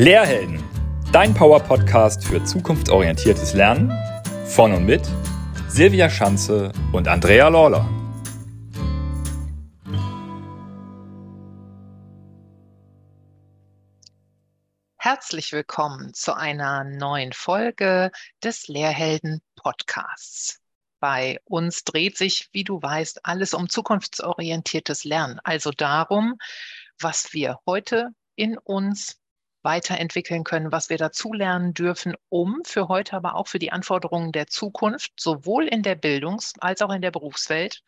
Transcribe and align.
Lehrhelden, 0.00 0.64
dein 1.12 1.34
Power-Podcast 1.34 2.24
für 2.24 2.42
zukunftsorientiertes 2.42 3.52
Lernen 3.52 3.92
von 4.46 4.72
und 4.72 4.86
mit 4.86 5.06
Silvia 5.68 6.08
Schanze 6.08 6.72
und 6.94 7.06
Andrea 7.06 7.48
Lawler. 7.48 7.86
Herzlich 14.96 15.52
willkommen 15.52 16.14
zu 16.14 16.32
einer 16.32 16.84
neuen 16.84 17.34
Folge 17.34 18.10
des 18.42 18.68
Lehrhelden 18.68 19.42
Podcasts. 19.54 20.62
Bei 20.98 21.40
uns 21.44 21.84
dreht 21.84 22.16
sich, 22.16 22.48
wie 22.52 22.64
du 22.64 22.80
weißt, 22.80 23.26
alles 23.26 23.52
um 23.52 23.68
zukunftsorientiertes 23.68 25.04
Lernen, 25.04 25.40
also 25.44 25.70
darum, 25.72 26.38
was 26.98 27.34
wir 27.34 27.58
heute 27.66 28.08
in 28.34 28.56
uns 28.56 29.19
weiterentwickeln 29.62 30.44
können, 30.44 30.72
was 30.72 30.88
wir 30.88 30.98
dazulernen 30.98 31.74
dürfen, 31.74 32.14
um 32.28 32.60
für 32.64 32.88
heute, 32.88 33.16
aber 33.16 33.34
auch 33.34 33.48
für 33.48 33.58
die 33.58 33.72
Anforderungen 33.72 34.32
der 34.32 34.46
Zukunft, 34.46 35.12
sowohl 35.18 35.66
in 35.68 35.82
der 35.82 35.96
Bildungs- 35.96 36.54
als 36.60 36.82
auch 36.82 36.92
in 36.92 37.02
der 37.02 37.10
Berufswelt, 37.10 37.82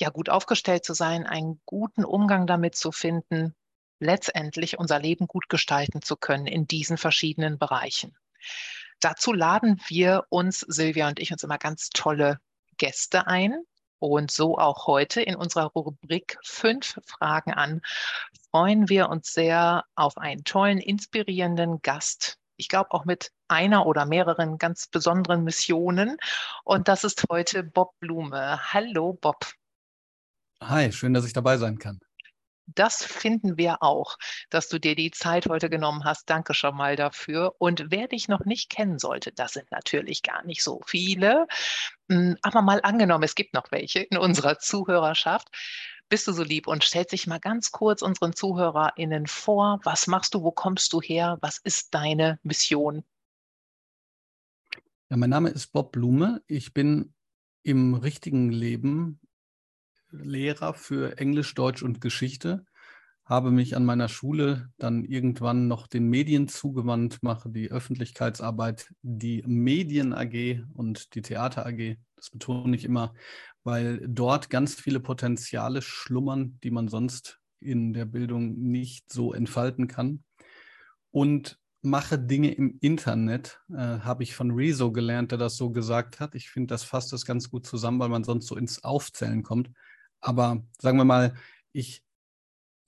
ja 0.00 0.10
gut 0.10 0.30
aufgestellt 0.30 0.84
zu 0.84 0.94
sein, 0.94 1.26
einen 1.26 1.60
guten 1.66 2.04
Umgang 2.04 2.46
damit 2.46 2.76
zu 2.76 2.92
finden, 2.92 3.54
letztendlich 4.00 4.78
unser 4.78 4.98
Leben 4.98 5.26
gut 5.26 5.48
gestalten 5.48 6.02
zu 6.02 6.16
können 6.16 6.46
in 6.46 6.66
diesen 6.66 6.96
verschiedenen 6.96 7.58
Bereichen. 7.58 8.16
Dazu 9.00 9.32
laden 9.32 9.80
wir 9.86 10.24
uns, 10.28 10.60
Silvia 10.60 11.08
und 11.08 11.18
ich, 11.18 11.32
uns 11.32 11.42
immer 11.42 11.58
ganz 11.58 11.90
tolle 11.90 12.40
Gäste 12.76 13.26
ein, 13.26 13.62
und 13.98 14.30
so 14.30 14.58
auch 14.58 14.86
heute 14.86 15.20
in 15.20 15.36
unserer 15.36 15.66
Rubrik 15.66 16.38
Fünf 16.42 16.98
Fragen 17.06 17.52
an 17.52 17.80
freuen 18.50 18.88
wir 18.88 19.08
uns 19.08 19.32
sehr 19.32 19.84
auf 19.94 20.16
einen 20.16 20.44
tollen, 20.44 20.78
inspirierenden 20.78 21.82
Gast. 21.82 22.38
Ich 22.56 22.68
glaube 22.68 22.92
auch 22.92 23.04
mit 23.04 23.30
einer 23.46 23.86
oder 23.86 24.06
mehreren 24.06 24.58
ganz 24.58 24.88
besonderen 24.88 25.44
Missionen. 25.44 26.16
Und 26.64 26.88
das 26.88 27.04
ist 27.04 27.24
heute 27.30 27.62
Bob 27.62 27.92
Blume. 28.00 28.58
Hallo, 28.72 29.18
Bob. 29.20 29.52
Hi, 30.62 30.90
schön, 30.90 31.14
dass 31.14 31.24
ich 31.24 31.32
dabei 31.32 31.56
sein 31.56 31.78
kann 31.78 32.00
das 32.74 33.04
finden 33.04 33.56
wir 33.56 33.82
auch, 33.82 34.16
dass 34.50 34.68
du 34.68 34.78
dir 34.78 34.94
die 34.94 35.10
Zeit 35.10 35.46
heute 35.46 35.70
genommen 35.70 36.04
hast. 36.04 36.28
Danke 36.28 36.54
schon 36.54 36.76
mal 36.76 36.96
dafür. 36.96 37.54
Und 37.58 37.86
wer 37.90 38.08
dich 38.08 38.28
noch 38.28 38.44
nicht 38.44 38.70
kennen 38.70 38.98
sollte, 38.98 39.32
das 39.32 39.54
sind 39.54 39.70
natürlich 39.70 40.22
gar 40.22 40.44
nicht 40.44 40.62
so 40.62 40.80
viele, 40.86 41.46
hm, 42.10 42.36
aber 42.42 42.62
mal 42.62 42.80
angenommen, 42.82 43.24
es 43.24 43.34
gibt 43.34 43.54
noch 43.54 43.70
welche 43.70 44.00
in 44.00 44.18
unserer 44.18 44.58
Zuhörerschaft. 44.58 45.48
Bist 46.08 46.26
du 46.26 46.32
so 46.32 46.42
lieb 46.42 46.66
und 46.66 46.84
stellst 46.84 47.12
dich 47.12 47.26
mal 47.26 47.38
ganz 47.38 47.70
kurz 47.70 48.00
unseren 48.00 48.34
ZuhörerInnen 48.34 49.26
vor. 49.26 49.80
Was 49.84 50.06
machst 50.06 50.34
du? 50.34 50.42
Wo 50.42 50.50
kommst 50.50 50.92
du 50.94 51.02
her? 51.02 51.36
Was 51.42 51.58
ist 51.58 51.94
deine 51.94 52.38
Mission? 52.42 53.04
Ja, 55.10 55.16
mein 55.16 55.30
Name 55.30 55.50
ist 55.50 55.68
Bob 55.72 55.92
Blume. 55.92 56.42
Ich 56.46 56.72
bin 56.72 57.14
im 57.62 57.94
richtigen 57.94 58.50
Leben 58.50 59.20
Lehrer 60.10 60.74
für 60.74 61.18
Englisch, 61.18 61.54
Deutsch 61.54 61.82
und 61.82 62.00
Geschichte, 62.00 62.64
habe 63.24 63.50
mich 63.50 63.76
an 63.76 63.84
meiner 63.84 64.08
Schule 64.08 64.70
dann 64.78 65.04
irgendwann 65.04 65.68
noch 65.68 65.86
den 65.86 66.08
Medien 66.08 66.48
zugewandt, 66.48 67.22
mache 67.22 67.50
die 67.50 67.70
Öffentlichkeitsarbeit, 67.70 68.90
die 69.02 69.42
Medien 69.46 70.14
AG 70.14 70.64
und 70.72 71.14
die 71.14 71.20
Theater 71.20 71.66
AG. 71.66 71.98
Das 72.16 72.30
betone 72.30 72.74
ich 72.74 72.84
immer, 72.84 73.12
weil 73.64 74.00
dort 74.08 74.48
ganz 74.48 74.74
viele 74.74 74.98
Potenziale 74.98 75.82
schlummern, 75.82 76.58
die 76.62 76.70
man 76.70 76.88
sonst 76.88 77.38
in 77.60 77.92
der 77.92 78.06
Bildung 78.06 78.54
nicht 78.54 79.12
so 79.12 79.34
entfalten 79.34 79.88
kann. 79.88 80.24
Und 81.10 81.58
mache 81.82 82.18
Dinge 82.18 82.52
im 82.52 82.78
Internet, 82.80 83.60
äh, 83.70 83.76
habe 83.76 84.22
ich 84.22 84.34
von 84.34 84.52
Rezo 84.52 84.90
gelernt, 84.90 85.32
der 85.32 85.38
das 85.38 85.56
so 85.56 85.70
gesagt 85.70 86.18
hat. 86.18 86.34
Ich 86.34 86.50
finde, 86.50 86.68
das 86.68 86.82
fasst 86.82 87.12
das 87.12 87.24
ganz 87.24 87.50
gut 87.50 87.66
zusammen, 87.66 88.00
weil 88.00 88.08
man 88.08 88.24
sonst 88.24 88.46
so 88.46 88.56
ins 88.56 88.82
Aufzählen 88.84 89.42
kommt. 89.42 89.70
Aber 90.20 90.62
sagen 90.78 90.98
wir 90.98 91.04
mal, 91.04 91.34
ich 91.72 92.02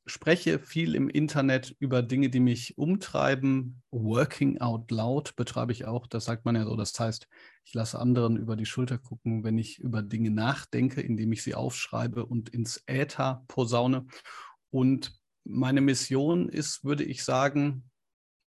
spreche 0.06 0.58
viel 0.58 0.94
im 0.94 1.08
Internet 1.08 1.76
über 1.78 2.02
Dinge, 2.02 2.30
die 2.30 2.40
mich 2.40 2.76
umtreiben. 2.76 3.82
Working 3.90 4.60
out 4.60 4.90
loud 4.90 5.36
betreibe 5.36 5.72
ich 5.72 5.84
auch. 5.84 6.06
Das 6.06 6.24
sagt 6.24 6.44
man 6.44 6.56
ja 6.56 6.64
so. 6.64 6.76
Das 6.76 6.98
heißt, 6.98 7.28
ich 7.64 7.74
lasse 7.74 7.98
anderen 7.98 8.36
über 8.36 8.56
die 8.56 8.66
Schulter 8.66 8.98
gucken, 8.98 9.44
wenn 9.44 9.58
ich 9.58 9.78
über 9.78 10.02
Dinge 10.02 10.30
nachdenke, 10.30 11.00
indem 11.00 11.32
ich 11.32 11.42
sie 11.42 11.54
aufschreibe 11.54 12.26
und 12.26 12.48
ins 12.48 12.82
Äther 12.86 13.44
posaune. 13.48 14.06
Und 14.70 15.20
meine 15.44 15.80
Mission 15.80 16.48
ist, 16.48 16.84
würde 16.84 17.04
ich 17.04 17.24
sagen, 17.24 17.90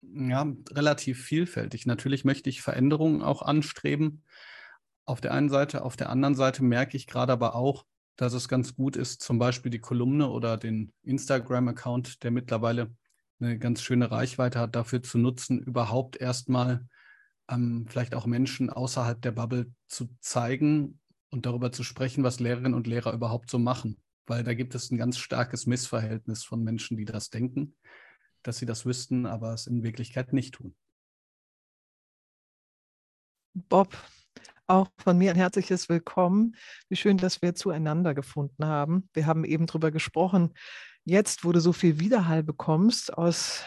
ja, 0.02 0.52
relativ 0.72 1.24
vielfältig. 1.24 1.86
Natürlich 1.86 2.26
möchte 2.26 2.50
ich 2.50 2.62
Veränderungen 2.62 3.22
auch 3.22 3.42
anstreben. 3.42 4.24
Auf 5.06 5.22
der 5.22 5.34
einen 5.34 5.50
Seite, 5.50 5.84
auf 5.84 5.96
der 5.96 6.10
anderen 6.10 6.36
Seite 6.36 6.64
merke 6.64 6.98
ich 6.98 7.08
gerade 7.08 7.32
aber 7.32 7.56
auch, 7.56 7.86
dass 8.16 8.34
es 8.34 8.48
ganz 8.48 8.76
gut 8.76 8.96
ist, 8.96 9.22
zum 9.22 9.40
Beispiel 9.40 9.72
die 9.72 9.80
Kolumne 9.80 10.30
oder 10.30 10.58
den 10.58 10.94
Instagram-Account, 11.04 12.24
der 12.24 12.32
mittlerweile 12.32 12.96
eine 13.40 13.58
ganz 13.58 13.82
schöne 13.82 14.12
Reichweite 14.12 14.60
hat, 14.60 14.76
dafür 14.76 15.02
zu 15.02 15.18
nutzen, 15.18 15.60
überhaupt 15.60 16.18
erstmal 16.18 16.88
ähm, 17.50 17.86
vielleicht 17.88 18.16
auch 18.16 18.26
Menschen 18.26 18.70
außerhalb 18.70 19.22
der 19.22 19.32
Bubble 19.32 19.72
zu 19.88 20.10
zeigen 20.20 21.00
und 21.30 21.46
darüber 21.46 21.72
zu 21.72 21.84
sprechen, 21.84 22.24
was 22.24 22.40
Lehrerinnen 22.40 22.74
und 22.74 22.88
Lehrer 22.88 23.14
überhaupt 23.14 23.50
so 23.50 23.60
machen. 23.60 24.00
Weil 24.26 24.44
da 24.44 24.54
gibt 24.54 24.76
es 24.76 24.92
ein 24.92 24.98
ganz 24.98 25.18
starkes 25.18 25.66
Missverhältnis 25.66 26.44
von 26.44 26.64
Menschen, 26.64 26.96
die 26.96 27.06
das 27.06 27.30
denken, 27.30 27.76
dass 28.44 28.58
sie 28.58 28.66
das 28.66 28.86
wüssten, 28.86 29.26
aber 29.26 29.54
es 29.54 29.68
in 29.68 29.84
Wirklichkeit 29.84 30.32
nicht 30.32 30.56
tun. 30.56 30.76
Bob, 33.54 33.96
auch 34.74 34.88
von 34.98 35.20
mir 35.20 35.30
ein 35.30 35.38
herzliches 35.38 35.88
Willkommen. 35.88 36.56
Wie 36.90 36.96
schön, 36.96 37.18
dass 37.18 37.44
wir 37.44 37.54
zueinander 37.54 38.16
gefunden 38.16 38.66
haben. 38.66 39.08
Wir 39.14 39.28
haben 39.28 39.46
eben 39.46 39.68
darüber 39.68 39.92
gesprochen, 39.92 40.54
jetzt, 41.06 41.46
wo 41.46 41.52
du 41.52 41.62
so 41.62 41.74
viel 41.74 42.00
Widerhall 42.00 42.42
bekommst 42.42 43.16
aus 43.16 43.66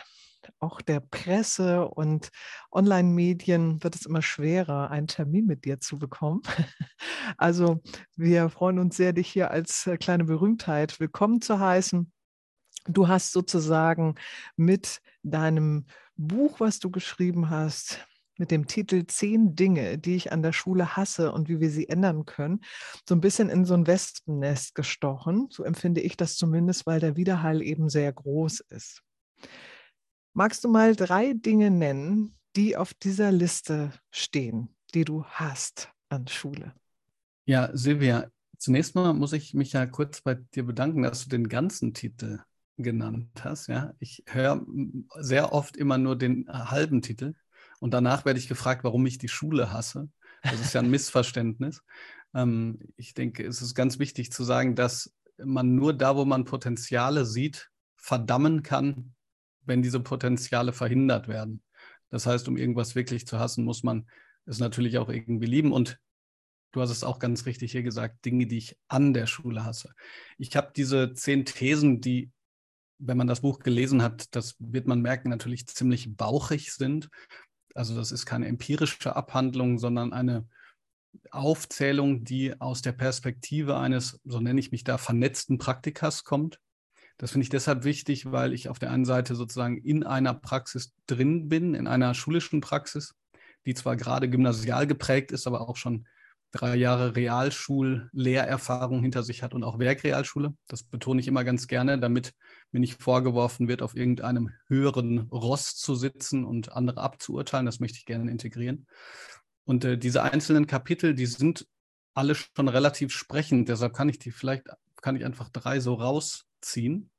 auch 0.58 0.80
der 0.80 1.00
Presse 1.00 1.86
und 1.86 2.30
Online-Medien, 2.72 3.82
wird 3.82 3.94
es 3.94 4.06
immer 4.06 4.22
schwerer, 4.22 4.90
einen 4.90 5.06
Termin 5.06 5.46
mit 5.46 5.64
dir 5.64 5.80
zu 5.80 5.98
bekommen. 5.98 6.42
Also 7.38 7.82
wir 8.14 8.48
freuen 8.50 8.78
uns 8.78 8.96
sehr, 8.96 9.12
dich 9.12 9.28
hier 9.28 9.50
als 9.50 9.86
äh, 9.88 9.96
kleine 9.96 10.24
Berühmtheit 10.24 11.00
willkommen 11.00 11.42
zu 11.42 11.58
heißen. 11.58 12.12
Du 12.86 13.08
hast 13.08 13.32
sozusagen 13.32 14.14
mit 14.54 15.00
deinem 15.24 15.86
Buch, 16.14 16.60
was 16.60 16.78
du 16.78 16.88
geschrieben 16.90 17.50
hast, 17.50 18.06
mit 18.38 18.50
dem 18.50 18.66
Titel 18.66 19.06
Zehn 19.06 19.54
Dinge, 19.54 19.98
die 19.98 20.16
ich 20.16 20.32
an 20.32 20.42
der 20.42 20.52
Schule 20.52 20.97
hasse 20.97 21.32
und 21.32 21.48
wie 21.48 21.60
wir 21.60 21.70
sie 21.70 21.88
ändern 21.88 22.26
können, 22.26 22.60
so 23.08 23.14
ein 23.14 23.20
bisschen 23.20 23.48
in 23.48 23.64
so 23.64 23.74
ein 23.74 23.86
Wespennest 23.86 24.74
gestochen. 24.74 25.48
So 25.50 25.64
empfinde 25.64 26.00
ich 26.00 26.16
das 26.16 26.36
zumindest, 26.36 26.86
weil 26.86 27.00
der 27.00 27.16
Widerhall 27.16 27.62
eben 27.62 27.88
sehr 27.88 28.12
groß 28.12 28.60
ist. 28.69 29.02
Magst 30.34 30.64
du 30.64 30.69
mal 30.69 30.94
drei 30.94 31.32
Dinge 31.32 31.70
nennen, 31.70 32.36
die 32.56 32.76
auf 32.76 32.94
dieser 32.94 33.32
Liste 33.32 33.92
stehen, 34.10 34.74
die 34.94 35.04
du 35.04 35.24
hast 35.24 35.91
an 36.08 36.26
Schule? 36.26 36.74
Ja, 37.47 37.70
Silvia, 37.72 38.30
zunächst 38.58 38.94
mal 38.94 39.14
muss 39.14 39.32
ich 39.32 39.54
mich 39.54 39.72
ja 39.72 39.86
kurz 39.86 40.20
bei 40.20 40.34
dir 40.34 40.64
bedanken, 40.64 41.03
dass 41.03 41.24
du 41.24 41.30
den 41.30 41.48
ganzen 41.48 41.94
Titel 41.94 42.41
genannt 42.76 43.30
hast. 43.42 43.68
Ja, 43.68 43.94
ich 43.98 44.24
höre 44.26 44.66
sehr 45.18 45.53
oft 45.53 45.76
immer 45.76 45.98
nur 45.98 46.16
den 46.16 46.47
halben 46.48 47.03
Titel. 47.03 47.34
Und 47.86 47.92
danach 47.94 48.24
werde 48.24 48.41
ich 48.41 48.48
gefragt, 48.48 48.82
warum 48.82 49.06
ich 49.06 49.16
die 49.16 49.28
Schule 49.28 49.72
hasse. 49.72 50.08
Das 50.42 50.60
ist 50.60 50.74
ja 50.74 50.80
ein 50.80 50.91
Missverständnis. 50.91 51.84
Ähm, 52.34 52.80
ich 52.97 53.14
denke, 53.14 53.47
es 53.47 53.62
ist 53.62 53.76
ganz 53.76 54.00
wichtig 54.00 54.32
zu 54.32 54.42
sagen, 54.42 54.74
dass 54.74 55.14
man 55.38 55.76
nur 55.76 55.94
da, 55.94 56.16
wo 56.16 56.24
man 56.24 56.44
Potenziale 56.44 57.24
sieht, 57.24 57.70
verdammen 57.94 58.64
kann, 58.64 59.14
wenn 59.66 59.82
diese 59.82 60.00
Potenziale 60.00 60.72
verhindert 60.72 61.28
werden. 61.28 61.62
Das 62.10 62.27
heißt, 62.27 62.48
um 62.48 62.56
irgendwas 62.56 62.97
wirklich 62.97 63.24
zu 63.24 63.38
hassen, 63.38 63.65
muss 63.65 63.84
man 63.84 64.09
es 64.47 64.59
natürlich 64.59 64.98
auch 64.98 65.09
irgendwie 65.09 65.47
lieben. 65.47 65.71
Und 65.71 66.00
du 66.72 66.80
hast 66.80 66.91
es 66.91 67.04
auch 67.04 67.21
ganz 67.21 67.47
richtig 67.47 67.71
hier 67.71 67.84
gesagt, 67.84 68.24
Dinge, 68.24 68.48
die 68.48 68.59
ich 68.59 68.77
an 68.88 69.15
der 69.15 69.28
Schule 69.28 69.65
hasse. 69.65 69.92
Ich 70.38 70.56
habe 70.56 70.72
diese 70.74 71.12
zehn 71.12 71.44
Thesen, 71.44 72.00
die, 72.00 72.33
wenn 72.98 73.16
man 73.16 73.28
das 73.28 73.42
Buch 73.42 73.60
gelesen 73.60 74.03
hat, 74.03 74.34
das 74.34 74.56
wird 74.59 74.88
man 74.88 75.03
merken, 75.03 75.28
natürlich 75.28 75.68
ziemlich 75.68 76.16
bauchig 76.16 76.72
sind. 76.72 77.10
Also 77.76 77.94
das 77.94 78.12
ist 78.12 78.26
keine 78.26 78.46
empirische 78.46 79.14
Abhandlung, 79.14 79.78
sondern 79.78 80.12
eine 80.12 80.46
Aufzählung, 81.30 82.24
die 82.24 82.60
aus 82.60 82.82
der 82.82 82.92
Perspektive 82.92 83.76
eines, 83.76 84.20
so 84.24 84.40
nenne 84.40 84.60
ich 84.60 84.72
mich 84.72 84.84
da, 84.84 84.98
vernetzten 84.98 85.58
Praktikers 85.58 86.24
kommt. 86.24 86.60
Das 87.18 87.32
finde 87.32 87.44
ich 87.44 87.48
deshalb 87.48 87.84
wichtig, 87.84 88.30
weil 88.30 88.52
ich 88.52 88.68
auf 88.68 88.78
der 88.78 88.90
einen 88.90 89.06
Seite 89.06 89.34
sozusagen 89.34 89.78
in 89.78 90.04
einer 90.04 90.34
Praxis 90.34 90.92
drin 91.06 91.48
bin, 91.48 91.74
in 91.74 91.86
einer 91.86 92.12
schulischen 92.14 92.60
Praxis, 92.60 93.14
die 93.64 93.74
zwar 93.74 93.96
gerade 93.96 94.28
gymnasial 94.28 94.86
geprägt 94.86 95.32
ist, 95.32 95.46
aber 95.46 95.68
auch 95.68 95.76
schon 95.76 96.06
drei 96.56 96.76
Jahre 96.76 97.14
Realschul-Lehrerfahrung 97.16 99.03
hinter 99.03 99.22
sich 99.22 99.42
hat 99.42 99.54
und 99.54 99.64
auch 99.64 99.78
Werkrealschule. 99.78 100.54
Das 100.66 100.82
betone 100.82 101.20
ich 101.20 101.28
immer 101.28 101.44
ganz 101.44 101.66
gerne, 101.66 101.98
damit 101.98 102.32
mir 102.72 102.80
nicht 102.80 103.03
vorgeworfen 103.03 103.68
wird, 103.68 103.82
auf 103.82 103.94
irgendeinem 103.94 104.50
höheren 104.66 105.20
Ross 105.30 105.76
zu 105.76 105.94
sitzen 105.94 106.44
und 106.44 106.72
andere 106.72 107.00
abzuurteilen. 107.00 107.66
Das 107.66 107.80
möchte 107.80 107.98
ich 107.98 108.06
gerne 108.06 108.30
integrieren. 108.30 108.86
Und 109.64 109.84
äh, 109.84 109.98
diese 109.98 110.22
einzelnen 110.22 110.66
Kapitel, 110.66 111.14
die 111.14 111.26
sind 111.26 111.66
alle 112.14 112.34
schon 112.34 112.68
relativ 112.68 113.12
sprechend. 113.12 113.68
Deshalb 113.68 113.92
kann 113.92 114.09
ich 114.09 114.18
die 114.18 114.30
vielleicht, 114.30 114.64
kann 115.02 115.16
ich 115.16 115.24
einfach 115.24 115.50
drei 115.50 115.80
so 115.80 115.94
rausziehen. 115.94 117.10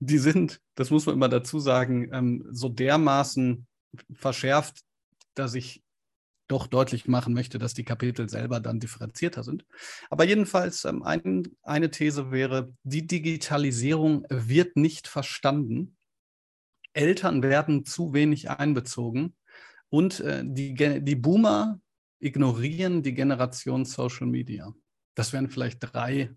Die 0.00 0.18
sind, 0.18 0.60
das 0.74 0.90
muss 0.90 1.06
man 1.06 1.14
immer 1.14 1.28
dazu 1.28 1.60
sagen, 1.60 2.12
ähm, 2.12 2.48
so 2.50 2.68
dermaßen 2.68 3.66
verschärft, 4.12 4.80
dass 5.34 5.54
ich 5.54 5.84
doch 6.48 6.66
deutlich 6.66 7.06
machen 7.06 7.34
möchte, 7.34 7.58
dass 7.58 7.74
die 7.74 7.84
Kapitel 7.84 8.28
selber 8.28 8.60
dann 8.60 8.80
differenzierter 8.80 9.44
sind. 9.44 9.64
Aber 10.10 10.24
jedenfalls 10.24 10.84
ähm, 10.84 11.02
ein, 11.02 11.48
eine 11.62 11.90
These 11.90 12.30
wäre, 12.30 12.72
die 12.82 13.06
Digitalisierung 13.06 14.24
wird 14.28 14.76
nicht 14.76 15.06
verstanden. 15.06 15.96
Eltern 16.94 17.42
werden 17.42 17.84
zu 17.84 18.12
wenig 18.12 18.50
einbezogen 18.50 19.36
und 19.90 20.20
äh, 20.20 20.42
die, 20.44 20.74
die 20.74 21.16
Boomer 21.16 21.80
ignorieren 22.18 23.02
die 23.02 23.14
Generation 23.14 23.84
Social 23.84 24.26
Media. 24.26 24.74
Das 25.14 25.32
wären 25.32 25.50
vielleicht 25.50 25.78
drei 25.80 26.34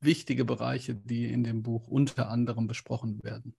wichtige 0.00 0.44
Bereiche, 0.44 0.94
die 0.94 1.26
in 1.32 1.42
dem 1.42 1.62
Buch 1.62 1.88
unter 1.88 2.28
anderem 2.28 2.66
besprochen 2.66 3.22
werden. 3.22 3.56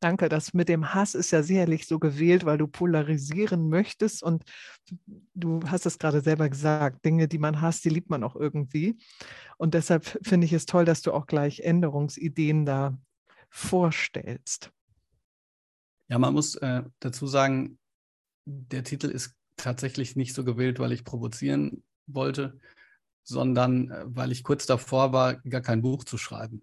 Danke, 0.00 0.28
das 0.28 0.54
mit 0.54 0.68
dem 0.68 0.94
Hass 0.94 1.14
ist 1.16 1.32
ja 1.32 1.42
sicherlich 1.42 1.86
so 1.88 1.98
gewählt, 1.98 2.44
weil 2.44 2.56
du 2.56 2.68
polarisieren 2.68 3.68
möchtest 3.68 4.22
und 4.22 4.44
du 5.34 5.60
hast 5.66 5.86
es 5.86 5.98
gerade 5.98 6.20
selber 6.20 6.48
gesagt, 6.48 7.04
Dinge, 7.04 7.26
die 7.26 7.38
man 7.38 7.60
hasst, 7.60 7.84
die 7.84 7.88
liebt 7.88 8.08
man 8.08 8.22
auch 8.22 8.36
irgendwie. 8.36 8.96
Und 9.56 9.74
deshalb 9.74 10.04
finde 10.22 10.44
ich 10.44 10.52
es 10.52 10.66
toll, 10.66 10.84
dass 10.84 11.02
du 11.02 11.12
auch 11.12 11.26
gleich 11.26 11.60
Änderungsideen 11.60 12.64
da 12.64 12.96
vorstellst. 13.50 14.70
Ja, 16.08 16.18
man 16.18 16.32
muss 16.32 16.54
äh, 16.54 16.84
dazu 17.00 17.26
sagen, 17.26 17.78
der 18.44 18.84
Titel 18.84 19.08
ist 19.08 19.34
tatsächlich 19.56 20.14
nicht 20.14 20.32
so 20.32 20.44
gewählt, 20.44 20.78
weil 20.78 20.92
ich 20.92 21.04
provozieren 21.04 21.82
wollte, 22.06 22.60
sondern 23.24 23.90
äh, 23.90 24.04
weil 24.06 24.30
ich 24.30 24.44
kurz 24.44 24.64
davor 24.64 25.12
war, 25.12 25.34
gar 25.36 25.60
kein 25.60 25.82
Buch 25.82 26.04
zu 26.04 26.18
schreiben. 26.18 26.62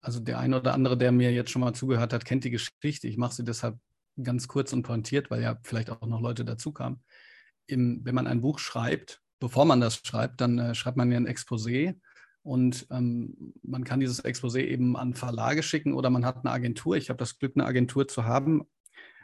Also 0.00 0.20
der 0.20 0.38
eine 0.38 0.60
oder 0.60 0.74
andere, 0.74 0.96
der 0.96 1.12
mir 1.12 1.32
jetzt 1.32 1.50
schon 1.50 1.60
mal 1.60 1.74
zugehört 1.74 2.12
hat, 2.12 2.24
kennt 2.24 2.44
die 2.44 2.50
Geschichte. 2.50 3.08
Ich 3.08 3.16
mache 3.16 3.34
sie 3.34 3.44
deshalb 3.44 3.78
ganz 4.22 4.48
kurz 4.48 4.72
und 4.72 4.82
pointiert, 4.82 5.30
weil 5.30 5.42
ja 5.42 5.58
vielleicht 5.62 5.90
auch 5.90 6.06
noch 6.06 6.20
Leute 6.20 6.44
dazu 6.44 6.72
kamen. 6.72 7.02
Im, 7.66 8.04
wenn 8.04 8.14
man 8.14 8.26
ein 8.26 8.40
Buch 8.40 8.58
schreibt, 8.58 9.20
bevor 9.40 9.64
man 9.64 9.80
das 9.80 9.96
schreibt, 9.96 10.40
dann 10.40 10.58
äh, 10.58 10.74
schreibt 10.74 10.96
man 10.96 11.10
ja 11.10 11.18
ein 11.18 11.28
Exposé 11.28 11.96
und 12.42 12.86
ähm, 12.90 13.52
man 13.62 13.84
kann 13.84 14.00
dieses 14.00 14.24
Exposé 14.24 14.60
eben 14.60 14.96
an 14.96 15.14
Verlage 15.14 15.62
schicken 15.62 15.92
oder 15.92 16.10
man 16.10 16.24
hat 16.24 16.38
eine 16.38 16.50
Agentur. 16.50 16.96
Ich 16.96 17.10
habe 17.10 17.18
das 17.18 17.38
Glück, 17.38 17.52
eine 17.54 17.66
Agentur 17.66 18.08
zu 18.08 18.24
haben. 18.24 18.62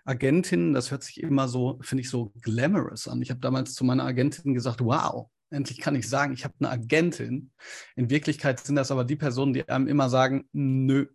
Agentin, 0.05 0.75
das 0.75 0.91
hört 0.91 1.03
sich 1.03 1.23
immer 1.23 1.49
so, 1.49 1.79
finde 1.81 2.03
ich, 2.03 2.11
so 2.11 2.33
glamorous 2.43 3.09
an. 3.09 3.23
Ich 3.23 3.31
habe 3.31 3.41
damals 3.41 3.75
zu 3.75 3.85
meiner 3.85 4.05
Agentin 4.05 4.53
gesagt, 4.53 4.85
wow, 4.85 5.31
endlich 5.55 5.81
kann 5.81 5.95
ich 5.95 6.09
sagen, 6.09 6.33
ich 6.33 6.45
habe 6.45 6.55
eine 6.59 6.71
Agentin. 6.71 7.53
In 7.97 8.11
Wirklichkeit 8.11 8.61
sind 8.61 8.77
das 8.77 8.91
aber 8.91 9.05
die 9.05 9.17
Personen, 9.17 9.53
die 9.53 9.69
einem 9.69 9.89
immer 9.89 10.11
sagen, 10.11 10.49
nö, 10.53 11.07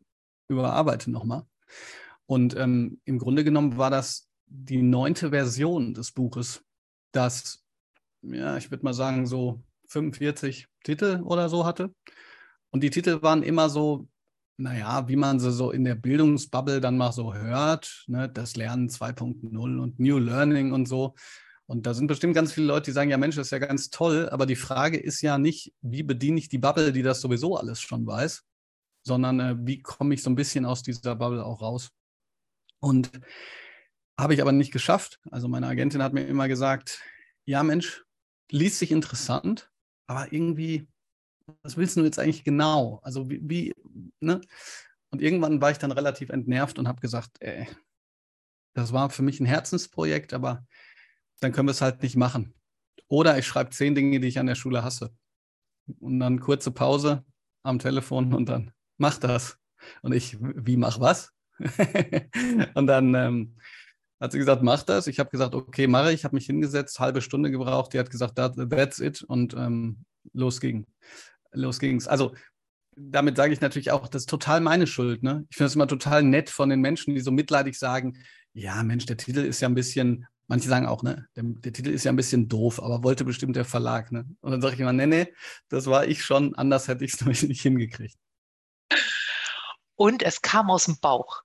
überarbeite 0.48 1.12
nochmal. 1.12 1.44
Und 2.26 2.56
ähm, 2.56 3.00
im 3.06 3.20
Grunde 3.20 3.44
genommen 3.44 3.78
war 3.78 3.90
das 3.90 4.30
die 4.46 4.82
neunte 4.82 5.30
Version 5.30 5.94
des 5.94 6.12
Buches, 6.12 6.64
das, 7.12 7.64
ja, 8.22 8.58
ich 8.58 8.72
würde 8.72 8.84
mal 8.84 8.94
sagen, 8.94 9.26
so 9.26 9.64
45 9.88 10.68
Titel 10.84 11.22
oder 11.24 11.50
so 11.50 11.66
hatte. 11.66 11.94
Und 12.72 12.84
die 12.84 12.90
Titel 12.90 13.22
waren 13.22 13.44
immer 13.44 13.70
so, 13.70 14.08
naja, 14.58 15.08
wie 15.08 15.16
man 15.16 15.40
sie 15.40 15.52
so 15.52 15.72
in 15.72 15.86
der 15.86 15.96
Bildungsbubble 15.96 16.82
dann 16.82 16.98
mal 16.98 17.12
so 17.12 17.34
hört, 17.34 18.04
ne, 18.08 18.30
das 18.30 18.56
Lernen 18.56 18.90
2.0 18.90 19.80
und 19.80 20.00
New 20.00 20.18
Learning 20.18 20.74
und 20.74 20.88
so. 20.88 21.16
Und 21.70 21.86
da 21.86 21.94
sind 21.94 22.08
bestimmt 22.08 22.34
ganz 22.34 22.52
viele 22.52 22.66
Leute, 22.66 22.86
die 22.86 22.94
sagen, 22.94 23.12
ja 23.12 23.18
Mensch, 23.18 23.36
das 23.36 23.48
ist 23.48 23.52
ja 23.52 23.60
ganz 23.60 23.92
toll, 23.92 24.28
aber 24.30 24.48
die 24.48 24.56
Frage 24.56 24.98
ist 24.98 25.22
ja 25.22 25.38
nicht, 25.38 25.72
wie 25.82 26.02
bediene 26.02 26.40
ich 26.40 26.50
die 26.50 26.58
Bubble, 26.58 26.92
die 26.92 27.04
das 27.04 27.22
sowieso 27.22 27.58
alles 27.58 27.80
schon 27.80 28.08
weiß, 28.08 28.44
sondern 29.06 29.40
äh, 29.40 29.56
wie 29.60 29.80
komme 29.80 30.16
ich 30.16 30.24
so 30.24 30.32
ein 30.32 30.36
bisschen 30.36 30.66
aus 30.66 30.82
dieser 30.82 31.16
Bubble 31.16 31.46
auch 31.46 31.62
raus. 31.62 31.92
Und 32.80 33.12
habe 34.20 34.34
ich 34.34 34.42
aber 34.42 34.52
nicht 34.52 34.72
geschafft. 34.72 35.20
Also 35.30 35.48
meine 35.48 35.68
Agentin 35.68 36.02
hat 36.02 36.12
mir 36.12 36.26
immer 36.26 36.48
gesagt, 36.48 37.04
ja 37.46 37.62
Mensch, 37.62 38.04
liest 38.50 38.80
sich 38.80 38.92
interessant, 38.92 39.70
aber 40.08 40.34
irgendwie, 40.34 40.88
was 41.62 41.78
willst 41.78 41.98
du 41.98 42.04
jetzt 42.04 42.18
eigentlich 42.18 42.44
genau? 42.44 43.00
Also 43.04 43.30
wie, 43.30 43.42
wie 43.44 43.76
ne? 44.20 44.42
Und 45.12 45.22
irgendwann 45.22 45.62
war 45.62 45.70
ich 45.70 45.78
dann 45.78 45.92
relativ 45.92 46.30
entnervt 46.30 46.80
und 46.80 46.88
habe 46.88 47.00
gesagt, 47.00 47.38
ey, 47.42 47.68
das 48.74 48.92
war 48.92 49.12
für 49.12 49.22
mich 49.22 49.40
ein 49.40 49.46
Herzensprojekt, 49.46 50.34
aber 50.34 50.66
dann 51.40 51.52
können 51.52 51.68
wir 51.68 51.72
es 51.72 51.82
halt 51.82 52.02
nicht 52.02 52.16
machen. 52.16 52.54
Oder 53.08 53.38
ich 53.38 53.48
schreibe 53.48 53.72
zehn 53.72 53.96
Dinge, 53.96 54.20
die 54.20 54.28
ich 54.28 54.40
an 54.40 54.48
der 54.48 54.56
Schule 54.56 54.84
hasse. 54.84 55.12
Und 56.00 56.20
dann 56.20 56.40
kurze 56.40 56.72
Pause 56.72 57.26
am 57.64 57.80
Telefon 57.80 58.34
und 58.34 58.48
dann 58.48 58.72
mach 58.98 59.18
das. 59.18 59.58
Und 60.02 60.14
ich, 60.14 60.38
wie 60.40 60.78
mach 60.78 61.00
was? 61.00 61.34
und 62.76 62.88
dann 62.88 63.16
ähm, 63.16 63.58
hat 64.20 64.32
sie 64.32 64.38
gesagt, 64.38 64.62
mach 64.62 64.84
das. 64.84 65.08
Ich 65.08 65.20
habe 65.20 65.30
gesagt, 65.30 65.56
okay, 65.56 65.88
mache 65.88 66.12
ich. 66.12 66.24
habe 66.24 66.36
mich 66.36 66.46
hingesetzt, 66.46 67.00
halbe 67.00 67.22
Stunde 67.22 67.52
gebraucht. 67.52 67.94
Die 67.94 68.00
hat 68.00 68.12
gesagt, 68.12 68.36
that's 68.36 69.00
it. 69.00 69.24
Und 69.24 69.54
ähm, 69.56 70.06
los 70.34 70.60
ging. 70.60 70.86
Los 71.52 71.80
ging's. 71.80 72.08
Also 72.08 72.34
damit 72.96 73.38
sage 73.38 73.54
ich 73.54 73.62
natürlich 73.62 73.92
auch, 73.92 74.08
das 74.08 74.24
ist 74.24 74.30
total 74.30 74.60
meine 74.62 74.86
Schuld. 74.86 75.24
Ne? 75.24 75.46
Ich 75.50 75.58
finde 75.58 75.68
es 75.68 75.76
immer 75.76 75.88
total 75.88 76.22
nett 76.24 76.50
von 76.50 76.70
den 76.70 76.82
Menschen, 76.82 77.16
die 77.16 77.22
so 77.22 77.32
mitleidig 77.32 77.80
sagen, 77.80 78.18
ja, 78.54 78.84
Mensch, 78.84 79.06
der 79.06 79.18
Titel 79.18 79.40
ist 79.40 79.62
ja 79.62 79.70
ein 79.70 79.76
bisschen 79.76 80.28
Manche 80.50 80.68
sagen 80.68 80.88
auch, 80.88 81.04
ne, 81.04 81.28
der, 81.36 81.44
der, 81.46 81.74
Titel 81.74 81.92
ist 81.92 82.06
ja 82.06 82.12
ein 82.12 82.16
bisschen 82.16 82.50
doof, 82.50 82.82
aber 82.82 83.04
wollte 83.04 83.24
bestimmt 83.24 83.56
der 83.56 83.66
Verlag, 83.66 84.12
ne? 84.12 84.26
Und 84.42 84.52
dann 84.52 84.62
sage 84.62 84.74
ich 84.74 84.80
immer, 84.80 84.94
nee, 84.94 85.06
nee, 85.06 85.32
das 85.70 85.86
war 85.86 86.08
ich 86.08 86.26
schon, 86.26 86.56
anders 86.56 86.88
hätte 86.88 87.06
ich 87.06 87.14
es 87.14 87.22
nicht 87.44 87.62
hingekriegt. 87.62 88.18
Und 89.96 90.24
es 90.24 90.42
kam 90.42 90.72
aus 90.72 90.86
dem 90.86 90.98
Bauch 91.00 91.44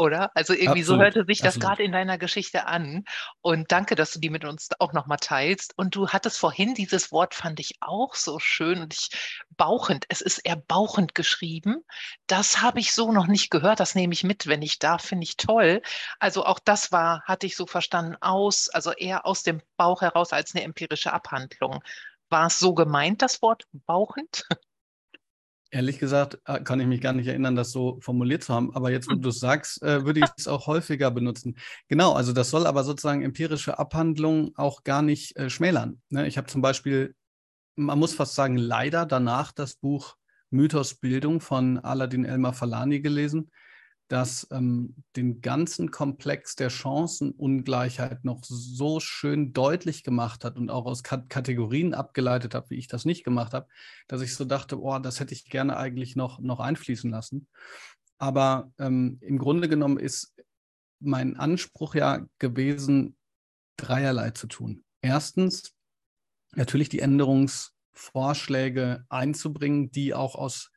oder? 0.00 0.30
Also 0.34 0.54
irgendwie 0.54 0.80
absolut, 0.80 0.86
so 0.86 1.04
hörte 1.04 1.24
sich 1.26 1.40
das 1.40 1.60
gerade 1.60 1.82
in 1.82 1.92
deiner 1.92 2.16
Geschichte 2.16 2.66
an. 2.66 3.04
Und 3.42 3.70
danke, 3.70 3.94
dass 3.94 4.12
du 4.12 4.18
die 4.18 4.30
mit 4.30 4.44
uns 4.44 4.70
auch 4.78 4.92
nochmal 4.92 5.18
teilst. 5.18 5.76
Und 5.76 5.94
du 5.94 6.08
hattest 6.08 6.38
vorhin 6.38 6.74
dieses 6.74 7.12
Wort, 7.12 7.34
fand 7.34 7.60
ich 7.60 7.76
auch 7.80 8.14
so 8.14 8.38
schön 8.38 8.80
und 8.80 8.94
ich 8.94 9.10
bauchend, 9.50 10.06
es 10.08 10.22
ist 10.22 10.38
erbauchend 10.46 11.14
geschrieben. 11.14 11.84
Das 12.26 12.62
habe 12.62 12.80
ich 12.80 12.94
so 12.94 13.12
noch 13.12 13.26
nicht 13.26 13.50
gehört. 13.50 13.78
Das 13.78 13.94
nehme 13.94 14.14
ich 14.14 14.24
mit, 14.24 14.46
wenn 14.46 14.62
ich 14.62 14.78
darf, 14.78 15.04
finde 15.04 15.24
ich 15.24 15.36
toll. 15.36 15.82
Also 16.18 16.46
auch 16.46 16.58
das 16.58 16.90
war, 16.90 17.22
hatte 17.24 17.46
ich 17.46 17.54
so 17.54 17.66
verstanden, 17.66 18.16
aus, 18.20 18.70
also 18.70 18.92
eher 18.92 19.26
aus 19.26 19.42
dem 19.42 19.60
Bauch 19.76 20.00
heraus 20.00 20.32
als 20.32 20.54
eine 20.54 20.64
empirische 20.64 21.12
Abhandlung. 21.12 21.84
War 22.30 22.46
es 22.46 22.58
so 22.58 22.74
gemeint, 22.74 23.20
das 23.20 23.42
Wort 23.42 23.64
bauchend? 23.86 24.46
Ehrlich 25.70 25.98
gesagt 25.98 26.38
äh, 26.46 26.60
kann 26.60 26.80
ich 26.80 26.86
mich 26.86 27.00
gar 27.00 27.12
nicht 27.12 27.28
erinnern, 27.28 27.54
das 27.54 27.70
so 27.70 27.98
formuliert 28.00 28.42
zu 28.42 28.54
haben. 28.54 28.74
Aber 28.74 28.90
jetzt, 28.90 29.08
wo 29.08 29.12
hm. 29.12 29.22
du 29.22 29.28
es 29.28 29.40
sagst, 29.40 29.82
äh, 29.82 30.04
würde 30.04 30.20
ich 30.20 30.26
es 30.36 30.48
auch 30.48 30.66
häufiger 30.66 31.10
benutzen. 31.10 31.56
Genau, 31.88 32.12
also 32.12 32.32
das 32.32 32.50
soll 32.50 32.66
aber 32.66 32.84
sozusagen 32.84 33.22
empirische 33.22 33.78
Abhandlung 33.78 34.52
auch 34.56 34.84
gar 34.84 35.02
nicht 35.02 35.36
äh, 35.36 35.48
schmälern. 35.48 36.00
Ne? 36.08 36.26
Ich 36.26 36.36
habe 36.38 36.48
zum 36.48 36.62
Beispiel, 36.62 37.14
man 37.76 37.98
muss 37.98 38.14
fast 38.14 38.34
sagen, 38.34 38.56
leider 38.56 39.06
danach 39.06 39.52
das 39.52 39.76
Buch 39.76 40.16
Mythos 40.50 40.94
Bildung 40.94 41.40
von 41.40 41.78
Aladin 41.78 42.24
Elmar 42.24 42.52
Falani 42.52 43.00
gelesen 43.00 43.50
das 44.10 44.46
ähm, 44.50 44.96
den 45.14 45.40
ganzen 45.40 45.92
Komplex 45.92 46.56
der 46.56 46.68
Chancenungleichheit 46.68 48.24
noch 48.24 48.42
so 48.42 48.98
schön 48.98 49.52
deutlich 49.52 50.02
gemacht 50.02 50.44
hat 50.44 50.56
und 50.56 50.68
auch 50.68 50.84
aus 50.84 51.04
K 51.04 51.18
Kategorien 51.28 51.94
abgeleitet 51.94 52.56
hat, 52.56 52.70
wie 52.70 52.74
ich 52.74 52.88
das 52.88 53.04
nicht 53.04 53.22
gemacht 53.22 53.54
habe, 53.54 53.68
dass 54.08 54.20
ich 54.20 54.34
so 54.34 54.44
dachte, 54.44 54.80
oh, 54.80 54.98
das 54.98 55.20
hätte 55.20 55.32
ich 55.32 55.44
gerne 55.44 55.76
eigentlich 55.76 56.16
noch, 56.16 56.40
noch 56.40 56.58
einfließen 56.58 57.08
lassen. 57.08 57.46
Aber 58.18 58.72
ähm, 58.78 59.18
im 59.20 59.38
Grunde 59.38 59.68
genommen 59.68 59.96
ist 59.96 60.34
mein 60.98 61.36
Anspruch 61.36 61.94
ja 61.94 62.26
gewesen, 62.40 63.16
dreierlei 63.76 64.32
zu 64.32 64.48
tun. 64.48 64.82
Erstens, 65.02 65.76
natürlich 66.56 66.88
die 66.88 66.98
Änderungsvorschläge 66.98 69.04
einzubringen, 69.08 69.92
die 69.92 70.14
auch 70.14 70.34
aus 70.34 70.69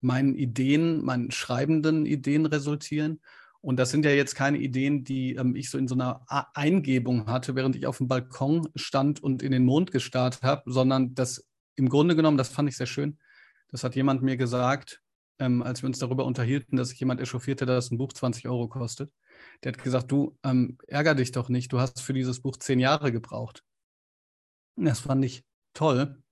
meinen 0.00 0.34
Ideen, 0.34 1.04
meinen 1.04 1.30
schreibenden 1.30 2.06
Ideen 2.06 2.46
resultieren. 2.46 3.20
Und 3.60 3.78
das 3.78 3.90
sind 3.90 4.04
ja 4.04 4.12
jetzt 4.12 4.34
keine 4.34 4.58
Ideen, 4.58 5.04
die 5.04 5.34
ähm, 5.34 5.56
ich 5.56 5.70
so 5.70 5.78
in 5.78 5.88
so 5.88 5.94
einer 5.94 6.24
Eingebung 6.54 7.26
hatte, 7.26 7.54
während 7.54 7.74
ich 7.76 7.86
auf 7.86 7.98
dem 7.98 8.08
Balkon 8.08 8.68
stand 8.76 9.22
und 9.22 9.42
in 9.42 9.52
den 9.52 9.64
Mond 9.64 9.90
gestarrt 9.90 10.42
habe, 10.42 10.62
sondern 10.66 11.14
das 11.14 11.44
im 11.74 11.88
Grunde 11.88 12.16
genommen, 12.16 12.38
das 12.38 12.48
fand 12.48 12.68
ich 12.68 12.76
sehr 12.76 12.86
schön. 12.86 13.18
Das 13.68 13.84
hat 13.84 13.96
jemand 13.96 14.22
mir 14.22 14.36
gesagt, 14.36 15.02
ähm, 15.38 15.62
als 15.62 15.82
wir 15.82 15.88
uns 15.88 15.98
darüber 15.98 16.24
unterhielten, 16.24 16.76
dass 16.76 16.90
sich 16.90 17.00
jemand 17.00 17.20
echauffierte, 17.20 17.66
dass 17.66 17.90
ein 17.90 17.98
Buch 17.98 18.12
20 18.12 18.46
Euro 18.48 18.68
kostet. 18.68 19.12
Der 19.62 19.72
hat 19.72 19.82
gesagt, 19.82 20.10
du 20.10 20.36
ähm, 20.44 20.78
ärger 20.86 21.14
dich 21.14 21.32
doch 21.32 21.48
nicht, 21.48 21.72
du 21.72 21.80
hast 21.80 22.00
für 22.00 22.12
dieses 22.12 22.40
Buch 22.40 22.56
zehn 22.56 22.78
Jahre 22.78 23.12
gebraucht. 23.12 23.62
Das 24.76 25.00
fand 25.00 25.24
ich 25.24 25.44
toll, 25.74 26.22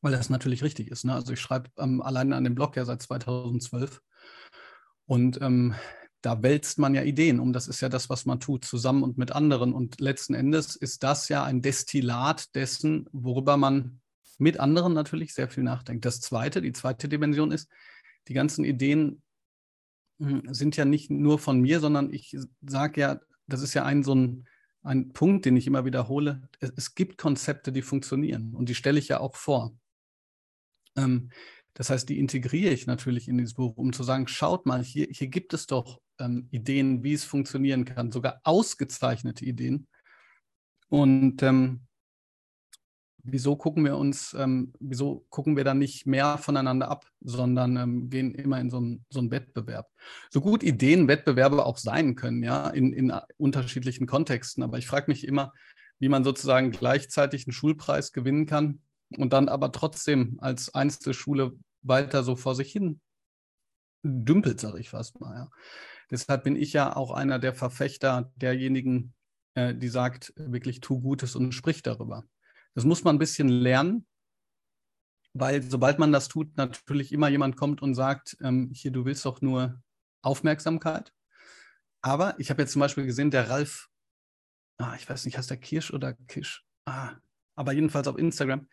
weil 0.00 0.12
das 0.12 0.30
natürlich 0.30 0.62
richtig 0.62 0.90
ist. 0.90 1.04
Ne? 1.04 1.14
Also 1.14 1.32
ich 1.32 1.40
schreibe 1.40 1.70
ähm, 1.78 2.02
alleine 2.02 2.36
an 2.36 2.44
dem 2.44 2.54
Blog 2.54 2.76
ja 2.76 2.84
seit 2.84 3.02
2012 3.02 4.00
und 5.06 5.40
ähm, 5.40 5.74
da 6.20 6.42
wälzt 6.42 6.78
man 6.78 6.94
ja 6.94 7.02
Ideen 7.02 7.40
um. 7.40 7.52
Das 7.52 7.68
ist 7.68 7.80
ja 7.80 7.88
das, 7.88 8.10
was 8.10 8.26
man 8.26 8.40
tut, 8.40 8.64
zusammen 8.64 9.02
und 9.02 9.18
mit 9.18 9.32
anderen. 9.32 9.72
Und 9.72 10.00
letzten 10.00 10.34
Endes 10.34 10.74
ist 10.74 11.02
das 11.04 11.28
ja 11.28 11.44
ein 11.44 11.62
Destillat 11.62 12.54
dessen, 12.54 13.08
worüber 13.12 13.56
man 13.56 14.00
mit 14.38 14.58
anderen 14.60 14.94
natürlich 14.94 15.34
sehr 15.34 15.48
viel 15.48 15.62
nachdenkt. 15.62 16.04
Das 16.04 16.20
zweite, 16.20 16.60
die 16.60 16.72
zweite 16.72 17.08
Dimension 17.08 17.52
ist, 17.52 17.68
die 18.28 18.34
ganzen 18.34 18.64
Ideen 18.64 19.22
hm, 20.20 20.42
sind 20.52 20.76
ja 20.76 20.84
nicht 20.84 21.10
nur 21.10 21.38
von 21.38 21.60
mir, 21.60 21.80
sondern 21.80 22.12
ich 22.12 22.36
sage 22.66 23.00
ja, 23.00 23.20
das 23.46 23.62
ist 23.62 23.74
ja 23.74 23.84
ein 23.84 24.02
so 24.02 24.14
ein, 24.14 24.48
ein 24.82 25.12
Punkt, 25.12 25.44
den 25.44 25.56
ich 25.56 25.66
immer 25.66 25.84
wiederhole. 25.84 26.42
Es, 26.60 26.72
es 26.76 26.94
gibt 26.94 27.18
Konzepte, 27.18 27.72
die 27.72 27.82
funktionieren 27.82 28.54
und 28.54 28.68
die 28.68 28.74
stelle 28.74 28.98
ich 28.98 29.08
ja 29.08 29.20
auch 29.20 29.36
vor. 29.36 29.72
Ähm, 30.98 31.30
das 31.74 31.90
heißt, 31.90 32.08
die 32.08 32.18
integriere 32.18 32.72
ich 32.72 32.86
natürlich 32.86 33.28
in 33.28 33.38
dieses 33.38 33.54
Buch, 33.54 33.76
um 33.76 33.92
zu 33.92 34.02
sagen, 34.02 34.26
schaut 34.26 34.66
mal, 34.66 34.82
hier, 34.82 35.06
hier 35.10 35.28
gibt 35.28 35.54
es 35.54 35.66
doch 35.66 36.00
ähm, 36.18 36.48
Ideen, 36.50 37.04
wie 37.04 37.12
es 37.12 37.24
funktionieren 37.24 37.84
kann, 37.84 38.10
sogar 38.10 38.40
ausgezeichnete 38.42 39.44
Ideen. 39.44 39.86
Und 40.88 41.40
ähm, 41.44 41.86
wieso 43.22 43.54
gucken 43.54 43.84
wir 43.84 43.96
uns, 43.96 44.34
ähm, 44.36 44.72
wieso 44.80 45.24
gucken 45.28 45.56
wir 45.56 45.62
dann 45.62 45.78
nicht 45.78 46.04
mehr 46.04 46.36
voneinander 46.38 46.88
ab, 46.88 47.06
sondern 47.20 47.76
ähm, 47.76 48.10
gehen 48.10 48.34
immer 48.34 48.58
in 48.58 48.70
so, 48.70 48.80
ein, 48.80 49.04
so 49.08 49.20
einen 49.20 49.30
Wettbewerb. 49.30 49.88
So 50.30 50.40
gut 50.40 50.64
Ideen 50.64 51.06
Wettbewerbe 51.06 51.64
auch 51.64 51.78
sein 51.78 52.16
können, 52.16 52.42
ja, 52.42 52.68
in, 52.70 52.92
in 52.92 53.12
unterschiedlichen 53.36 54.08
Kontexten. 54.08 54.64
Aber 54.64 54.78
ich 54.78 54.88
frage 54.88 55.10
mich 55.12 55.24
immer, 55.24 55.52
wie 56.00 56.08
man 56.08 56.24
sozusagen 56.24 56.72
gleichzeitig 56.72 57.46
einen 57.46 57.52
Schulpreis 57.52 58.12
gewinnen 58.12 58.46
kann 58.46 58.80
und 59.16 59.32
dann 59.32 59.48
aber 59.48 59.72
trotzdem 59.72 60.38
als 60.40 60.74
Einzelschule 60.74 61.52
weiter 61.82 62.22
so 62.22 62.36
vor 62.36 62.54
sich 62.54 62.72
hin 62.72 63.00
dümpelt, 64.02 64.60
sage 64.60 64.78
ich 64.78 64.90
fast 64.90 65.20
mal. 65.20 65.34
Ja. 65.34 65.50
Deshalb 66.10 66.44
bin 66.44 66.56
ich 66.56 66.72
ja 66.72 66.94
auch 66.94 67.10
einer 67.10 67.38
der 67.38 67.54
Verfechter 67.54 68.32
derjenigen, 68.36 69.14
äh, 69.54 69.74
die 69.74 69.88
sagt, 69.88 70.32
wirklich 70.36 70.80
tu 70.80 71.00
Gutes 71.00 71.36
und 71.36 71.52
sprich 71.52 71.82
darüber. 71.82 72.24
Das 72.74 72.84
muss 72.84 73.04
man 73.04 73.16
ein 73.16 73.18
bisschen 73.18 73.48
lernen, 73.48 74.06
weil 75.34 75.62
sobald 75.62 75.98
man 75.98 76.12
das 76.12 76.28
tut, 76.28 76.56
natürlich 76.56 77.12
immer 77.12 77.28
jemand 77.28 77.56
kommt 77.56 77.82
und 77.82 77.94
sagt, 77.94 78.36
ähm, 78.42 78.70
hier, 78.72 78.90
du 78.90 79.04
willst 79.04 79.24
doch 79.24 79.40
nur 79.40 79.82
Aufmerksamkeit. 80.22 81.12
Aber 82.00 82.38
ich 82.38 82.50
habe 82.50 82.62
jetzt 82.62 82.72
zum 82.72 82.80
Beispiel 82.80 83.04
gesehen, 83.04 83.30
der 83.30 83.50
Ralf, 83.50 83.88
ah, 84.78 84.94
ich 84.96 85.08
weiß 85.08 85.24
nicht, 85.24 85.36
heißt 85.36 85.50
der 85.50 85.56
Kirsch 85.56 85.92
oder 85.92 86.14
Kisch? 86.14 86.64
Ah, 86.86 87.16
aber 87.56 87.72
jedenfalls 87.72 88.06
auf 88.06 88.18
Instagram, 88.18 88.68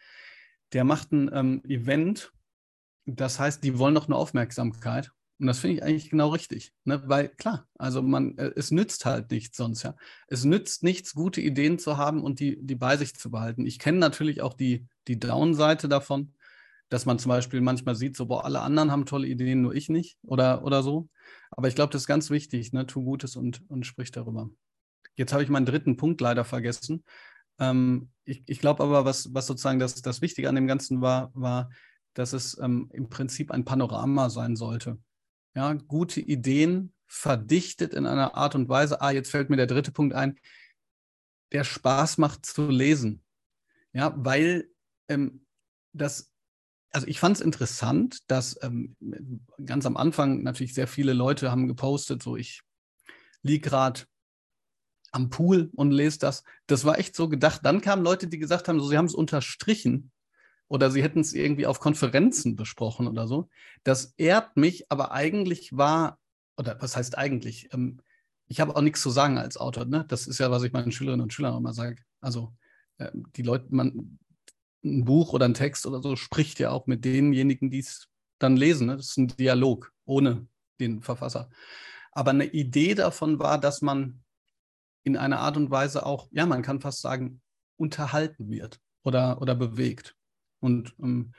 der 0.73 0.83
macht 0.83 1.11
ein 1.11 1.29
ähm, 1.33 1.61
Event, 1.65 2.33
das 3.05 3.39
heißt, 3.39 3.63
die 3.63 3.77
wollen 3.77 3.95
doch 3.95 4.07
nur 4.07 4.17
Aufmerksamkeit. 4.17 5.11
Und 5.37 5.47
das 5.47 5.59
finde 5.59 5.75
ich 5.75 5.83
eigentlich 5.83 6.09
genau 6.09 6.29
richtig, 6.29 6.71
ne? 6.85 7.03
weil 7.07 7.27
klar, 7.27 7.67
also 7.77 8.01
man, 8.01 8.37
äh, 8.37 8.51
es 8.55 8.71
nützt 8.71 9.05
halt 9.05 9.31
nichts 9.31 9.57
sonst, 9.57 9.83
ja. 9.83 9.95
Es 10.27 10.45
nützt 10.45 10.81
nichts, 10.81 11.13
gute 11.13 11.41
Ideen 11.41 11.77
zu 11.77 11.97
haben 11.97 12.23
und 12.23 12.39
die, 12.39 12.57
die 12.61 12.75
bei 12.75 12.95
sich 12.95 13.15
zu 13.15 13.29
behalten. 13.31 13.65
Ich 13.65 13.77
kenne 13.77 13.97
natürlich 13.97 14.41
auch 14.41 14.53
die, 14.53 14.87
die 15.09 15.19
Down-Seite 15.19 15.89
davon, 15.89 16.33
dass 16.87 17.05
man 17.05 17.19
zum 17.19 17.29
Beispiel 17.29 17.59
manchmal 17.59 17.95
sieht, 17.95 18.15
so, 18.15 18.27
boah, 18.27 18.45
alle 18.45 18.61
anderen 18.61 18.91
haben 18.91 19.05
tolle 19.05 19.27
Ideen, 19.27 19.61
nur 19.61 19.75
ich 19.75 19.89
nicht 19.89 20.17
oder, 20.23 20.63
oder 20.63 20.83
so. 20.83 21.09
Aber 21.51 21.67
ich 21.67 21.75
glaube, 21.75 21.91
das 21.91 22.03
ist 22.03 22.07
ganz 22.07 22.29
wichtig, 22.29 22.71
ne? 22.71 22.85
tu 22.85 23.03
Gutes 23.03 23.35
und, 23.35 23.69
und 23.69 23.85
sprich 23.85 24.11
darüber. 24.11 24.49
Jetzt 25.15 25.33
habe 25.33 25.43
ich 25.43 25.49
meinen 25.49 25.65
dritten 25.65 25.97
Punkt 25.97 26.21
leider 26.21 26.45
vergessen. 26.45 27.03
Ähm, 27.59 28.09
ich 28.23 28.43
ich 28.47 28.59
glaube 28.59 28.83
aber, 28.83 29.05
was, 29.05 29.33
was 29.33 29.47
sozusagen 29.47 29.79
das, 29.79 30.01
das 30.01 30.21
Wichtige 30.21 30.49
an 30.49 30.55
dem 30.55 30.67
Ganzen 30.67 31.01
war, 31.01 31.31
war, 31.33 31.69
dass 32.13 32.33
es 32.33 32.57
ähm, 32.59 32.89
im 32.93 33.09
Prinzip 33.09 33.51
ein 33.51 33.65
Panorama 33.65 34.29
sein 34.29 34.55
sollte 34.55 34.97
ja, 35.55 35.73
gute 35.73 36.21
Ideen 36.21 36.93
verdichtet 37.07 37.93
in 37.93 38.05
einer 38.05 38.35
Art 38.35 38.55
und 38.55 38.69
Weise. 38.69 39.01
Ah, 39.01 39.11
jetzt 39.11 39.31
fällt 39.31 39.49
mir 39.49 39.57
der 39.57 39.67
dritte 39.67 39.91
Punkt 39.91 40.13
ein, 40.13 40.37
der 41.51 41.63
Spaß 41.63 42.17
macht 42.17 42.45
zu 42.45 42.69
lesen. 42.69 43.23
Ja, 43.93 44.13
weil 44.17 44.69
ähm, 45.07 45.45
das, 45.93 46.33
also 46.91 47.07
ich 47.07 47.19
fand 47.19 47.37
es 47.37 47.41
interessant, 47.41 48.29
dass 48.29 48.59
ähm, 48.61 48.95
ganz 49.65 49.85
am 49.85 49.95
Anfang 49.95 50.43
natürlich 50.43 50.73
sehr 50.73 50.87
viele 50.87 51.13
Leute 51.13 51.51
haben 51.51 51.67
gepostet, 51.67 52.21
so 52.21 52.35
ich 52.35 52.61
liege 53.41 53.69
gerade 53.69 54.01
am 55.15 55.29
Pool 55.29 55.71
und 55.75 55.91
lese 55.91 56.19
das. 56.19 56.43
Das 56.67 56.83
war 56.83 56.99
echt 56.99 57.15
so 57.15 57.29
gedacht. 57.29 57.61
Dann 57.63 57.79
kamen 57.79 58.03
Leute, 58.03 58.27
die 58.27 58.37
gesagt 58.37 58.67
haben, 58.67 58.79
so, 58.81 58.87
sie 58.87 58.97
haben 58.97 59.05
es 59.05 59.15
unterstrichen 59.15 60.11
oder 60.67 60.91
sie 60.91 61.01
hätten 61.01 61.21
es 61.21 61.33
irgendwie 61.33 61.65
auf 61.65 61.79
Konferenzen 61.79 62.57
besprochen 62.57 63.07
oder 63.07 63.25
so. 63.25 63.47
Das 63.83 64.13
ehrt 64.17 64.57
mich, 64.57 64.91
aber 64.91 65.13
eigentlich 65.13 65.75
war, 65.75 66.19
oder 66.57 66.77
was 66.81 66.97
heißt 66.97 67.17
eigentlich? 67.17 67.69
Ähm, 67.73 68.01
ich 68.47 68.59
habe 68.59 68.75
auch 68.75 68.81
nichts 68.81 69.01
zu 69.01 69.09
sagen 69.09 69.37
als 69.37 69.55
Autor. 69.55 69.85
Ne? 69.85 70.03
Das 70.09 70.27
ist 70.27 70.39
ja, 70.39 70.51
was 70.51 70.63
ich 70.63 70.73
meinen 70.73 70.91
Schülerinnen 70.91 71.23
und 71.23 71.33
Schülern 71.33 71.57
immer 71.57 71.73
sage. 71.73 72.03
Also 72.19 72.53
äh, 72.97 73.09
die 73.37 73.43
Leute, 73.43 73.67
man, 73.69 74.19
ein 74.83 75.05
Buch 75.05 75.31
oder 75.31 75.45
ein 75.45 75.53
Text 75.53 75.85
oder 75.85 76.01
so 76.01 76.17
spricht 76.17 76.59
ja 76.59 76.71
auch 76.71 76.87
mit 76.87 77.05
denjenigen, 77.05 77.71
die 77.71 77.79
es 77.79 78.09
dann 78.37 78.57
lesen. 78.57 78.87
Ne? 78.87 78.97
Das 78.97 79.07
ist 79.07 79.17
ein 79.17 79.27
Dialog 79.27 79.93
ohne 80.03 80.45
den 80.81 81.01
Verfasser. 81.01 81.49
Aber 82.11 82.31
eine 82.31 82.45
Idee 82.45 82.95
davon 82.95 83.39
war, 83.39 83.59
dass 83.59 83.81
man 83.81 84.24
in 85.05 85.15
einer 85.15 85.39
Art 85.39 85.55
und 85.55 85.69
Weise 85.69 86.05
auch, 86.05 86.27
ja, 86.31 86.45
man 86.45 86.63
kann 86.63 86.81
fast 86.81 87.01
sagen, 87.01 87.41
unterhalten 87.77 88.49
wird 88.49 88.79
oder, 89.03 89.39
oder 89.39 89.53
bewegt. 89.53 90.15
Und 90.59 90.95
ähm, 90.99 91.33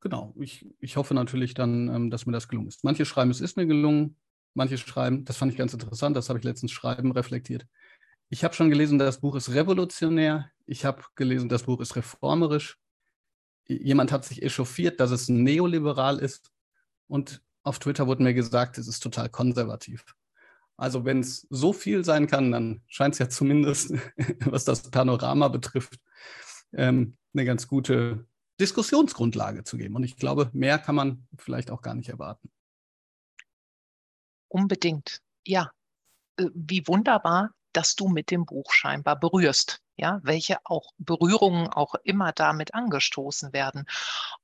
genau, 0.00 0.32
ich, 0.38 0.66
ich 0.78 0.96
hoffe 0.96 1.12
natürlich 1.12 1.52
dann, 1.52 1.88
ähm, 1.88 2.10
dass 2.10 2.26
mir 2.26 2.32
das 2.32 2.46
gelungen 2.46 2.68
ist. 2.68 2.84
Manche 2.84 3.04
schreiben, 3.04 3.30
es 3.30 3.40
ist 3.40 3.56
mir 3.56 3.66
gelungen, 3.66 4.16
manche 4.54 4.78
schreiben, 4.78 5.24
das 5.24 5.36
fand 5.36 5.50
ich 5.50 5.58
ganz 5.58 5.72
interessant, 5.72 6.16
das 6.16 6.28
habe 6.28 6.38
ich 6.38 6.44
letztens 6.44 6.70
schreiben 6.70 7.10
reflektiert. 7.10 7.66
Ich 8.28 8.44
habe 8.44 8.54
schon 8.54 8.70
gelesen, 8.70 8.98
das 8.98 9.20
Buch 9.20 9.34
ist 9.34 9.52
revolutionär. 9.52 10.50
Ich 10.64 10.84
habe 10.84 11.02
gelesen, 11.16 11.48
das 11.48 11.64
Buch 11.64 11.80
ist 11.80 11.96
reformerisch. 11.96 12.78
Jemand 13.66 14.12
hat 14.12 14.24
sich 14.24 14.42
echauffiert, 14.42 15.00
dass 15.00 15.10
es 15.10 15.28
neoliberal 15.28 16.18
ist. 16.20 16.52
Und 17.08 17.42
auf 17.64 17.80
Twitter 17.80 18.06
wurde 18.06 18.22
mir 18.22 18.34
gesagt, 18.34 18.78
es 18.78 18.86
ist 18.86 19.00
total 19.00 19.28
konservativ. 19.28 20.04
Also 20.76 21.04
wenn 21.04 21.20
es 21.20 21.46
so 21.50 21.72
viel 21.72 22.04
sein 22.04 22.26
kann, 22.26 22.52
dann 22.52 22.82
scheint 22.86 23.14
es 23.14 23.18
ja 23.18 23.28
zumindest, 23.28 23.94
was 24.44 24.64
das 24.64 24.90
Panorama 24.90 25.48
betrifft, 25.48 25.98
ähm, 26.72 27.16
eine 27.32 27.44
ganz 27.44 27.66
gute 27.66 28.26
Diskussionsgrundlage 28.60 29.64
zu 29.64 29.76
geben. 29.76 29.96
Und 29.96 30.04
ich 30.04 30.16
glaube, 30.16 30.50
mehr 30.52 30.78
kann 30.78 30.94
man 30.94 31.26
vielleicht 31.36 31.70
auch 31.70 31.82
gar 31.82 31.94
nicht 31.94 32.08
erwarten. 32.08 32.50
Unbedingt. 34.48 35.22
Ja, 35.46 35.70
äh, 36.36 36.46
wie 36.54 36.86
wunderbar, 36.86 37.50
dass 37.72 37.94
du 37.94 38.08
mit 38.08 38.30
dem 38.30 38.46
Buch 38.46 38.72
scheinbar 38.72 39.18
berührst 39.18 39.82
ja, 39.96 40.20
welche 40.22 40.58
auch 40.64 40.92
Berührungen 40.98 41.68
auch 41.68 41.94
immer 42.04 42.32
damit 42.32 42.74
angestoßen 42.74 43.52
werden. 43.52 43.86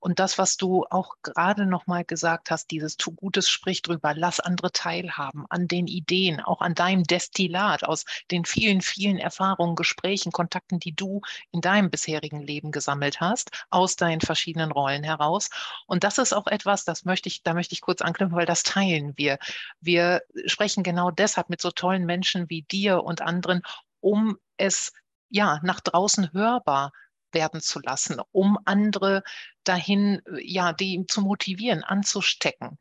Und 0.01 0.19
das, 0.19 0.39
was 0.39 0.57
du 0.57 0.85
auch 0.91 1.17
gerade 1.23 1.67
noch 1.67 1.87
mal 1.87 2.05
gesagt 2.05 2.51
hast, 2.51 2.71
dieses 2.71 2.97
tu 2.97 3.13
Gutes 3.13 3.49
sprich 3.49 3.83
drüber, 3.83 4.15
lass 4.15 4.41
andere 4.41 4.73
teilhaben 4.73 5.45
an 5.51 5.69
den 5.69 5.87
Ideen, 5.87 6.41
auch 6.41 6.61
an 6.61 6.75
deinem 6.75 7.05
Destillat 7.05 7.85
aus 7.85 8.05
den 8.31 8.45
vielen, 8.45 8.81
vielen 8.81 9.19
Erfahrungen, 9.19 9.77
Gesprächen, 9.77 10.33
Kontakten, 10.33 10.81
die 10.81 10.95
du 10.95 11.21
in 11.51 11.61
deinem 11.61 11.91
bisherigen 11.91 12.41
Leben 12.41 12.73
gesammelt 12.73 13.21
hast, 13.21 13.51
aus 13.71 13.97
deinen 13.97 14.21
verschiedenen 14.21 14.73
Rollen 14.73 15.05
heraus. 15.05 15.51
Und 15.87 16.05
das 16.05 16.19
ist 16.19 16.33
auch 16.33 16.47
etwas, 16.47 16.85
das 16.85 17.05
möchte 17.05 17.29
ich, 17.29 17.43
da 17.43 17.55
möchte 17.55 17.75
ich 17.75 17.81
kurz 17.81 18.01
anknüpfen, 18.01 18.37
weil 18.37 18.47
das 18.47 18.63
teilen 18.63 19.13
wir. 19.17 19.39
Wir 19.81 20.23
sprechen 20.47 20.83
genau 20.83 21.11
deshalb 21.11 21.51
mit 21.51 21.61
so 21.61 21.71
tollen 21.71 22.07
Menschen 22.07 22.49
wie 22.49 22.63
dir 22.63 23.05
und 23.05 23.21
anderen, 23.21 23.63
um 24.01 24.39
es 24.57 24.93
ja, 25.33 25.59
nach 25.63 25.81
draußen 25.81 26.33
hörbar 26.33 26.93
werden 27.33 27.61
zu 27.61 27.81
lassen, 27.81 28.21
um 28.31 28.59
andere 28.67 29.23
dahin, 29.65 30.21
ja, 30.39 30.73
die 30.73 31.05
zu 31.07 31.23
motivieren, 31.23 31.83
anzustecken. 31.83 32.79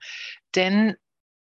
Denn 0.55 0.98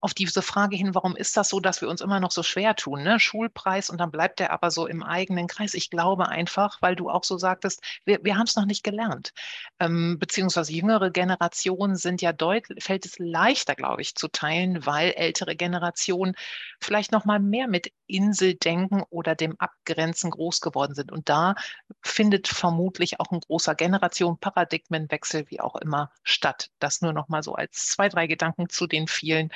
auf 0.06 0.14
diese 0.14 0.44
Frage 0.44 0.76
hin, 0.76 0.94
warum 0.94 1.16
ist 1.16 1.36
das 1.36 1.50
so, 1.50 1.60
dass 1.60 1.82
wir 1.82 1.90
uns 1.90 2.00
immer 2.00 2.20
noch 2.20 2.30
so 2.30 2.44
schwer 2.44 2.76
tun? 2.76 3.02
Ne? 3.02 3.20
Schulpreis 3.20 3.90
und 3.90 3.98
dann 3.98 4.12
bleibt 4.12 4.40
er 4.40 4.52
aber 4.52 4.70
so 4.70 4.86
im 4.86 5.02
eigenen 5.02 5.48
Kreis. 5.48 5.74
Ich 5.74 5.90
glaube 5.90 6.30
einfach, 6.30 6.80
weil 6.80 6.96
du 6.96 7.10
auch 7.10 7.24
so 7.24 7.40
sagtest, 7.40 7.82
wir, 8.06 8.24
wir 8.24 8.38
haben 8.38 8.46
es 8.46 8.56
noch 8.56 8.66
nicht 8.66 8.84
gelernt. 8.84 9.34
Ähm, 9.80 10.20
beziehungsweise 10.20 10.74
jüngere 10.74 11.10
Generationen 11.10 11.96
sind 11.96 12.22
ja 12.22 12.34
deutlich, 12.34 12.84
fällt 12.84 13.08
es 13.08 13.18
leichter, 13.18 13.74
glaube 13.74 14.04
ich, 14.04 14.14
zu 14.14 14.28
teilen, 14.28 14.86
weil 14.86 15.12
ältere 15.14 15.56
Generationen 15.56 16.36
vielleicht 16.80 17.12
noch 17.12 17.26
mal 17.26 17.40
mehr 17.40 17.68
mit 17.68 17.92
Inseldenken 18.08 19.04
oder 19.10 19.36
dem 19.36 19.56
Abgrenzen 19.60 20.32
groß 20.32 20.62
geworden 20.62 20.96
sind. 20.96 21.12
Und 21.12 21.30
da 21.30 21.56
findet 22.02 22.48
vermutlich 22.48 23.20
auch 23.20 23.32
ein 23.32 23.40
großer 23.40 23.76
Generation 23.76 24.38
Paradigmenwechsel, 24.40 25.46
wie 25.50 25.60
auch 25.62 25.76
immer, 25.76 26.12
statt. 26.24 26.70
Das 26.80 27.02
nur 27.02 27.14
noch 27.14 27.30
mal 27.30 27.44
so 27.44 27.54
als 27.56 27.88
zwei, 27.88 28.10
drei 28.10 28.28
Gedanken 28.28 28.70
zu 28.70 28.88
den 28.88 29.08
vielen 29.08 29.52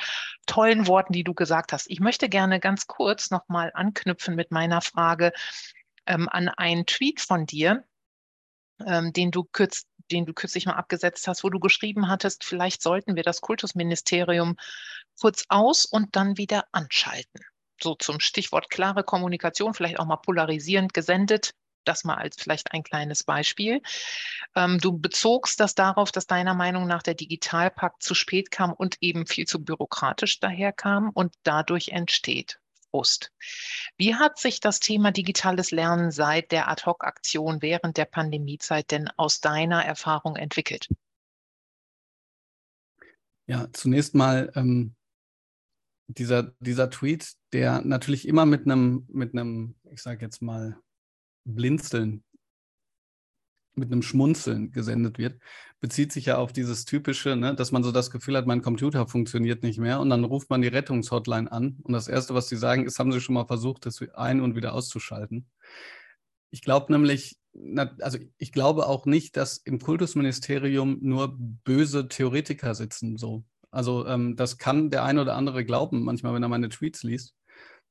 tollen 0.46 0.88
Worten, 0.88 1.14
die 1.14 1.24
du 1.24 1.34
gesagt 1.34 1.74
hast. 1.74 1.90
Ich 1.90 2.00
möchte 2.00 2.30
gerne 2.30 2.60
ganz 2.60 2.88
kurz 2.88 3.32
nochmal 3.32 3.72
anknüpfen 3.74 4.36
mit 4.36 4.52
meiner 4.52 4.82
Frage 4.82 5.32
ähm, 6.06 6.28
an 6.30 6.50
einen 6.50 6.86
Tweet 6.86 7.22
von 7.22 7.46
dir. 7.46 7.84
ähm, 8.86 9.14
den 9.14 9.32
du 9.32 9.44
kürz, 9.44 9.86
den 10.12 10.26
du 10.26 10.34
kürzlich 10.34 10.66
mal 10.66 10.74
abgesetzt 10.74 11.28
hast, 11.28 11.44
wo 11.44 11.50
du 11.50 11.60
geschrieben 11.60 12.08
hattest, 12.10 12.44
vielleicht 12.44 12.82
sollten 12.82 13.16
wir 13.16 13.24
das 13.24 13.42
Kultusministerium 13.42 14.56
kurz 15.20 15.46
aus 15.50 15.86
und 15.86 16.16
dann 16.16 16.38
wieder 16.38 16.66
anschalten. 16.72 17.42
So 17.82 17.96
zum 17.96 18.20
Stichwort 18.20 18.70
klare 18.70 19.04
Kommunikation, 19.04 19.74
vielleicht 19.74 20.00
auch 20.00 20.06
mal 20.06 20.18
polarisierend 20.18 20.94
gesendet. 20.94 21.54
Das 21.86 22.04
mal 22.04 22.16
als 22.16 22.36
vielleicht 22.38 22.74
ein 22.74 22.84
kleines 22.84 23.24
Beispiel. 23.24 23.82
Ähm, 24.56 24.80
du 24.80 24.98
bezogst 24.98 25.60
das 25.60 25.76
darauf, 25.76 26.12
dass 26.12 26.28
deiner 26.28 26.54
Meinung 26.54 26.88
nach 26.88 27.02
der 27.02 27.14
Digitalpakt 27.14 28.04
zu 28.04 28.14
spät 28.14 28.52
kam 28.52 28.74
und 28.74 28.98
eben 29.02 29.26
viel 29.26 29.48
zu 29.48 29.64
bürokratisch 29.64 30.40
daherkam 30.40 31.10
und 31.14 31.34
dadurch 31.44 31.90
entsteht. 31.90 32.60
Frust. 32.92 33.32
Wie 33.98 34.16
hat 34.16 34.40
sich 34.40 34.60
das 34.60 34.80
Thema 34.80 35.12
digitales 35.12 35.72
Lernen 35.72 36.12
seit 36.12 36.52
der 36.52 36.70
Ad-Hoc-Aktion 36.70 37.62
während 37.62 37.98
der 37.98 38.06
Pandemiezeit 38.06 38.92
denn 38.92 39.10
aus 39.16 39.42
deiner 39.42 39.86
Erfahrung 39.86 40.36
entwickelt? 40.36 40.90
Ja, 43.46 43.68
zunächst 43.74 44.16
mal 44.16 44.52
ähm, 44.56 44.96
dieser, 46.10 46.54
dieser 46.60 46.90
Tweet, 46.90 47.34
der 47.54 47.82
natürlich 47.82 48.28
immer 48.28 48.46
mit 48.46 48.66
einem, 48.66 49.06
mit 49.10 49.34
einem, 49.34 49.76
ich 49.92 50.02
sage 50.02 50.26
jetzt 50.26 50.42
mal, 50.42 50.78
Blinzeln, 51.46 52.24
mit 53.76 53.92
einem 53.92 54.02
Schmunzeln 54.02 54.72
gesendet 54.72 55.18
wird, 55.20 55.40
bezieht 55.80 56.12
sich 56.12 56.26
ja 56.26 56.38
auf 56.38 56.52
dieses 56.52 56.86
typische, 56.86 57.36
ne, 57.36 57.56
dass 57.56 57.72
man 57.72 57.84
so 57.84 57.92
das 57.92 58.12
Gefühl 58.12 58.36
hat, 58.36 58.48
mein 58.48 58.62
Computer 58.62 59.08
funktioniert 59.08 59.64
nicht 59.64 59.80
mehr 59.80 60.00
und 60.00 60.10
dann 60.10 60.26
ruft 60.26 60.50
man 60.50 60.62
die 60.62 60.68
Rettungshotline 60.68 61.50
an 61.52 61.78
und 61.84 61.94
das 61.94 62.08
Erste, 62.08 62.34
was 62.34 62.50
sie 62.50 62.58
sagen, 62.58 62.86
ist, 62.86 63.00
haben 63.00 63.12
Sie 63.12 63.22
schon 63.22 63.36
mal 63.36 63.46
versucht, 63.46 63.86
das 63.86 64.02
ein- 64.16 64.42
und 64.42 64.56
wieder 64.56 64.74
auszuschalten. 64.74 65.48
Ich 66.50 66.62
glaube 66.62 66.92
nämlich, 66.92 67.38
also 68.00 68.18
ich 68.38 68.52
glaube 68.52 68.88
auch 68.88 69.06
nicht, 69.06 69.38
dass 69.38 69.58
im 69.58 69.80
Kultusministerium 69.80 70.98
nur 71.02 71.36
böse 71.38 72.08
Theoretiker 72.08 72.74
sitzen. 72.74 73.18
So. 73.18 73.46
Also 73.72 74.06
ähm, 74.08 74.36
das 74.36 74.58
kann 74.58 74.90
der 74.90 75.04
eine 75.04 75.22
oder 75.22 75.36
andere 75.36 75.64
glauben, 75.66 76.04
manchmal, 76.04 76.34
wenn 76.34 76.44
er 76.44 76.50
meine 76.50 76.70
Tweets 76.70 77.04
liest. 77.04 77.36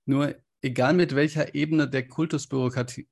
Nur 0.05 0.35
egal 0.63 0.95
mit 0.95 1.15
welcher 1.15 1.55
Ebene 1.55 1.89
der 1.89 2.07
Kultusbürokratie 2.07 3.09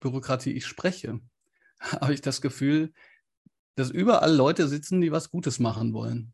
Bürokratie 0.00 0.52
ich 0.52 0.66
spreche, 0.66 1.20
habe 1.80 2.14
ich 2.14 2.20
das 2.20 2.40
Gefühl, 2.40 2.92
dass 3.76 3.90
überall 3.90 4.34
Leute 4.34 4.68
sitzen, 4.68 5.00
die 5.00 5.12
was 5.12 5.30
Gutes 5.30 5.58
machen 5.58 5.92
wollen. 5.92 6.32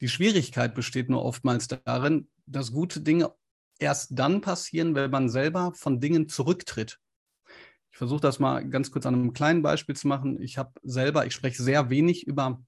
Die 0.00 0.08
Schwierigkeit 0.08 0.74
besteht 0.74 1.08
nur 1.08 1.24
oftmals 1.24 1.68
darin, 1.68 2.28
dass 2.46 2.72
gute 2.72 3.00
Dinge 3.00 3.32
erst 3.78 4.18
dann 4.18 4.40
passieren, 4.40 4.94
wenn 4.94 5.10
man 5.10 5.28
selber 5.28 5.72
von 5.74 6.00
Dingen 6.00 6.28
zurücktritt. 6.28 6.98
Ich 7.90 7.98
versuche 7.98 8.20
das 8.20 8.38
mal 8.38 8.68
ganz 8.68 8.90
kurz 8.90 9.06
an 9.06 9.14
einem 9.14 9.32
kleinen 9.32 9.62
Beispiel 9.62 9.96
zu 9.96 10.06
machen. 10.06 10.40
Ich 10.40 10.58
habe 10.58 10.72
selber, 10.82 11.26
ich 11.26 11.34
spreche 11.34 11.62
sehr 11.62 11.90
wenig 11.90 12.26
über 12.26 12.60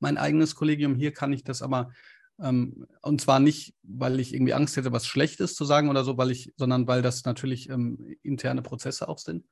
mein 0.00 0.18
eigenes 0.18 0.54
Kollegium. 0.54 0.94
Hier 0.94 1.12
kann 1.12 1.32
ich 1.32 1.44
das 1.44 1.62
aber, 1.62 1.92
ähm, 2.40 2.86
und 3.02 3.20
zwar 3.20 3.40
nicht, 3.40 3.74
weil 3.82 4.20
ich 4.20 4.34
irgendwie 4.34 4.54
Angst 4.54 4.76
hätte, 4.76 4.92
was 4.92 5.06
Schlechtes 5.06 5.54
zu 5.54 5.64
sagen 5.64 5.88
oder 5.88 6.04
so, 6.04 6.18
weil 6.18 6.30
ich, 6.30 6.52
sondern 6.56 6.86
weil 6.86 7.02
das 7.02 7.24
natürlich 7.24 7.68
ähm, 7.68 8.16
interne 8.22 8.62
Prozesse 8.62 9.08
auch 9.08 9.18
sind. 9.18 9.44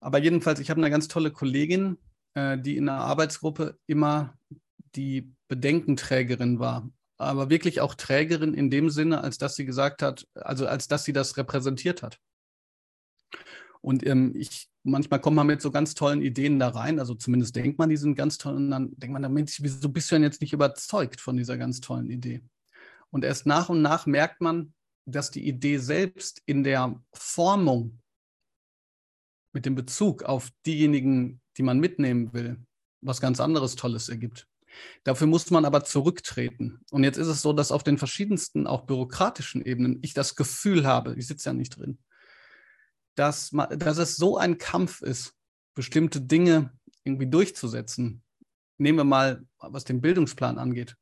Aber 0.00 0.18
jedenfalls, 0.18 0.60
ich 0.60 0.70
habe 0.70 0.80
eine 0.80 0.90
ganz 0.90 1.08
tolle 1.08 1.30
Kollegin, 1.30 1.98
äh, 2.34 2.58
die 2.58 2.76
in 2.76 2.86
der 2.86 2.94
Arbeitsgruppe 2.96 3.78
immer 3.86 4.34
die 4.94 5.34
Bedenkenträgerin 5.48 6.58
war. 6.58 6.88
Aber 7.18 7.50
wirklich 7.50 7.80
auch 7.80 7.94
Trägerin 7.94 8.54
in 8.54 8.70
dem 8.70 8.88
Sinne, 8.88 9.22
als 9.22 9.36
dass 9.36 9.54
sie 9.54 9.66
gesagt 9.66 10.02
hat, 10.02 10.26
also 10.34 10.66
als 10.66 10.88
dass 10.88 11.04
sie 11.04 11.12
das 11.12 11.36
repräsentiert 11.36 12.02
hat. 12.02 12.18
Und 13.82 14.06
ähm, 14.06 14.32
ich, 14.34 14.69
manchmal 14.82 15.20
kommt 15.20 15.36
man 15.36 15.46
mit 15.46 15.60
so 15.60 15.70
ganz 15.70 15.94
tollen 15.94 16.22
Ideen 16.22 16.58
da 16.58 16.68
rein, 16.68 16.98
also 16.98 17.14
zumindest 17.14 17.56
denkt 17.56 17.78
man, 17.78 17.88
die 17.88 17.96
sind 17.96 18.14
ganz 18.14 18.38
toll, 18.38 18.54
und 18.54 18.70
dann 18.70 18.92
denkt 18.96 19.18
man, 19.18 19.32
Mensch, 19.32 19.62
wieso 19.62 19.88
bist 19.88 20.10
du 20.10 20.14
denn 20.14 20.22
jetzt 20.22 20.40
nicht 20.40 20.52
überzeugt 20.52 21.20
von 21.20 21.36
dieser 21.36 21.58
ganz 21.58 21.80
tollen 21.80 22.10
Idee? 22.10 22.42
Und 23.10 23.24
erst 23.24 23.46
nach 23.46 23.68
und 23.68 23.82
nach 23.82 24.06
merkt 24.06 24.40
man, 24.40 24.72
dass 25.04 25.30
die 25.30 25.46
Idee 25.46 25.78
selbst 25.78 26.42
in 26.46 26.62
der 26.62 27.02
Formung 27.12 28.00
mit 29.52 29.66
dem 29.66 29.74
Bezug 29.74 30.22
auf 30.22 30.50
diejenigen, 30.64 31.40
die 31.56 31.62
man 31.62 31.80
mitnehmen 31.80 32.32
will, 32.32 32.56
was 33.00 33.20
ganz 33.20 33.40
anderes 33.40 33.74
Tolles 33.74 34.08
ergibt. 34.08 34.46
Dafür 35.02 35.26
muss 35.26 35.50
man 35.50 35.64
aber 35.64 35.82
zurücktreten. 35.82 36.80
Und 36.92 37.02
jetzt 37.02 37.16
ist 37.16 37.26
es 37.26 37.42
so, 37.42 37.52
dass 37.52 37.72
auf 37.72 37.82
den 37.82 37.98
verschiedensten, 37.98 38.68
auch 38.68 38.86
bürokratischen 38.86 39.64
Ebenen, 39.64 39.98
ich 40.02 40.14
das 40.14 40.36
Gefühl 40.36 40.86
habe, 40.86 41.16
ich 41.16 41.26
sitze 41.26 41.48
ja 41.48 41.52
nicht 41.52 41.76
drin, 41.76 41.98
dass, 43.20 43.50
dass 43.50 43.98
es 43.98 44.16
so 44.16 44.38
ein 44.38 44.56
Kampf 44.56 45.02
ist, 45.02 45.34
bestimmte 45.74 46.22
Dinge 46.22 46.72
irgendwie 47.04 47.28
durchzusetzen. 47.28 48.22
Nehmen 48.78 48.98
wir 48.98 49.04
mal, 49.04 49.44
was 49.58 49.84
den 49.84 50.00
Bildungsplan 50.00 50.58
angeht, 50.58 50.96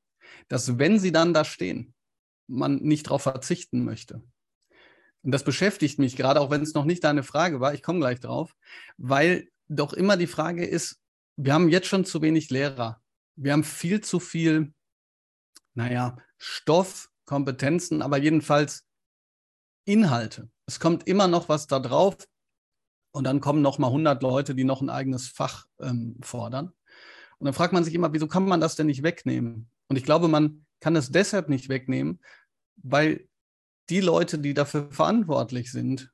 dass 0.49 0.79
wenn 0.79 0.99
sie 0.99 1.13
dann 1.13 1.33
da 1.33 1.45
stehen, 1.45 1.95
man 2.49 2.77
nicht 2.77 3.07
darauf 3.07 3.23
verzichten 3.23 3.85
möchte. 3.85 4.21
Und 5.23 5.31
das 5.31 5.45
beschäftigt 5.45 6.01
mich 6.01 6.17
gerade, 6.17 6.41
auch 6.41 6.51
wenn 6.51 6.63
es 6.63 6.75
noch 6.75 6.85
nicht 6.85 7.05
deine 7.05 7.23
Frage 7.23 7.61
war, 7.61 7.73
ich 7.73 7.83
komme 7.83 8.01
gleich 8.01 8.19
drauf, 8.19 8.57
weil 8.97 9.49
doch 9.69 9.93
immer 9.93 10.17
die 10.17 10.27
Frage 10.27 10.67
ist, 10.67 11.01
wir 11.37 11.55
haben 11.55 11.69
jetzt 11.69 11.87
schon 11.87 12.05
zu 12.05 12.21
wenig 12.21 12.51
Lehrer. 12.51 13.01
Wir 13.37 13.53
haben 13.53 13.65
viel 13.65 14.01
zu 14.01 14.19
viel, 14.19 14.73
naja, 15.75 16.17
Stoff, 16.37 17.11
Kompetenzen, 17.27 18.03
aber 18.03 18.19
jedenfalls 18.19 18.88
Inhalte. 19.89 20.51
Es 20.67 20.81
kommt 20.81 21.09
immer 21.09 21.29
noch 21.29 21.49
was 21.49 21.67
da 21.67 21.79
drauf 21.81 22.17
und 23.13 23.25
dann 23.25 23.41
kommen 23.41 23.63
noch 23.63 23.79
mal 23.79 23.89
100 23.89 24.23
Leute, 24.23 24.55
die 24.55 24.65
noch 24.65 24.81
ein 24.81 24.91
eigenes 24.91 25.29
Fach 25.29 25.67
ähm, 25.81 26.17
fordern. 26.23 26.73
Und 27.39 27.45
dann 27.47 27.55
fragt 27.55 27.73
man 27.73 27.85
sich 27.85 27.95
immer, 27.95 28.13
wieso 28.13 28.27
kann 28.27 28.45
man 28.45 28.61
das 28.61 28.77
denn 28.77 28.87
nicht 28.87 29.03
wegnehmen? 29.03 29.71
Und 29.89 29.97
ich 29.97 30.05
glaube, 30.05 30.29
man 30.29 30.67
kann 30.81 30.95
es 30.97 31.11
deshalb 31.11 31.49
nicht 31.49 31.69
wegnehmen, 31.69 32.21
weil 32.77 33.29
die 33.89 34.01
Leute, 34.01 34.39
die 34.39 34.55
dafür 34.55 34.91
verantwortlich 34.91 35.73
sind, 35.73 36.13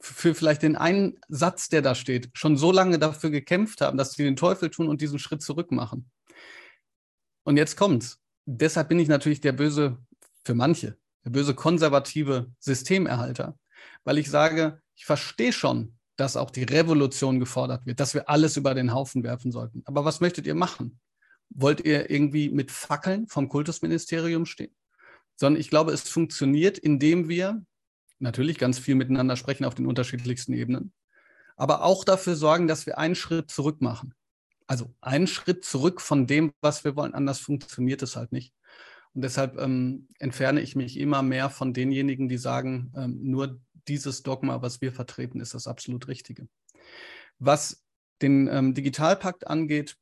für 0.00 0.34
vielleicht 0.34 0.62
den 0.62 0.76
einen 0.76 1.18
Satz, 1.28 1.70
der 1.70 1.80
da 1.80 1.94
steht, 1.94 2.30
schon 2.34 2.58
so 2.58 2.70
lange 2.70 2.98
dafür 2.98 3.30
gekämpft 3.30 3.80
haben, 3.80 3.96
dass 3.96 4.12
sie 4.12 4.24
den 4.24 4.36
Teufel 4.36 4.68
tun 4.68 4.88
und 4.88 5.00
diesen 5.00 5.18
Schritt 5.18 5.40
zurück 5.42 5.72
machen. 5.72 6.10
Und 7.44 7.56
jetzt 7.56 7.76
kommt's. 7.76 8.20
Deshalb 8.44 8.90
bin 8.90 8.98
ich 8.98 9.08
natürlich 9.08 9.40
der 9.40 9.52
böse, 9.52 9.96
für 10.44 10.54
manche, 10.54 10.98
der 11.24 11.30
böse 11.30 11.54
konservative 11.54 12.50
Systemerhalter, 12.58 13.58
weil 14.04 14.18
ich 14.18 14.30
sage, 14.30 14.80
ich 14.94 15.06
verstehe 15.06 15.52
schon, 15.52 15.96
dass 16.16 16.36
auch 16.36 16.50
die 16.50 16.64
Revolution 16.64 17.40
gefordert 17.40 17.86
wird, 17.86 18.00
dass 18.00 18.14
wir 18.14 18.28
alles 18.28 18.56
über 18.56 18.74
den 18.74 18.92
Haufen 18.92 19.24
werfen 19.24 19.50
sollten. 19.50 19.82
Aber 19.84 20.04
was 20.04 20.20
möchtet 20.20 20.46
ihr 20.46 20.54
machen? 20.54 21.00
Wollt 21.50 21.84
ihr 21.84 22.10
irgendwie 22.10 22.50
mit 22.50 22.70
Fackeln 22.70 23.26
vom 23.26 23.48
Kultusministerium 23.48 24.46
stehen? 24.46 24.74
Sondern 25.36 25.60
ich 25.60 25.70
glaube, 25.70 25.92
es 25.92 26.08
funktioniert, 26.08 26.78
indem 26.78 27.28
wir 27.28 27.64
natürlich 28.20 28.58
ganz 28.58 28.78
viel 28.78 28.94
miteinander 28.94 29.36
sprechen 29.36 29.64
auf 29.64 29.74
den 29.74 29.86
unterschiedlichsten 29.86 30.52
Ebenen, 30.52 30.92
aber 31.56 31.82
auch 31.82 32.04
dafür 32.04 32.36
sorgen, 32.36 32.68
dass 32.68 32.86
wir 32.86 32.98
einen 32.98 33.14
Schritt 33.14 33.50
zurück 33.50 33.80
machen. 33.80 34.14
Also 34.66 34.94
einen 35.00 35.26
Schritt 35.26 35.64
zurück 35.64 36.00
von 36.00 36.26
dem, 36.26 36.52
was 36.60 36.84
wir 36.84 36.96
wollen. 36.96 37.14
Anders 37.14 37.38
funktioniert 37.38 38.02
es 38.02 38.16
halt 38.16 38.32
nicht. 38.32 38.54
Und 39.14 39.22
deshalb 39.22 39.58
ähm, 39.58 40.08
entferne 40.18 40.60
ich 40.60 40.76
mich 40.76 40.98
immer 40.98 41.22
mehr 41.22 41.50
von 41.50 41.72
denjenigen, 41.72 42.28
die 42.28 42.38
sagen, 42.38 42.92
ähm, 42.96 43.18
nur 43.22 43.60
dieses 43.86 44.22
Dogma, 44.22 44.62
was 44.62 44.80
wir 44.80 44.92
vertreten, 44.92 45.40
ist 45.40 45.54
das 45.54 45.66
absolut 45.66 46.08
Richtige. 46.08 46.48
Was 47.38 47.84
den 48.22 48.48
ähm, 48.48 48.74
Digitalpakt 48.74 49.46
angeht, 49.46 49.96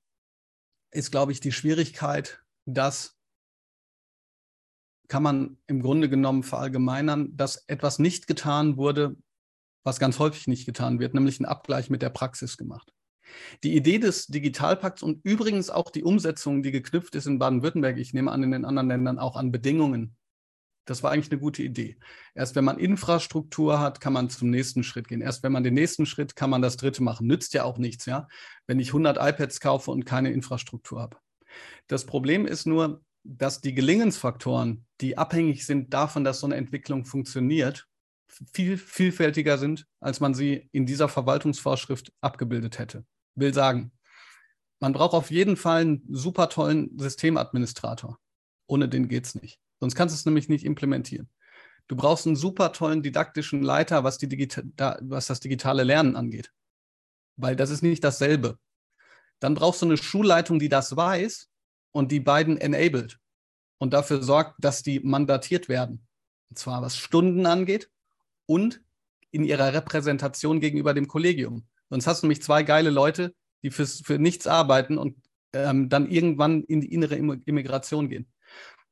ist, 0.91 1.11
glaube 1.11 1.33
ich, 1.33 1.41
die 1.41 1.53
Schwierigkeit, 1.53 2.43
dass 2.65 3.17
kann 5.09 5.23
man 5.23 5.59
im 5.67 5.83
Grunde 5.83 6.09
genommen 6.09 6.43
verallgemeinern, 6.43 7.37
dass 7.37 7.65
etwas 7.67 7.99
nicht 7.99 8.27
getan 8.27 8.79
wurde, 8.79 9.15
was 9.85 9.99
ganz 9.99 10.19
häufig 10.19 10.47
nicht 10.47 10.65
getan 10.65 11.01
wird, 11.01 11.13
nämlich 11.13 11.39
ein 11.39 11.45
Abgleich 11.45 11.91
mit 11.91 12.01
der 12.01 12.09
Praxis 12.09 12.57
gemacht. 12.57 12.95
Die 13.63 13.77
Idee 13.77 13.99
des 13.99 14.27
Digitalpakts 14.27 15.03
und 15.03 15.21
übrigens 15.25 15.71
auch 15.71 15.91
die 15.91 16.05
Umsetzung, 16.05 16.63
die 16.63 16.71
geknüpft 16.71 17.15
ist 17.15 17.27
in 17.27 17.39
Baden-Württemberg, 17.39 17.99
ich 17.99 18.15
nehme 18.15 18.31
an, 18.31 18.43
in 18.43 18.53
den 18.53 18.65
anderen 18.65 18.89
Ländern 18.89 19.19
auch 19.19 19.37
an 19.37 19.53
Bedingungen. 19.53 20.17
Das 20.85 21.03
war 21.03 21.13
eigentlich 21.13 21.31
eine 21.31 21.41
gute 21.41 21.63
Idee. 21.63 21.97
Erst 22.35 22.57
wenn 22.57 22.65
man 22.65 22.79
Infrastruktur 22.79 23.79
hat, 23.79 24.01
kann 24.01 24.13
man 24.13 24.31
zum 24.31 24.51
nächsten 24.51 24.83
Schritt 24.83 25.07
gehen. 25.07 25.21
Erst 25.21 25.45
wenn 25.45 25.53
man 25.53 25.63
den 25.63 25.75
nächsten 25.75 26.07
Schritt, 26.07 26.35
kann 26.35 26.51
man 26.51 26.61
das 26.61 26.77
dritte 26.77 27.03
machen. 27.03 27.29
Nützt 27.29 27.55
ja 27.55 27.63
auch 27.63 27.79
nichts, 27.79 28.07
ja, 28.07 28.27
wenn 28.67 28.81
ich 28.81 28.89
100 28.89 29.17
iPads 29.19 29.61
kaufe 29.61 29.93
und 29.93 30.05
keine 30.05 30.33
Infrastruktur 30.33 31.01
habe. 31.01 31.19
Das 31.87 32.05
Problem 32.05 32.47
ist 32.47 32.67
nur, 32.67 33.03
dass 33.25 33.61
die 33.61 33.75
Gelingensfaktoren, 33.75 34.85
die 35.01 35.17
abhängig 35.17 35.65
sind 35.67 35.95
davon, 35.95 36.25
dass 36.25 36.41
so 36.41 36.47
eine 36.47 36.57
Entwicklung 36.57 37.05
funktioniert, 37.05 37.87
viel 38.53 38.79
vielfältiger 38.79 39.59
sind, 39.59 39.87
als 40.01 40.21
man 40.21 40.35
sie 40.35 40.69
in 40.73 40.87
dieser 40.87 41.09
Verwaltungsvorschrift 41.09 42.13
abgebildet 42.21 42.79
hätte. 42.79 43.05
Will 43.35 43.55
sagen, 43.55 43.93
man 44.81 44.93
braucht 44.93 45.15
auf 45.15 45.31
jeden 45.31 45.57
Fall 45.57 45.83
einen 45.83 46.03
super 46.11 46.49
tollen 46.49 46.99
Systemadministrator. 46.99 48.19
Ohne 48.67 48.89
den 48.89 49.09
geht 49.09 49.27
es 49.27 49.35
nicht. 49.35 49.61
Sonst 49.81 49.95
kannst 49.95 50.15
du 50.15 50.19
es 50.19 50.27
nämlich 50.27 50.49
nicht 50.49 50.65
implementieren. 50.65 51.31
Du 51.89 51.97
brauchst 51.97 52.27
einen 52.27 52.37
super 52.37 52.73
tollen 52.73 53.03
didaktischen 53.03 53.63
Leiter, 53.63 54.05
was, 54.05 54.19
die 54.19 54.29
Digita 54.29 54.63
was 55.03 55.27
das 55.27 55.41
digitale 55.41 55.85
Lernen 55.85 56.17
angeht. 56.17 56.53
weil 57.37 57.57
das 57.57 57.71
ist 57.71 57.83
nicht 57.83 58.05
dasselbe. 58.05 58.59
Dann 59.41 59.55
brauchst 59.55 59.83
du 59.83 59.87
eine 59.87 59.97
Schulleitung, 59.97 60.59
die 60.59 60.69
das 60.69 60.97
weiß 60.97 61.49
und 61.93 62.13
die 62.13 62.21
beiden 62.21 62.57
enabled 62.59 63.19
und 63.79 63.93
dafür 63.93 64.23
sorgt, 64.23 64.55
dass 64.59 64.83
die 64.83 65.01
mandatiert 65.01 65.69
werden. 65.69 66.07
Und 66.51 66.59
zwar 66.59 66.83
was 66.83 66.97
Stunden 66.97 67.47
angeht 67.47 67.91
und 68.47 68.83
in 69.31 69.45
ihrer 69.45 69.73
Repräsentation 69.73 70.61
gegenüber 70.61 70.95
dem 70.95 71.09
Kollegium. 71.09 71.67
Sonst 71.93 72.07
hast 72.07 72.23
du 72.23 72.27
nämlich 72.27 72.43
zwei 72.43 72.63
geile 72.63 72.89
Leute, 72.89 73.35
die 73.63 73.71
fürs, 73.71 74.01
für 74.01 74.19
nichts 74.19 74.47
arbeiten 74.47 74.97
und 74.97 75.15
ähm, 75.53 75.91
dann 75.91 76.09
irgendwann 76.09 76.65
in 76.65 76.81
die 76.81 76.91
innere 76.91 77.17
Immigration 77.17 78.09
gehen. 78.09 78.33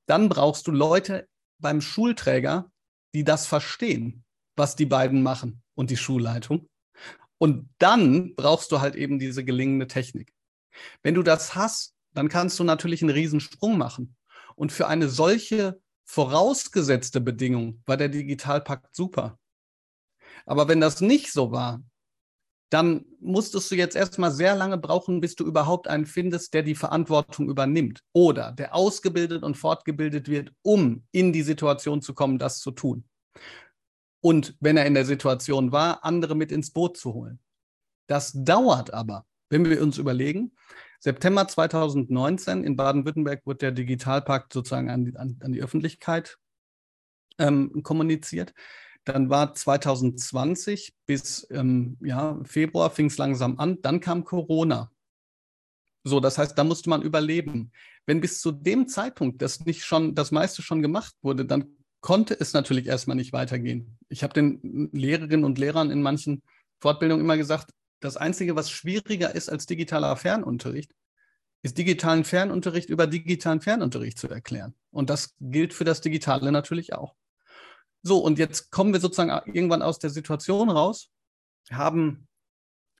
Dann 0.04 0.28
brauchst 0.28 0.66
du 0.66 0.70
Leute 0.70 1.26
beim 1.60 1.80
Schulträger, 1.80 2.70
die 3.14 3.24
das 3.24 3.46
verstehen, 3.46 4.22
was 4.54 4.76
die 4.76 4.84
beiden 4.84 5.22
machen 5.22 5.62
und 5.74 5.88
die 5.88 5.96
Schulleitung. 5.96 6.68
Und 7.38 7.70
dann 7.78 8.34
brauchst 8.34 8.70
du 8.70 8.82
halt 8.82 8.96
eben 8.96 9.18
diese 9.18 9.46
gelingende 9.46 9.86
Technik. 9.86 10.34
Wenn 11.02 11.14
du 11.14 11.22
das 11.22 11.54
hast, 11.54 11.94
dann 12.12 12.28
kannst 12.28 12.58
du 12.58 12.64
natürlich 12.64 13.00
einen 13.00 13.12
Riesensprung 13.12 13.78
machen. 13.78 14.14
Und 14.56 14.72
für 14.72 14.88
eine 14.88 15.08
solche 15.08 15.80
vorausgesetzte 16.04 17.22
Bedingung 17.22 17.82
war 17.86 17.96
der 17.96 18.10
Digitalpakt 18.10 18.94
super. 18.94 19.38
Aber 20.44 20.68
wenn 20.68 20.82
das 20.82 21.00
nicht 21.00 21.32
so 21.32 21.50
war, 21.50 21.82
dann 22.70 23.04
musstest 23.20 23.70
du 23.70 23.74
jetzt 23.74 23.96
erstmal 23.96 24.30
sehr 24.30 24.54
lange 24.54 24.78
brauchen, 24.78 25.20
bis 25.20 25.34
du 25.34 25.44
überhaupt 25.44 25.88
einen 25.88 26.06
findest, 26.06 26.54
der 26.54 26.62
die 26.62 26.76
Verantwortung 26.76 27.50
übernimmt 27.50 28.02
oder 28.12 28.52
der 28.52 28.74
ausgebildet 28.74 29.42
und 29.42 29.56
fortgebildet 29.56 30.28
wird, 30.28 30.52
um 30.62 31.04
in 31.10 31.32
die 31.32 31.42
Situation 31.42 32.00
zu 32.00 32.14
kommen, 32.14 32.38
das 32.38 32.60
zu 32.60 32.70
tun. 32.70 33.04
Und 34.20 34.56
wenn 34.60 34.76
er 34.76 34.86
in 34.86 34.94
der 34.94 35.04
Situation 35.04 35.72
war, 35.72 36.04
andere 36.04 36.36
mit 36.36 36.52
ins 36.52 36.70
Boot 36.70 36.96
zu 36.96 37.14
holen. 37.14 37.40
Das 38.06 38.32
dauert 38.34 38.92
aber, 38.92 39.26
wenn 39.48 39.68
wir 39.68 39.82
uns 39.82 39.98
überlegen, 39.98 40.52
September 41.00 41.48
2019 41.48 42.62
in 42.62 42.76
Baden-Württemberg 42.76 43.46
wird 43.46 43.62
der 43.62 43.72
Digitalpakt 43.72 44.52
sozusagen 44.52 44.90
an, 44.90 45.16
an, 45.16 45.40
an 45.42 45.52
die 45.52 45.62
Öffentlichkeit 45.62 46.36
ähm, 47.38 47.82
kommuniziert. 47.82 48.52
Dann 49.04 49.30
war 49.30 49.54
2020 49.54 50.94
bis 51.06 51.46
ähm, 51.50 51.96
ja, 52.00 52.38
Februar 52.44 52.90
fing 52.90 53.06
es 53.06 53.18
langsam 53.18 53.58
an. 53.58 53.80
Dann 53.82 54.00
kam 54.00 54.24
Corona. 54.24 54.90
So, 56.04 56.20
das 56.20 56.38
heißt, 56.38 56.56
da 56.56 56.64
musste 56.64 56.90
man 56.90 57.02
überleben. 57.02 57.72
Wenn 58.06 58.20
bis 58.20 58.40
zu 58.40 58.52
dem 58.52 58.88
Zeitpunkt 58.88 59.42
das 59.42 59.64
nicht 59.64 59.84
schon, 59.84 60.14
das 60.14 60.30
meiste 60.30 60.62
schon 60.62 60.82
gemacht 60.82 61.14
wurde, 61.22 61.44
dann 61.44 61.76
konnte 62.00 62.38
es 62.38 62.52
natürlich 62.52 62.86
erstmal 62.86 63.16
nicht 63.16 63.32
weitergehen. 63.32 63.98
Ich 64.08 64.22
habe 64.22 64.32
den 64.32 64.90
Lehrerinnen 64.92 65.44
und 65.44 65.58
Lehrern 65.58 65.90
in 65.90 66.02
manchen 66.02 66.42
Fortbildungen 66.80 67.24
immer 67.24 67.36
gesagt, 67.36 67.72
das 68.00 68.16
Einzige, 68.16 68.56
was 68.56 68.70
schwieriger 68.70 69.34
ist 69.34 69.50
als 69.50 69.66
digitaler 69.66 70.16
Fernunterricht, 70.16 70.92
ist 71.62 71.76
digitalen 71.76 72.24
Fernunterricht 72.24 72.88
über 72.88 73.06
digitalen 73.06 73.60
Fernunterricht 73.60 74.18
zu 74.18 74.28
erklären. 74.28 74.74
Und 74.90 75.10
das 75.10 75.34
gilt 75.40 75.74
für 75.74 75.84
das 75.84 76.00
Digitale 76.00 76.50
natürlich 76.52 76.94
auch. 76.94 77.14
So, 78.02 78.18
und 78.18 78.38
jetzt 78.38 78.70
kommen 78.70 78.92
wir 78.92 79.00
sozusagen 79.00 79.30
irgendwann 79.52 79.82
aus 79.82 79.98
der 79.98 80.10
Situation 80.10 80.70
raus, 80.70 81.10
haben, 81.70 82.28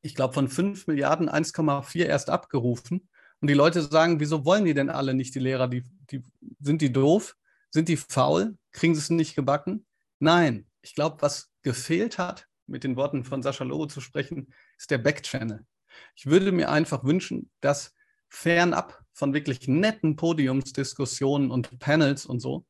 ich 0.02 0.14
glaube, 0.14 0.34
von 0.34 0.48
5 0.48 0.86
Milliarden 0.86 1.28
1,4 1.28 2.04
erst 2.04 2.30
abgerufen. 2.30 3.08
Und 3.40 3.48
die 3.48 3.54
Leute 3.54 3.82
sagen, 3.82 4.20
wieso 4.20 4.44
wollen 4.44 4.66
die 4.66 4.74
denn 4.74 4.90
alle 4.90 5.14
nicht, 5.14 5.34
die 5.34 5.38
Lehrer? 5.38 5.68
Die, 5.68 5.84
die, 6.10 6.22
sind 6.60 6.82
die 6.82 6.92
doof? 6.92 7.36
Sind 7.70 7.88
die 7.88 7.96
faul? 7.96 8.58
Kriegen 8.72 8.94
sie 8.94 9.00
es 9.00 9.10
nicht 9.10 9.34
gebacken? 9.34 9.86
Nein, 10.18 10.66
ich 10.82 10.94
glaube, 10.94 11.22
was 11.22 11.50
gefehlt 11.62 12.18
hat, 12.18 12.46
mit 12.66 12.84
den 12.84 12.96
Worten 12.96 13.24
von 13.24 13.42
Sascha 13.42 13.64
Lobo 13.64 13.86
zu 13.86 14.00
sprechen, 14.00 14.52
ist 14.78 14.90
der 14.90 14.98
Backchannel. 14.98 15.66
Ich 16.14 16.26
würde 16.26 16.52
mir 16.52 16.70
einfach 16.70 17.04
wünschen, 17.04 17.50
dass 17.60 17.94
fernab 18.28 19.02
von 19.12 19.34
wirklich 19.34 19.66
netten 19.66 20.16
Podiumsdiskussionen 20.16 21.50
und 21.50 21.78
Panels 21.78 22.26
und 22.26 22.40
so, 22.40 22.64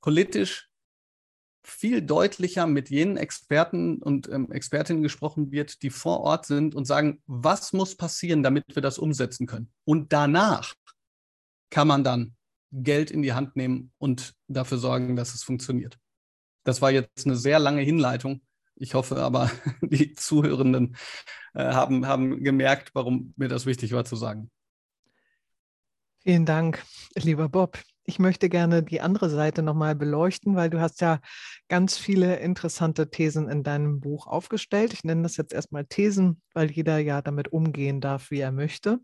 politisch 0.00 0.67
viel 1.62 2.02
deutlicher 2.02 2.66
mit 2.66 2.90
jenen 2.90 3.16
Experten 3.16 4.02
und 4.02 4.28
ähm, 4.28 4.50
Expertinnen 4.50 5.02
gesprochen 5.02 5.50
wird, 5.50 5.82
die 5.82 5.90
vor 5.90 6.20
Ort 6.20 6.46
sind 6.46 6.74
und 6.74 6.86
sagen, 6.86 7.22
was 7.26 7.72
muss 7.72 7.96
passieren, 7.96 8.42
damit 8.42 8.64
wir 8.74 8.82
das 8.82 8.98
umsetzen 8.98 9.46
können. 9.46 9.70
Und 9.84 10.12
danach 10.12 10.74
kann 11.70 11.88
man 11.88 12.04
dann 12.04 12.36
Geld 12.70 13.10
in 13.10 13.22
die 13.22 13.32
Hand 13.32 13.56
nehmen 13.56 13.92
und 13.98 14.34
dafür 14.46 14.78
sorgen, 14.78 15.16
dass 15.16 15.34
es 15.34 15.42
funktioniert. 15.42 15.98
Das 16.64 16.82
war 16.82 16.90
jetzt 16.90 17.26
eine 17.26 17.36
sehr 17.36 17.58
lange 17.58 17.82
Hinleitung. 17.82 18.42
Ich 18.76 18.94
hoffe 18.94 19.16
aber, 19.16 19.50
die 19.80 20.14
Zuhörenden 20.14 20.96
äh, 21.54 21.72
haben, 21.72 22.06
haben 22.06 22.42
gemerkt, 22.42 22.90
warum 22.94 23.34
mir 23.36 23.48
das 23.48 23.66
wichtig 23.66 23.92
war 23.92 24.04
zu 24.04 24.16
sagen. 24.16 24.50
Vielen 26.22 26.46
Dank, 26.46 26.84
lieber 27.14 27.48
Bob. 27.48 27.78
Ich 28.08 28.18
möchte 28.18 28.48
gerne 28.48 28.82
die 28.82 29.02
andere 29.02 29.28
Seite 29.28 29.62
nochmal 29.62 29.94
beleuchten, 29.94 30.56
weil 30.56 30.70
du 30.70 30.80
hast 30.80 31.02
ja 31.02 31.20
ganz 31.68 31.98
viele 31.98 32.36
interessante 32.36 33.10
Thesen 33.10 33.50
in 33.50 33.62
deinem 33.62 34.00
Buch 34.00 34.26
aufgestellt. 34.26 34.94
Ich 34.94 35.04
nenne 35.04 35.24
das 35.24 35.36
jetzt 35.36 35.52
erstmal 35.52 35.84
Thesen, 35.84 36.40
weil 36.54 36.70
jeder 36.70 36.96
ja 36.96 37.20
damit 37.20 37.52
umgehen 37.52 38.00
darf, 38.00 38.30
wie 38.30 38.40
er 38.40 38.50
möchte. 38.50 38.98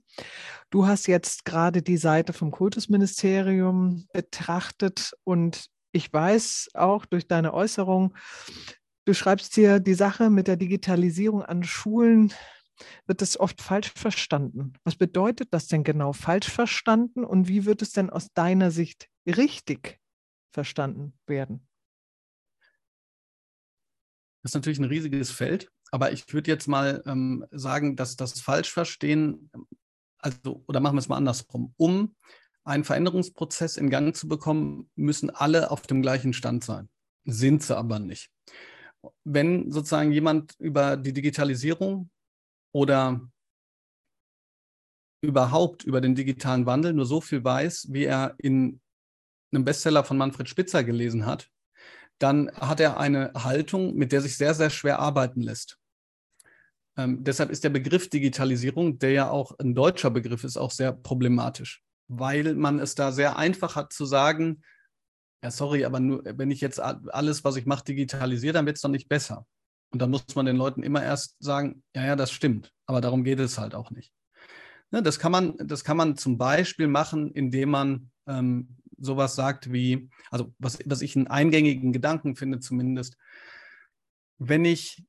Du 0.70 0.86
hast 0.86 1.06
jetzt 1.06 1.44
gerade 1.44 1.82
die 1.82 1.98
Seite 1.98 2.32
vom 2.32 2.50
Kultusministerium 2.50 4.06
betrachtet 4.14 5.12
und 5.24 5.66
ich 5.92 6.10
weiß 6.10 6.70
auch 6.72 7.04
durch 7.04 7.28
deine 7.28 7.52
Äußerung, 7.52 8.16
du 9.04 9.12
schreibst 9.12 9.54
dir 9.54 9.80
die 9.80 9.92
Sache 9.92 10.30
mit 10.30 10.48
der 10.48 10.56
Digitalisierung 10.56 11.42
an 11.42 11.62
Schulen 11.62 12.32
wird 13.06 13.22
es 13.22 13.38
oft 13.38 13.60
falsch 13.60 13.92
verstanden. 13.94 14.74
Was 14.84 14.96
bedeutet 14.96 15.48
das 15.52 15.66
denn 15.66 15.84
genau 15.84 16.12
falsch 16.12 16.50
verstanden 16.50 17.24
und 17.24 17.48
wie 17.48 17.64
wird 17.64 17.82
es 17.82 17.92
denn 17.92 18.10
aus 18.10 18.32
deiner 18.34 18.70
Sicht 18.70 19.08
richtig 19.26 20.00
verstanden 20.52 21.14
werden? 21.26 21.66
Das 24.42 24.50
ist 24.50 24.54
natürlich 24.54 24.78
ein 24.78 24.84
riesiges 24.84 25.30
Feld, 25.30 25.70
aber 25.90 26.12
ich 26.12 26.30
würde 26.32 26.50
jetzt 26.50 26.68
mal 26.68 27.02
ähm, 27.06 27.46
sagen, 27.50 27.96
dass 27.96 28.16
das 28.16 28.40
Falschverstehen, 28.40 29.50
also, 30.18 30.62
oder 30.66 30.80
machen 30.80 30.96
wir 30.96 31.00
es 31.00 31.08
mal 31.08 31.16
andersrum, 31.16 31.72
um 31.76 32.14
einen 32.64 32.84
Veränderungsprozess 32.84 33.76
in 33.76 33.90
Gang 33.90 34.14
zu 34.14 34.28
bekommen, 34.28 34.90
müssen 34.96 35.30
alle 35.30 35.70
auf 35.70 35.82
dem 35.82 36.02
gleichen 36.02 36.32
Stand 36.32 36.64
sein. 36.64 36.88
Sind 37.24 37.62
sie 37.62 37.76
aber 37.76 37.98
nicht. 37.98 38.30
Wenn 39.24 39.70
sozusagen 39.70 40.12
jemand 40.12 40.54
über 40.58 40.96
die 40.96 41.12
Digitalisierung 41.12 42.10
oder 42.74 43.20
überhaupt 45.22 45.84
über 45.84 46.00
den 46.00 46.14
digitalen 46.14 46.66
Wandel 46.66 46.92
nur 46.92 47.06
so 47.06 47.20
viel 47.20 47.42
weiß, 47.42 47.88
wie 47.90 48.04
er 48.04 48.34
in 48.38 48.80
einem 49.52 49.64
Bestseller 49.64 50.04
von 50.04 50.18
Manfred 50.18 50.48
Spitzer 50.48 50.82
gelesen 50.82 51.24
hat, 51.24 51.48
dann 52.18 52.50
hat 52.52 52.80
er 52.80 52.98
eine 52.98 53.32
Haltung, 53.34 53.94
mit 53.94 54.12
der 54.12 54.20
sich 54.20 54.36
sehr, 54.36 54.54
sehr 54.54 54.70
schwer 54.70 54.98
arbeiten 54.98 55.40
lässt. 55.40 55.78
Ähm, 56.96 57.22
deshalb 57.22 57.50
ist 57.50 57.64
der 57.64 57.70
Begriff 57.70 58.10
Digitalisierung, 58.10 58.98
der 58.98 59.12
ja 59.12 59.30
auch 59.30 59.56
ein 59.58 59.74
deutscher 59.74 60.10
Begriff 60.10 60.42
ist, 60.42 60.56
auch 60.56 60.70
sehr 60.70 60.92
problematisch, 60.92 61.82
weil 62.08 62.54
man 62.54 62.80
es 62.80 62.96
da 62.96 63.12
sehr 63.12 63.36
einfach 63.36 63.76
hat 63.76 63.92
zu 63.92 64.04
sagen, 64.04 64.62
ja, 65.44 65.50
sorry, 65.50 65.84
aber 65.84 66.00
nur, 66.00 66.22
wenn 66.24 66.50
ich 66.50 66.60
jetzt 66.60 66.80
alles, 66.80 67.44
was 67.44 67.56
ich 67.56 67.66
mache, 67.66 67.84
digitalisiere, 67.84 68.54
dann 68.54 68.66
wird 68.66 68.76
es 68.76 68.82
doch 68.82 68.88
nicht 68.88 69.08
besser. 69.08 69.46
Und 69.94 70.00
dann 70.00 70.10
muss 70.10 70.34
man 70.34 70.44
den 70.44 70.56
Leuten 70.56 70.82
immer 70.82 71.04
erst 71.04 71.36
sagen, 71.38 71.84
ja, 71.94 72.04
ja, 72.04 72.16
das 72.16 72.32
stimmt, 72.32 72.72
aber 72.84 73.00
darum 73.00 73.22
geht 73.22 73.38
es 73.38 73.58
halt 73.58 73.76
auch 73.76 73.92
nicht. 73.92 74.12
Ne, 74.90 75.04
das, 75.04 75.20
kann 75.20 75.30
man, 75.30 75.56
das 75.56 75.84
kann 75.84 75.96
man 75.96 76.16
zum 76.16 76.36
Beispiel 76.36 76.88
machen, 76.88 77.30
indem 77.30 77.70
man 77.70 78.10
ähm, 78.26 78.76
sowas 78.98 79.36
sagt 79.36 79.72
wie, 79.72 80.10
also 80.32 80.52
was, 80.58 80.80
was 80.84 81.00
ich 81.00 81.14
einen 81.14 81.28
eingängigen 81.28 81.92
Gedanken 81.92 82.34
finde 82.34 82.58
zumindest, 82.58 83.16
wenn 84.38 84.64
ich 84.64 85.04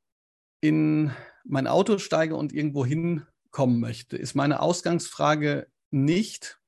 in 0.62 1.12
mein 1.44 1.66
Auto 1.66 1.98
steige 1.98 2.36
und 2.36 2.54
irgendwo 2.54 2.86
hinkommen 2.86 3.80
möchte, 3.80 4.18
ist 4.18 4.36
meine 4.36 4.60
Ausgangsfrage 4.60 5.66
nicht, 5.90 6.60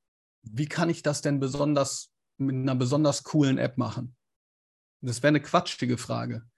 wie 0.41 0.65
kann 0.65 0.89
ich 0.89 1.03
das 1.03 1.21
denn 1.21 1.39
besonders 1.39 2.09
mit 2.37 2.55
einer 2.55 2.73
besonders 2.73 3.21
coolen 3.21 3.59
App 3.59 3.77
machen? 3.77 4.15
Das 5.01 5.21
wäre 5.21 5.29
eine 5.29 5.41
quatschige 5.41 5.99
Frage. 5.99 6.49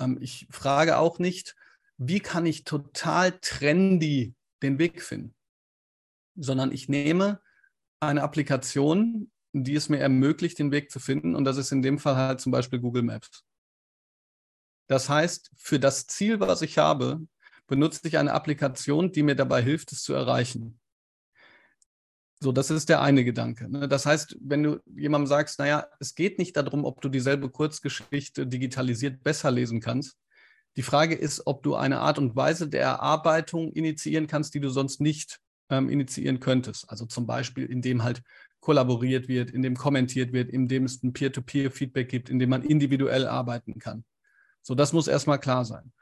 Ähm, 0.00 0.18
ich 0.20 0.46
frage 0.50 0.98
auch 0.98 1.18
nicht, 1.18 1.56
wie 1.96 2.20
kann 2.20 2.46
ich 2.46 2.64
total 2.64 3.32
trendy 3.40 4.34
den 4.62 4.78
Weg 4.78 5.02
finden, 5.02 5.34
sondern 6.36 6.72
ich 6.72 6.88
nehme 6.88 7.40
eine 8.00 8.22
Applikation, 8.22 9.30
die 9.52 9.74
es 9.74 9.88
mir 9.88 9.98
ermöglicht, 9.98 10.58
den 10.58 10.72
Weg 10.72 10.90
zu 10.90 10.98
finden. 10.98 11.36
Und 11.36 11.44
das 11.44 11.56
ist 11.56 11.70
in 11.70 11.82
dem 11.82 11.98
Fall 11.98 12.16
halt 12.16 12.40
zum 12.40 12.52
Beispiel 12.52 12.80
Google 12.80 13.02
Maps. 13.02 13.44
Das 14.88 15.08
heißt, 15.08 15.52
für 15.56 15.78
das 15.78 16.06
Ziel, 16.06 16.40
was 16.40 16.62
ich 16.62 16.78
habe, 16.78 17.26
benutze 17.66 18.06
ich 18.06 18.18
eine 18.18 18.32
Applikation, 18.32 19.12
die 19.12 19.22
mir 19.22 19.36
dabei 19.36 19.62
hilft, 19.62 19.92
es 19.92 20.02
zu 20.02 20.12
erreichen. 20.12 20.80
So, 22.44 22.52
das 22.52 22.70
ist 22.70 22.90
der 22.90 23.00
eine 23.00 23.24
Gedanke. 23.24 23.70
Ne? 23.70 23.88
Das 23.88 24.04
heißt, 24.04 24.36
wenn 24.38 24.62
du 24.62 24.78
jemandem 24.94 25.26
sagst, 25.28 25.58
naja, 25.58 25.86
es 25.98 26.14
geht 26.14 26.38
nicht 26.38 26.54
darum, 26.58 26.84
ob 26.84 27.00
du 27.00 27.08
dieselbe 27.08 27.48
Kurzgeschichte 27.48 28.46
digitalisiert 28.46 29.22
besser 29.22 29.50
lesen 29.50 29.80
kannst, 29.80 30.18
Die 30.76 30.82
Frage 30.82 31.14
ist, 31.14 31.46
ob 31.46 31.62
du 31.62 31.76
eine 31.76 32.00
Art 32.00 32.18
und 32.18 32.34
Weise 32.34 32.68
der 32.68 32.82
Erarbeitung 32.82 33.72
initiieren 33.72 34.26
kannst, 34.26 34.54
die 34.54 34.60
du 34.60 34.70
sonst 34.70 35.00
nicht 35.00 35.40
ähm, 35.70 35.88
initiieren 35.88 36.40
könntest. 36.40 36.90
Also 36.90 37.06
zum 37.06 37.26
Beispiel, 37.26 37.66
indem 37.66 38.02
halt 38.02 38.22
kollaboriert 38.60 39.28
wird, 39.28 39.50
indem 39.50 39.76
kommentiert 39.76 40.32
wird, 40.32 40.50
indem 40.50 40.84
es 40.84 41.02
ein 41.02 41.12
Peer-to-Peer-Feedback 41.12 42.08
gibt, 42.08 42.28
indem 42.28 42.50
man 42.50 42.62
individuell 42.62 43.28
arbeiten 43.28 43.78
kann. 43.78 44.04
So, 44.62 44.74
das 44.74 44.92
muss 44.92 45.06
erstmal 45.06 45.38
klar 45.38 45.64
sein. 45.64 45.92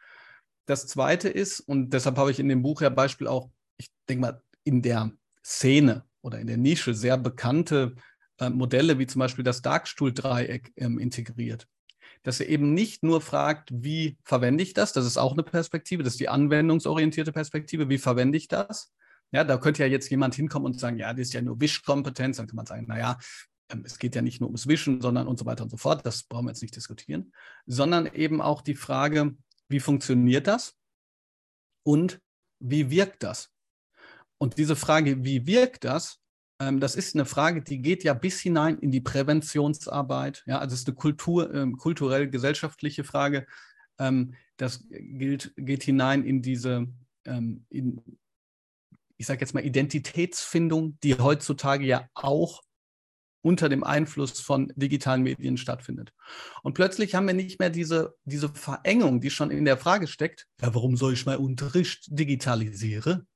Das 0.67 0.87
zweite 0.87 1.29
ist, 1.29 1.61
und 1.61 1.91
deshalb 1.91 2.17
habe 2.17 2.31
ich 2.31 2.39
in 2.39 2.49
dem 2.49 2.63
Buch 2.63 2.81
ja 2.81 2.89
Beispiel 2.89 3.27
auch, 3.27 3.51
ich 3.77 3.91
denke 4.09 4.21
mal, 4.23 4.43
in 4.65 4.81
der 4.81 5.13
Szene 5.45 6.05
oder 6.23 6.41
in 6.41 6.47
der 6.47 6.57
Nische 6.57 6.95
sehr 6.95 7.19
bekannte 7.19 7.95
äh, 8.39 8.51
Modelle, 8.51 8.99
wie 8.99 9.07
zum 9.07 9.21
Beispiel 9.21 9.45
das 9.45 9.63
Darkstuhl-Dreieck 9.63 10.73
ähm, 10.77 10.99
integriert. 10.99 11.67
Dass 12.23 12.41
er 12.41 12.49
eben 12.49 12.73
nicht 12.73 13.03
nur 13.03 13.21
fragt, 13.21 13.71
wie 13.73 14.17
verwende 14.25 14.63
ich 14.63 14.75
das, 14.75 14.93
das 14.93 15.07
ist 15.07 15.19
auch 15.19 15.33
eine 15.33 15.43
Perspektive, 15.43 16.03
das 16.03 16.15
ist 16.15 16.21
die 16.21 16.29
anwendungsorientierte 16.29 17.33
Perspektive, 17.33 17.89
wie 17.89 17.99
verwende 17.99 18.39
ich 18.39 18.49
das, 18.49 18.93
ja, 19.33 19.45
da 19.45 19.57
könnte 19.57 19.83
ja 19.83 19.89
jetzt 19.89 20.11
jemand 20.11 20.35
hinkommen 20.35 20.67
und 20.67 20.79
sagen, 20.79 20.99
ja, 20.99 21.13
das 21.13 21.29
ist 21.29 21.33
ja 21.33 21.41
nur 21.41 21.61
Wischkompetenz. 21.61 22.37
Dann 22.37 22.47
kann 22.47 22.57
man 22.57 22.67
sagen, 22.67 22.87
naja, 22.87 23.19
ähm, 23.71 23.83
es 23.85 23.99
geht 23.99 24.15
ja 24.15 24.23
nicht 24.23 24.41
nur 24.41 24.49
ums 24.51 24.69
Wischen, 24.69 25.01
sondern 25.01 25.27
und 25.27 25.39
so 25.39 25.47
weiter 25.47 25.65
und 25.65 25.71
so 25.71 25.79
fort. 25.79 26.05
Das 26.05 26.25
brauchen 26.25 26.45
wir 26.45 26.51
jetzt 26.51 26.63
nicht 26.63 26.77
diskutieren. 26.77 27.33
Sondern 27.67 28.07
eben 28.07 28.43
auch 28.43 28.61
die 28.61 28.75
Frage, 28.75 29.35
wie 29.69 29.81
funktioniert 29.81 30.47
das 30.47 30.77
und 31.83 32.21
wie 32.61 32.91
wirkt 32.91 33.23
das? 33.23 33.52
Und 34.43 34.59
diese 34.59 34.75
Frage, 34.75 35.25
wie 35.25 35.47
wirkt 35.47 35.85
das, 35.85 36.19
ähm, 36.59 36.81
das 36.81 36.97
ist 36.97 37.15
eine 37.15 37.27
Frage, 37.27 37.63
die 37.63 37.81
geht 37.81 38.03
ja 38.03 38.13
bis 38.13 38.41
hinein 38.41 38.77
in 38.77 38.91
die 38.91 39.01
Präventionsarbeit. 39.01 40.43
Ja, 40.47 40.59
also 40.59 40.75
es 40.75 40.81
ist 40.81 40.89
eine 40.89 40.97
Kultur, 40.97 41.55
ähm, 41.55 41.77
kulturell-gesellschaftliche 41.77 43.05
Frage. 43.05 43.47
das 44.57 44.85
gilt, 44.91 45.53
geht 45.57 45.85
hinein 45.85 46.25
in 46.25 46.43
diese, 46.43 46.89
in, 47.25 48.03
ich 49.17 49.27
sage 49.27 49.41
jetzt 49.43 49.55
mal, 49.55 49.65
Identitätsfindung, 49.65 50.99
die 51.05 51.15
heutzutage 51.15 51.87
ja 51.87 52.09
auch 52.15 52.63
unter 53.43 53.69
dem 53.69 53.85
Einfluss 53.85 54.41
von 54.41 54.73
digitalen 54.75 55.23
Medien 55.23 55.57
stattfindet. 55.57 56.13
Und 56.65 56.75
plötzlich 56.75 57.15
haben 57.15 57.29
wir 57.29 57.35
nicht 57.35 57.61
mehr 57.61 57.71
diese, 57.71 58.17
diese 58.25 58.49
Verengung, 58.49 59.21
die 59.21 59.31
schon 59.31 59.53
in 59.53 59.65
der 59.65 59.77
Frage 59.77 60.09
steckt, 60.09 60.49
ja, 60.61 60.75
warum 60.75 60.97
soll 60.97 61.13
ich 61.13 61.27
meinen 61.27 61.45
Unterricht 61.45 62.07
digitalisieren? 62.09 63.29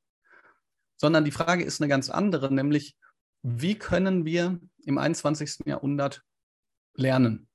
Sondern 0.96 1.24
die 1.24 1.30
Frage 1.30 1.64
ist 1.64 1.80
eine 1.80 1.88
ganz 1.88 2.10
andere, 2.10 2.52
nämlich, 2.52 2.96
wie 3.42 3.76
können 3.76 4.24
wir 4.24 4.58
im 4.84 4.98
21. 4.98 5.66
Jahrhundert 5.66 6.22
lernen? 6.94 7.48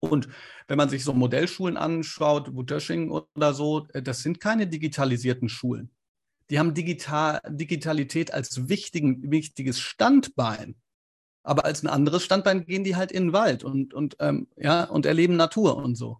Und 0.00 0.28
wenn 0.68 0.76
man 0.76 0.88
sich 0.88 1.04
so 1.04 1.14
Modellschulen 1.14 1.76
anschaut, 1.76 2.54
Wutösching 2.54 3.10
oder 3.10 3.54
so, 3.54 3.86
das 3.92 4.22
sind 4.22 4.40
keine 4.40 4.66
digitalisierten 4.66 5.48
Schulen 5.48 5.96
die 6.50 6.58
haben 6.58 6.74
Digital, 6.74 7.40
Digitalität 7.48 8.32
als 8.32 8.68
wichtigen, 8.68 9.30
wichtiges 9.30 9.80
Standbein. 9.80 10.76
Aber 11.42 11.64
als 11.64 11.82
ein 11.82 11.88
anderes 11.88 12.24
Standbein 12.24 12.64
gehen 12.64 12.84
die 12.84 12.96
halt 12.96 13.12
in 13.12 13.26
den 13.26 13.32
Wald 13.32 13.64
und, 13.64 13.94
und, 13.94 14.16
ähm, 14.20 14.48
ja, 14.56 14.84
und 14.84 15.06
erleben 15.06 15.36
Natur 15.36 15.76
und 15.76 15.94
so. 15.94 16.18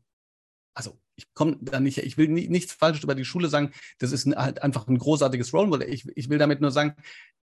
Also 0.75 0.99
ich 1.16 1.33
komme 1.35 1.59
da 1.61 1.81
nicht, 1.81 1.98
ich 1.98 2.16
will 2.16 2.29
nie, 2.29 2.48
nichts 2.48 2.72
Falsches 2.72 3.05
über 3.05 3.14
die 3.14 3.24
Schule 3.24 3.48
sagen. 3.48 3.72
Das 3.98 4.12
ist 4.12 4.26
ein, 4.26 4.37
halt 4.37 4.62
einfach 4.62 4.87
ein 4.87 4.98
großartiges 4.98 5.52
Role 5.52 5.68
Model. 5.68 5.88
Ich, 5.88 6.07
ich 6.14 6.29
will 6.29 6.38
damit 6.38 6.61
nur 6.61 6.70
sagen, 6.70 6.94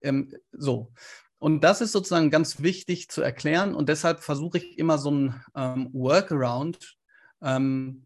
ähm, 0.02 0.34
so. 0.52 0.92
Und 1.38 1.64
das 1.64 1.82
ist 1.82 1.92
sozusagen 1.92 2.32
ganz 2.32 2.62
wichtig 2.62 3.10
zu 3.10 3.22
erklären. 3.22 3.76
Und 3.76 3.90
deshalb 3.90 4.22
versuche 4.22 4.58
ich 4.60 4.78
immer 4.80 4.98
so 4.98 5.12
ein 5.12 5.44
ähm, 5.56 5.90
Workaround 5.94 6.98
ähm, 7.42 8.06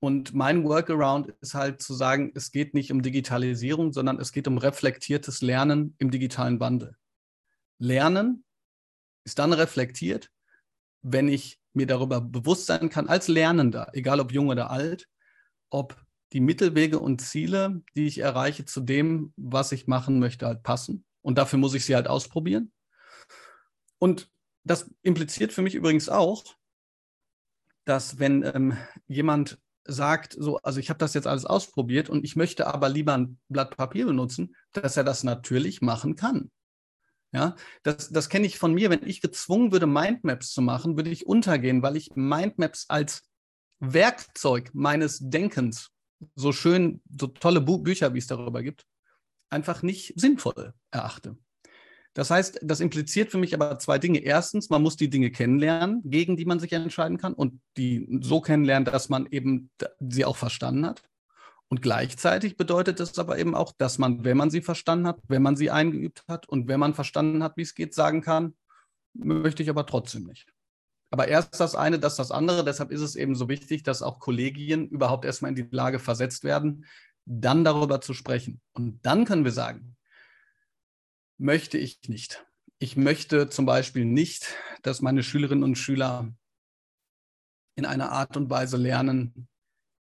und 0.00 0.32
mein 0.32 0.62
Workaround 0.64 1.34
ist 1.40 1.54
halt 1.54 1.82
zu 1.82 1.92
sagen, 1.92 2.30
es 2.34 2.52
geht 2.52 2.72
nicht 2.72 2.92
um 2.92 3.02
Digitalisierung, 3.02 3.92
sondern 3.92 4.20
es 4.20 4.32
geht 4.32 4.46
um 4.46 4.58
reflektiertes 4.58 5.42
Lernen 5.42 5.96
im 5.98 6.10
digitalen 6.10 6.60
Wandel. 6.60 6.96
Lernen 7.78 8.44
ist 9.24 9.40
dann 9.40 9.52
reflektiert, 9.52 10.30
wenn 11.02 11.28
ich 11.28 11.57
mir 11.72 11.86
darüber 11.86 12.20
bewusst 12.20 12.66
sein 12.66 12.88
kann, 12.88 13.08
als 13.08 13.28
Lernender, 13.28 13.88
egal 13.92 14.20
ob 14.20 14.32
jung 14.32 14.48
oder 14.48 14.70
alt, 14.70 15.08
ob 15.70 15.96
die 16.32 16.40
Mittelwege 16.40 16.98
und 16.98 17.20
Ziele, 17.20 17.82
die 17.96 18.06
ich 18.06 18.18
erreiche, 18.18 18.64
zu 18.64 18.80
dem, 18.80 19.32
was 19.36 19.72
ich 19.72 19.86
machen 19.86 20.18
möchte, 20.18 20.46
halt 20.46 20.62
passen. 20.62 21.04
Und 21.22 21.38
dafür 21.38 21.58
muss 21.58 21.74
ich 21.74 21.84
sie 21.84 21.94
halt 21.94 22.08
ausprobieren. 22.08 22.72
Und 23.98 24.30
das 24.64 24.90
impliziert 25.02 25.52
für 25.52 25.62
mich 25.62 25.74
übrigens 25.74 26.08
auch, 26.08 26.44
dass 27.84 28.18
wenn 28.18 28.42
ähm, 28.42 28.76
jemand 29.06 29.58
sagt, 29.84 30.36
so, 30.38 30.58
also 30.58 30.78
ich 30.78 30.90
habe 30.90 30.98
das 30.98 31.14
jetzt 31.14 31.26
alles 31.26 31.46
ausprobiert 31.46 32.10
und 32.10 32.24
ich 32.24 32.36
möchte 32.36 32.66
aber 32.66 32.90
lieber 32.90 33.14
ein 33.14 33.38
Blatt 33.48 33.76
Papier 33.76 34.04
benutzen, 34.04 34.54
dass 34.72 34.96
er 34.98 35.04
das 35.04 35.24
natürlich 35.24 35.80
machen 35.80 36.14
kann. 36.14 36.50
Ja, 37.32 37.56
das, 37.82 38.08
das 38.08 38.28
kenne 38.28 38.46
ich 38.46 38.58
von 38.58 38.72
mir. 38.72 38.88
Wenn 38.90 39.06
ich 39.06 39.20
gezwungen 39.20 39.70
würde, 39.70 39.86
Mindmaps 39.86 40.52
zu 40.52 40.62
machen, 40.62 40.96
würde 40.96 41.10
ich 41.10 41.26
untergehen, 41.26 41.82
weil 41.82 41.96
ich 41.96 42.14
Mindmaps 42.14 42.86
als 42.88 43.28
Werkzeug 43.80 44.70
meines 44.72 45.18
Denkens, 45.20 45.90
so 46.34 46.52
schön, 46.52 47.00
so 47.18 47.26
tolle 47.26 47.60
Bü 47.60 47.78
Bücher, 47.78 48.14
wie 48.14 48.18
es 48.18 48.26
darüber 48.26 48.62
gibt, 48.62 48.86
einfach 49.50 49.82
nicht 49.82 50.14
sinnvoll 50.16 50.74
erachte. 50.90 51.36
Das 52.14 52.30
heißt, 52.30 52.60
das 52.62 52.80
impliziert 52.80 53.30
für 53.30 53.38
mich 53.38 53.54
aber 53.54 53.78
zwei 53.78 53.98
Dinge. 53.98 54.18
Erstens, 54.18 54.70
man 54.70 54.82
muss 54.82 54.96
die 54.96 55.10
Dinge 55.10 55.30
kennenlernen, 55.30 56.02
gegen 56.04 56.36
die 56.36 56.46
man 56.46 56.58
sich 56.58 56.72
entscheiden 56.72 57.18
kann 57.18 57.34
und 57.34 57.60
die 57.76 58.08
so 58.22 58.40
kennenlernen, 58.40 58.86
dass 58.86 59.08
man 59.08 59.26
eben 59.30 59.70
sie 60.00 60.24
auch 60.24 60.36
verstanden 60.36 60.86
hat. 60.86 61.07
Und 61.68 61.82
gleichzeitig 61.82 62.56
bedeutet 62.56 62.98
es 62.98 63.18
aber 63.18 63.38
eben 63.38 63.54
auch, 63.54 63.72
dass 63.76 63.98
man, 63.98 64.24
wenn 64.24 64.36
man 64.36 64.50
sie 64.50 64.62
verstanden 64.62 65.06
hat, 65.06 65.20
wenn 65.28 65.42
man 65.42 65.56
sie 65.56 65.70
eingeübt 65.70 66.24
hat 66.26 66.48
und 66.48 66.66
wenn 66.66 66.80
man 66.80 66.94
verstanden 66.94 67.42
hat, 67.42 67.56
wie 67.56 67.62
es 67.62 67.74
geht, 67.74 67.94
sagen 67.94 68.22
kann, 68.22 68.54
möchte 69.12 69.62
ich 69.62 69.68
aber 69.68 69.84
trotzdem 69.84 70.24
nicht. 70.24 70.52
Aber 71.10 71.28
erst 71.28 71.60
das 71.60 71.74
eine, 71.74 71.98
das 71.98 72.16
das 72.16 72.30
andere. 72.30 72.64
Deshalb 72.64 72.90
ist 72.90 73.00
es 73.00 73.16
eben 73.16 73.34
so 73.34 73.48
wichtig, 73.48 73.82
dass 73.82 74.02
auch 74.02 74.18
Kollegien 74.18 74.88
überhaupt 74.88 75.24
erstmal 75.24 75.50
in 75.50 75.56
die 75.56 75.68
Lage 75.70 75.98
versetzt 75.98 76.44
werden, 76.44 76.86
dann 77.24 77.64
darüber 77.64 78.00
zu 78.00 78.14
sprechen. 78.14 78.60
Und 78.72 79.04
dann 79.04 79.24
können 79.24 79.44
wir 79.44 79.52
sagen, 79.52 79.96
möchte 81.38 81.78
ich 81.78 82.00
nicht. 82.08 82.46
Ich 82.78 82.96
möchte 82.96 83.48
zum 83.48 83.66
Beispiel 83.66 84.04
nicht, 84.04 84.54
dass 84.82 85.02
meine 85.02 85.22
Schülerinnen 85.22 85.64
und 85.64 85.76
Schüler 85.76 86.32
in 87.74 87.84
einer 87.84 88.12
Art 88.12 88.36
und 88.36 88.50
Weise 88.50 88.76
lernen, 88.76 89.48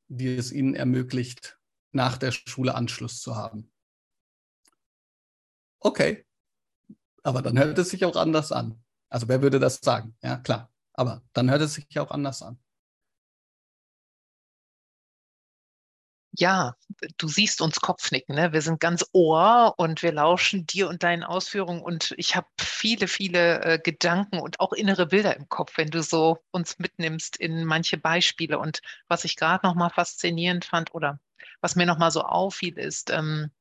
die 0.08 0.36
es 0.36 0.52
ihnen 0.52 0.76
ermöglicht, 0.76 1.60
nach 1.92 2.18
der 2.18 2.32
Schule 2.32 2.76
Anschluss 2.76 3.22
zu 3.22 3.36
haben. 3.36 3.72
Okay, 5.80 6.26
aber 7.24 7.42
dann 7.42 7.58
hört 7.58 7.78
es 7.80 7.90
sich 7.90 8.06
auch 8.06 8.16
anders 8.16 8.52
an. 8.52 8.84
Also 9.10 9.28
wer 9.28 9.42
würde 9.42 9.60
das 9.60 9.80
sagen? 9.82 10.16
Ja, 10.22 10.38
klar. 10.38 10.72
Aber 10.94 11.24
dann 11.34 11.50
hört 11.50 11.62
es 11.62 11.74
sich 11.74 12.00
auch 12.00 12.12
anders 12.12 12.42
an. 12.42 12.60
Ja, 16.38 16.76
du 17.18 17.28
siehst 17.28 17.62
uns 17.62 17.80
Kopfnicken, 17.80 18.36
ne? 18.36 18.52
Wir 18.52 18.62
sind 18.62 18.80
ganz 18.80 19.06
Ohr 19.14 19.74
und 19.78 20.02
wir 20.04 20.12
lauschen 20.12 20.66
dir 20.66 20.90
und 20.90 21.04
deinen 21.04 21.24
Ausführungen 21.24 21.82
und 21.82 22.14
ich 22.18 22.36
habe 22.36 22.48
viele, 22.60 23.08
viele 23.08 23.62
äh, 23.64 23.80
Gedanken 23.80 24.40
und 24.40 24.60
auch 24.60 24.74
innere 24.74 25.06
Bilder 25.06 25.36
im 25.38 25.48
Kopf, 25.50 25.78
wenn 25.78 25.90
du 25.90 26.02
so 26.04 26.40
uns 26.52 26.78
mitnimmst 26.80 27.38
in 27.38 27.64
manche 27.64 27.98
Beispiele. 27.98 28.60
Und 28.60 28.82
was 29.08 29.24
ich 29.24 29.36
gerade 29.38 29.66
noch 29.66 29.76
mal 29.76 29.90
faszinierend 29.90 30.66
fand 30.66 30.94
oder 30.94 31.20
was 31.62 31.76
mir 31.76 31.86
noch 31.86 31.98
mal 32.00 32.12
so 32.12 32.22
auffiel, 32.22 32.78
ist, 32.78 33.12
ähm, 33.12 33.52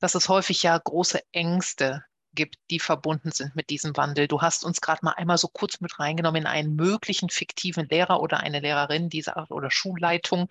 dass 0.00 0.14
es 0.14 0.28
häufig 0.28 0.62
ja 0.62 0.76
große 0.78 1.20
Ängste 1.32 2.04
gibt, 2.34 2.56
die 2.70 2.80
verbunden 2.80 3.30
sind 3.32 3.54
mit 3.54 3.70
diesem 3.70 3.96
Wandel. 3.96 4.26
Du 4.28 4.42
hast 4.42 4.64
uns 4.64 4.80
gerade 4.80 5.04
mal 5.04 5.12
einmal 5.12 5.38
so 5.38 5.48
kurz 5.48 5.80
mit 5.80 5.98
reingenommen 6.00 6.42
in 6.42 6.48
einen 6.48 6.74
möglichen 6.76 7.30
fiktiven 7.30 7.88
Lehrer 7.88 8.20
oder 8.20 8.40
eine 8.40 8.60
Lehrerin 8.60 9.08
dieser 9.08 9.50
oder 9.50 9.70
Schulleitung 9.70 10.50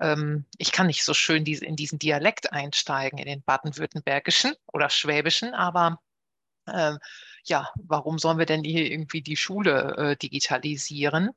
ähm, 0.00 0.44
ich 0.58 0.72
kann 0.72 0.86
nicht 0.86 1.04
so 1.04 1.14
schön 1.14 1.44
diese, 1.44 1.64
in 1.64 1.76
diesen 1.76 1.98
Dialekt 1.98 2.52
einsteigen, 2.52 3.18
in 3.18 3.26
den 3.26 3.42
baden-württembergischen 3.42 4.54
oder 4.72 4.90
schwäbischen, 4.90 5.54
aber 5.54 6.00
äh, 6.66 6.94
ja, 7.44 7.68
warum 7.76 8.18
sollen 8.18 8.38
wir 8.38 8.46
denn 8.46 8.64
hier 8.64 8.90
irgendwie 8.90 9.22
die 9.22 9.36
Schule 9.36 9.96
äh, 9.96 10.16
digitalisieren? 10.16 11.30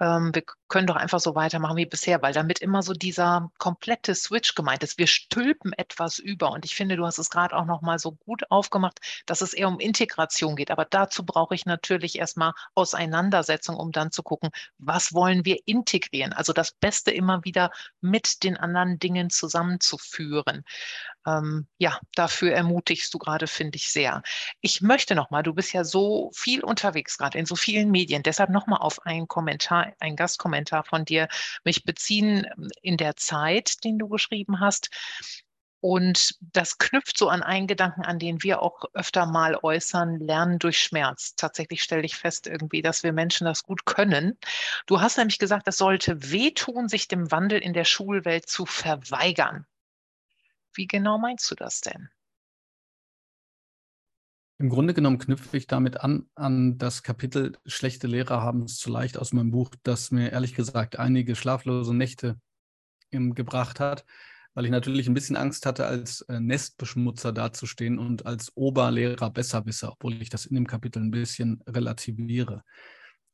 Ähm, 0.00 0.34
wir 0.34 0.42
können 0.68 0.86
doch 0.86 0.96
einfach 0.96 1.20
so 1.20 1.34
weitermachen 1.34 1.76
wie 1.76 1.86
bisher, 1.86 2.20
weil 2.22 2.32
damit 2.32 2.58
immer 2.58 2.82
so 2.82 2.94
dieser 2.94 3.50
komplette 3.58 4.14
Switch 4.14 4.54
gemeint 4.54 4.82
ist. 4.82 4.98
Wir 4.98 5.06
stülpen 5.06 5.72
etwas 5.72 6.18
über 6.18 6.50
und 6.50 6.64
ich 6.64 6.74
finde, 6.74 6.96
du 6.96 7.06
hast 7.06 7.18
es 7.18 7.30
gerade 7.30 7.54
auch 7.54 7.64
noch 7.64 7.80
mal 7.80 7.98
so 7.98 8.12
gut 8.12 8.50
aufgemacht, 8.50 8.98
dass 9.26 9.40
es 9.40 9.52
eher 9.52 9.68
um 9.68 9.78
Integration 9.78 10.56
geht. 10.56 10.70
Aber 10.72 10.84
dazu 10.84 11.24
brauche 11.24 11.54
ich 11.54 11.64
natürlich 11.64 12.18
erstmal 12.18 12.52
Auseinandersetzung, 12.74 13.76
um 13.76 13.92
dann 13.92 14.10
zu 14.10 14.22
gucken, 14.22 14.50
was 14.78 15.14
wollen 15.14 15.44
wir 15.44 15.58
integrieren? 15.66 16.32
Also 16.32 16.52
das 16.52 16.72
Beste 16.72 17.12
immer 17.12 17.44
wieder 17.44 17.70
mit 18.00 18.42
den 18.42 18.56
anderen 18.56 18.98
Dingen 18.98 19.30
zusammenzuführen. 19.30 20.64
Ähm, 21.26 21.66
ja, 21.78 21.98
dafür 22.14 22.52
ermutigst 22.52 23.12
du 23.14 23.18
gerade, 23.18 23.46
finde 23.46 23.76
ich 23.76 23.92
sehr. 23.92 24.22
Ich 24.60 24.82
möchte 24.82 25.14
noch 25.14 25.30
mal, 25.30 25.42
du 25.42 25.54
bist 25.54 25.72
ja 25.72 25.84
so 25.84 26.30
viel 26.34 26.62
unterwegs 26.62 27.16
gerade 27.16 27.38
in 27.38 27.46
so 27.46 27.56
vielen 27.56 27.90
Medien, 27.90 28.22
deshalb 28.22 28.50
noch 28.50 28.66
mal 28.66 28.76
auf 28.78 29.06
einen 29.06 29.28
Kommentar 29.28 29.93
ein 30.00 30.16
Gastkommentar 30.16 30.84
von 30.84 31.04
dir, 31.04 31.28
mich 31.64 31.84
beziehen 31.84 32.46
in 32.82 32.96
der 32.96 33.16
Zeit, 33.16 33.84
den 33.84 33.98
du 33.98 34.08
geschrieben 34.08 34.60
hast. 34.60 34.90
Und 35.80 36.36
das 36.40 36.78
knüpft 36.78 37.18
so 37.18 37.28
an 37.28 37.42
einen 37.42 37.66
Gedanken 37.66 38.06
an, 38.06 38.18
den 38.18 38.42
wir 38.42 38.62
auch 38.62 38.84
öfter 38.94 39.26
mal 39.26 39.54
äußern, 39.62 40.18
Lernen 40.18 40.58
durch 40.58 40.78
Schmerz. 40.78 41.34
Tatsächlich 41.36 41.82
stelle 41.82 42.04
ich 42.04 42.16
fest 42.16 42.46
irgendwie, 42.46 42.80
dass 42.80 43.02
wir 43.02 43.12
Menschen 43.12 43.44
das 43.44 43.64
gut 43.64 43.84
können. 43.84 44.38
Du 44.86 45.02
hast 45.02 45.18
nämlich 45.18 45.38
gesagt, 45.38 45.68
es 45.68 45.76
sollte 45.76 46.32
wehtun, 46.32 46.88
sich 46.88 47.06
dem 47.06 47.30
Wandel 47.30 47.58
in 47.58 47.74
der 47.74 47.84
Schulwelt 47.84 48.48
zu 48.48 48.64
verweigern. 48.64 49.66
Wie 50.72 50.86
genau 50.86 51.18
meinst 51.18 51.50
du 51.50 51.54
das 51.54 51.82
denn? 51.82 52.08
Im 54.58 54.68
Grunde 54.68 54.94
genommen 54.94 55.18
knüpfe 55.18 55.56
ich 55.56 55.66
damit 55.66 56.00
an, 56.00 56.28
an 56.34 56.78
das 56.78 57.02
Kapitel 57.02 57.58
Schlechte 57.66 58.06
Lehrer 58.06 58.40
haben 58.40 58.62
es 58.62 58.78
zu 58.78 58.90
leicht 58.90 59.18
aus 59.18 59.32
meinem 59.32 59.50
Buch, 59.50 59.70
das 59.82 60.10
mir 60.10 60.30
ehrlich 60.30 60.54
gesagt 60.54 60.98
einige 60.98 61.34
schlaflose 61.34 61.94
Nächte 61.94 62.38
gebracht 63.10 63.80
hat 63.80 64.04
weil 64.54 64.64
ich 64.64 64.70
natürlich 64.70 65.08
ein 65.08 65.14
bisschen 65.14 65.36
Angst 65.36 65.66
hatte, 65.66 65.86
als 65.86 66.22
äh, 66.22 66.40
Nestbeschmutzer 66.40 67.32
dazustehen 67.32 67.98
und 67.98 68.24
als 68.24 68.56
Oberlehrer 68.56 69.30
Besserwisser, 69.30 69.92
obwohl 69.92 70.20
ich 70.22 70.30
das 70.30 70.46
in 70.46 70.54
dem 70.54 70.66
Kapitel 70.66 71.02
ein 71.02 71.10
bisschen 71.10 71.60
relativiere. 71.66 72.62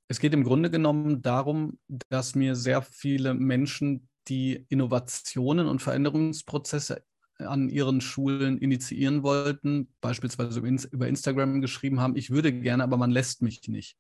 Es 0.09 0.19
geht 0.19 0.35
im 0.35 0.45
Grunde 0.45 0.71
genommen 0.71 1.23
darum, 1.23 1.79
dass 2.09 2.35
mir 2.35 2.57
sehr 2.57 2.83
viele 2.83 3.35
Menschen, 3.35 4.09
die 4.29 4.67
Innovationen 4.69 5.67
und 5.67 5.83
Veränderungsprozesse 5.83 7.03
an 7.41 7.69
ihren 7.69 8.01
Schulen 8.01 8.59
initiieren 8.59 9.23
wollten, 9.23 9.89
beispielsweise 10.01 10.61
über 10.61 11.09
Instagram 11.09 11.61
geschrieben 11.61 12.01
haben, 12.01 12.17
ich 12.17 12.31
würde 12.31 12.53
gerne, 12.53 12.83
aber 12.83 12.97
man 12.97 13.11
lässt 13.11 13.43
mich 13.43 13.69
nicht. 13.69 13.97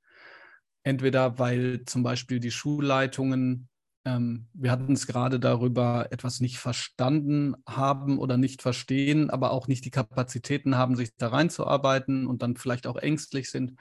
Entweder 0.82 1.38
weil 1.38 1.84
zum 1.84 2.02
Beispiel 2.02 2.40
die 2.40 2.50
Schulleitungen 2.50 3.68
ähm, 4.04 4.46
wir 4.54 4.70
hatten 4.70 4.92
es 4.92 5.06
gerade 5.06 5.38
darüber, 5.38 6.08
etwas 6.10 6.40
nicht 6.40 6.58
verstanden 6.58 7.54
haben 7.68 8.18
oder 8.18 8.36
nicht 8.36 8.62
verstehen, 8.62 9.30
aber 9.30 9.50
auch 9.50 9.68
nicht 9.68 9.84
die 9.84 9.90
Kapazitäten 9.90 10.76
haben, 10.76 10.96
sich 10.96 11.16
da 11.16 11.28
reinzuarbeiten 11.28 12.26
und 12.26 12.42
dann 12.42 12.56
vielleicht 12.56 12.86
auch 12.86 12.96
ängstlich 12.96 13.50
sind. 13.50 13.74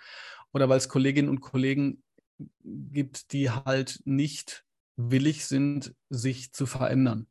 Oder 0.51 0.67
weil 0.67 0.77
es 0.77 0.89
Kolleginnen 0.89 1.29
und 1.29 1.41
Kollegen 1.41 2.03
gibt, 2.63 3.31
die 3.31 3.49
halt 3.49 4.01
nicht 4.05 4.65
willig 4.97 5.45
sind, 5.45 5.95
sich 6.09 6.51
zu 6.51 6.65
verändern. 6.65 7.27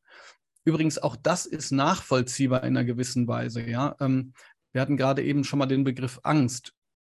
Übrigens, 0.68 0.98
auch 0.98 1.16
das 1.16 1.46
ist 1.46 1.70
nachvollziehbar 1.70 2.62
in 2.62 2.76
einer 2.76 2.84
gewissen 2.84 3.26
Weise. 3.26 3.66
Ja? 3.66 3.96
Ähm, 4.00 4.34
wir 4.72 4.82
hatten 4.82 4.98
gerade 4.98 5.24
eben 5.24 5.42
schon 5.42 5.58
mal 5.58 5.64
den 5.64 5.82
Begriff 5.82 6.20
Angst. 6.24 6.74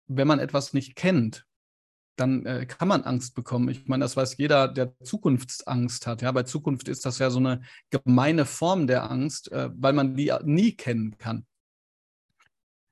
Wenn 0.08 0.26
man 0.26 0.40
etwas 0.40 0.72
nicht 0.72 0.96
kennt, 0.96 1.46
dann 2.16 2.46
äh, 2.46 2.66
kann 2.66 2.88
man 2.88 3.04
Angst 3.04 3.36
bekommen. 3.36 3.68
Ich 3.68 3.90
meine, 3.90 4.06
das 4.06 4.16
weiß 4.16 4.38
jeder, 4.38 4.70
der 4.70 4.98
Zukunftsangst 5.04 6.08
hat. 6.08 6.22
Ja, 6.22 6.32
bei 6.32 6.44
Zukunft 6.44 6.88
ist 6.88 7.06
das 7.06 7.20
ja 7.20 7.30
so 7.30 7.40
eine 7.40 7.62
gemeine 7.90 8.46
Form 8.46 8.88
der 8.88 9.12
Angst, 9.12 9.52
äh, 9.52 9.70
weil 9.76 9.92
man 9.92 10.16
die 10.16 10.32
nie 10.44 10.72
kennen 10.72 11.18
kann. 11.18 11.46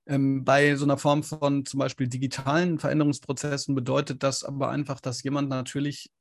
Ähm, 0.08 0.44
bei 0.44 0.76
so 0.76 0.84
einer 0.84 0.98
Form 0.98 1.24
von 1.24 1.66
zum 1.66 1.80
Beispiel 1.80 2.10
digitalen 2.10 2.80
Veränderungsprozessen 2.80 3.76
bedeutet 3.76 4.24
das 4.24 4.44
aber 4.44 4.68
einfach, 4.72 5.00
dass 5.00 5.24
jemand 5.24 5.48
natürlich 5.48 6.12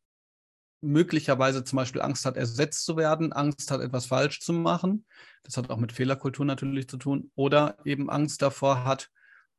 möglicherweise 0.81 1.65
zum 1.65 1.77
Beispiel 1.77 2.03
Angst 2.03 2.25
hat, 2.25 2.37
ersetzt 2.37 2.85
zu 2.85 2.97
werden, 2.97 3.33
Angst 3.33 3.71
hat, 3.71 3.81
etwas 3.81 4.07
falsch 4.07 4.41
zu 4.41 4.53
machen. 4.53 5.05
Das 5.43 5.57
hat 5.57 5.71
auch 5.71 5.79
mit 5.79 5.93
Fehlerkultur 5.93 6.45
natürlich 6.45 6.89
zu 6.89 6.97
tun. 6.97 7.31
Oder 7.35 7.79
eben 7.85 8.11
Angst 8.11 8.43
davor 8.43 8.85
hat, 8.85 9.11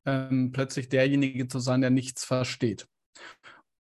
ähm, 0.06 0.52
plötzlich 0.52 0.90
derjenige 0.90 1.48
zu 1.48 1.60
sein, 1.60 1.82
der 1.82 1.90
nichts 1.90 2.24
versteht. 2.24 2.88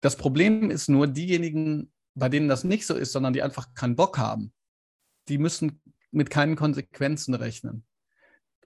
Das 0.02 0.18
Problem 0.18 0.72
ist 0.72 0.90
nur, 0.90 1.08
diejenigen, 1.08 1.92
bei 2.16 2.28
denen 2.28 2.50
das 2.50 2.64
nicht 2.64 2.86
so 2.86 2.96
ist, 2.96 3.12
sondern 3.12 3.34
die 3.34 3.44
einfach 3.44 3.74
keinen 3.74 3.96
Bock 3.96 4.18
haben, 4.18 4.52
die 5.28 5.38
müssen 5.38 5.82
mit 6.12 6.30
keinen 6.30 6.56
Konsequenzen 6.56 7.34
rechnen. 7.34 7.86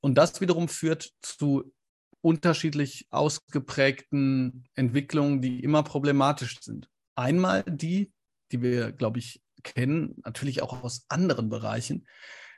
Und 0.01 0.15
das 0.15 0.41
wiederum 0.41 0.67
führt 0.67 1.11
zu 1.21 1.73
unterschiedlich 2.21 3.07
ausgeprägten 3.11 4.67
Entwicklungen, 4.73 5.41
die 5.41 5.63
immer 5.63 5.83
problematisch 5.83 6.59
sind. 6.61 6.89
Einmal 7.15 7.63
die, 7.67 8.11
die 8.55 8.61
wir, 8.61 8.91
glaube 8.91 9.19
ich, 9.19 9.41
kennen, 9.63 10.15
natürlich 10.23 10.61
auch 10.61 10.83
aus 10.83 11.05
anderen 11.09 11.49
Bereichen, 11.49 12.05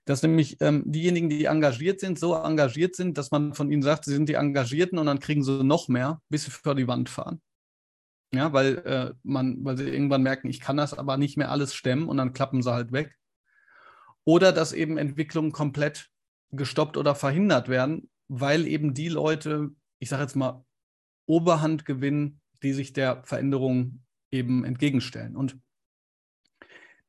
dass 0.05 0.23
nämlich 0.23 0.57
ähm, 0.61 0.83
diejenigen, 0.85 1.29
die 1.29 1.45
engagiert 1.45 1.99
sind, 1.99 2.17
so 2.17 2.35
engagiert 2.35 2.95
sind, 2.95 3.17
dass 3.17 3.31
man 3.31 3.53
von 3.53 3.71
ihnen 3.71 3.81
sagt, 3.81 4.05
sie 4.05 4.13
sind 4.13 4.29
die 4.29 4.35
Engagierten 4.35 4.97
und 4.99 5.05
dann 5.05 5.19
kriegen 5.19 5.43
sie 5.43 5.63
noch 5.63 5.87
mehr, 5.87 6.21
bis 6.29 6.45
sie 6.45 6.51
vor 6.51 6.75
die 6.75 6.87
Wand 6.87 7.09
fahren. 7.09 7.41
Ja, 8.33 8.51
weil, 8.53 8.77
äh, 8.79 9.13
man, 9.23 9.63
weil 9.63 9.77
sie 9.77 9.89
irgendwann 9.89 10.23
merken, 10.23 10.49
ich 10.49 10.59
kann 10.59 10.77
das 10.77 10.93
aber 10.93 11.17
nicht 11.17 11.37
mehr 11.37 11.51
alles 11.51 11.73
stemmen 11.73 12.07
und 12.07 12.17
dann 12.17 12.33
klappen 12.33 12.61
sie 12.61 12.71
halt 12.71 12.91
weg. 12.91 13.15
Oder 14.25 14.51
dass 14.51 14.73
eben 14.73 14.97
Entwicklungen 14.97 15.51
komplett 15.51 16.09
gestoppt 16.51 16.97
oder 16.97 17.15
verhindert 17.15 17.69
werden, 17.69 18.09
weil 18.27 18.67
eben 18.67 18.93
die 18.93 19.09
Leute, 19.09 19.71
ich 19.99 20.09
sage 20.09 20.23
jetzt 20.23 20.35
mal, 20.35 20.65
Oberhand 21.25 21.85
gewinnen, 21.85 22.41
die 22.63 22.73
sich 22.73 22.93
der 22.93 23.23
Veränderung 23.23 24.03
eben 24.31 24.65
entgegenstellen. 24.65 25.35
Und 25.35 25.57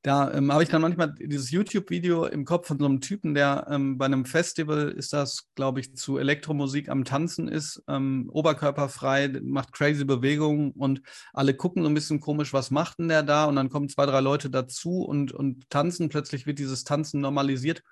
da 0.08 0.32
ähm, 0.32 0.50
habe 0.50 0.62
ich 0.62 0.70
dann 0.70 0.80
manchmal 0.80 1.12
dieses 1.12 1.50
YouTube-Video 1.50 2.24
im 2.24 2.46
Kopf 2.46 2.68
von 2.68 2.78
so 2.78 2.86
einem 2.86 3.02
Typen, 3.02 3.34
der 3.34 3.66
ähm, 3.70 3.98
bei 3.98 4.06
einem 4.06 4.24
Festival 4.24 4.88
ist 4.88 5.12
das, 5.12 5.50
glaube 5.54 5.80
ich, 5.80 5.96
zu 5.96 6.16
Elektromusik 6.16 6.88
am 6.88 7.04
Tanzen 7.04 7.46
ist, 7.46 7.82
ähm, 7.88 8.30
oberkörperfrei, 8.32 9.38
macht 9.42 9.74
crazy 9.74 10.06
Bewegungen 10.06 10.70
und 10.70 11.02
alle 11.34 11.52
gucken 11.52 11.82
so 11.82 11.90
ein 11.90 11.94
bisschen 11.94 12.20
komisch, 12.20 12.54
was 12.54 12.70
macht 12.70 13.00
denn 13.00 13.08
der 13.08 13.22
da? 13.22 13.44
Und 13.44 13.56
dann 13.56 13.68
kommen 13.68 13.90
zwei, 13.90 14.06
drei 14.06 14.20
Leute 14.20 14.48
dazu 14.48 15.02
und, 15.02 15.32
und 15.32 15.68
tanzen. 15.68 16.08
Plötzlich 16.08 16.46
wird 16.46 16.58
dieses 16.58 16.84
Tanzen 16.84 17.20
normalisiert 17.20 17.82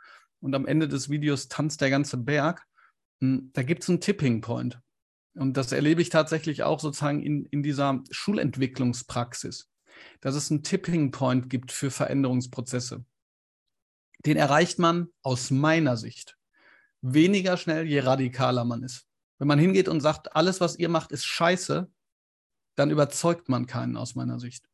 und 0.41 0.55
am 0.55 0.65
Ende 0.67 0.89
des 0.89 1.11
Videos 1.11 1.49
tanzt 1.49 1.83
der 1.83 1.91
ganze 1.91 2.17
Berg. 2.17 2.65
Hm, 3.21 3.51
da 3.53 3.63
gibt 3.63 3.83
es 3.83 3.91
einen 3.91 4.01
Tipping 4.01 4.41
Point. 4.41 4.81
Und 5.35 5.59
das 5.59 5.71
erlebe 5.71 6.01
ich 6.01 6.09
tatsächlich 6.09 6.63
auch 6.63 6.81
sozusagen 6.81 7.23
in, 7.23 7.45
in 7.51 7.63
dieser 7.63 8.03
Schulentwicklungspraxis 8.11 9.69
dass 10.21 10.35
es 10.35 10.51
einen 10.51 10.63
Tipping 10.63 11.11
Point 11.11 11.51
gibt 11.51 11.73
für 11.73 11.91
Veränderungsprozesse. 11.91 13.05
Den 14.25 14.37
erreicht 14.37 14.79
man 14.79 15.09
aus 15.23 15.51
meiner 15.51 15.97
Sicht 15.97 16.37
weniger 17.03 17.57
schnell, 17.57 17.87
je 17.87 18.01
radikaler 18.01 18.65
man 18.65 18.83
ist. 18.83 19.07
Wenn 19.39 19.49
man 19.49 19.59
hingeht 19.59 19.89
und 19.89 20.01
sagt, 20.01 20.35
alles, 20.35 20.61
was 20.61 20.79
ihr 20.79 20.89
macht, 20.89 21.13
ist 21.13 21.25
scheiße, 21.25 21.91
dann 22.75 22.91
überzeugt 22.91 23.49
man 23.49 23.67
keinen 23.67 23.97
aus 23.97 24.15
meiner 24.15 24.41
Sicht. 24.41 24.69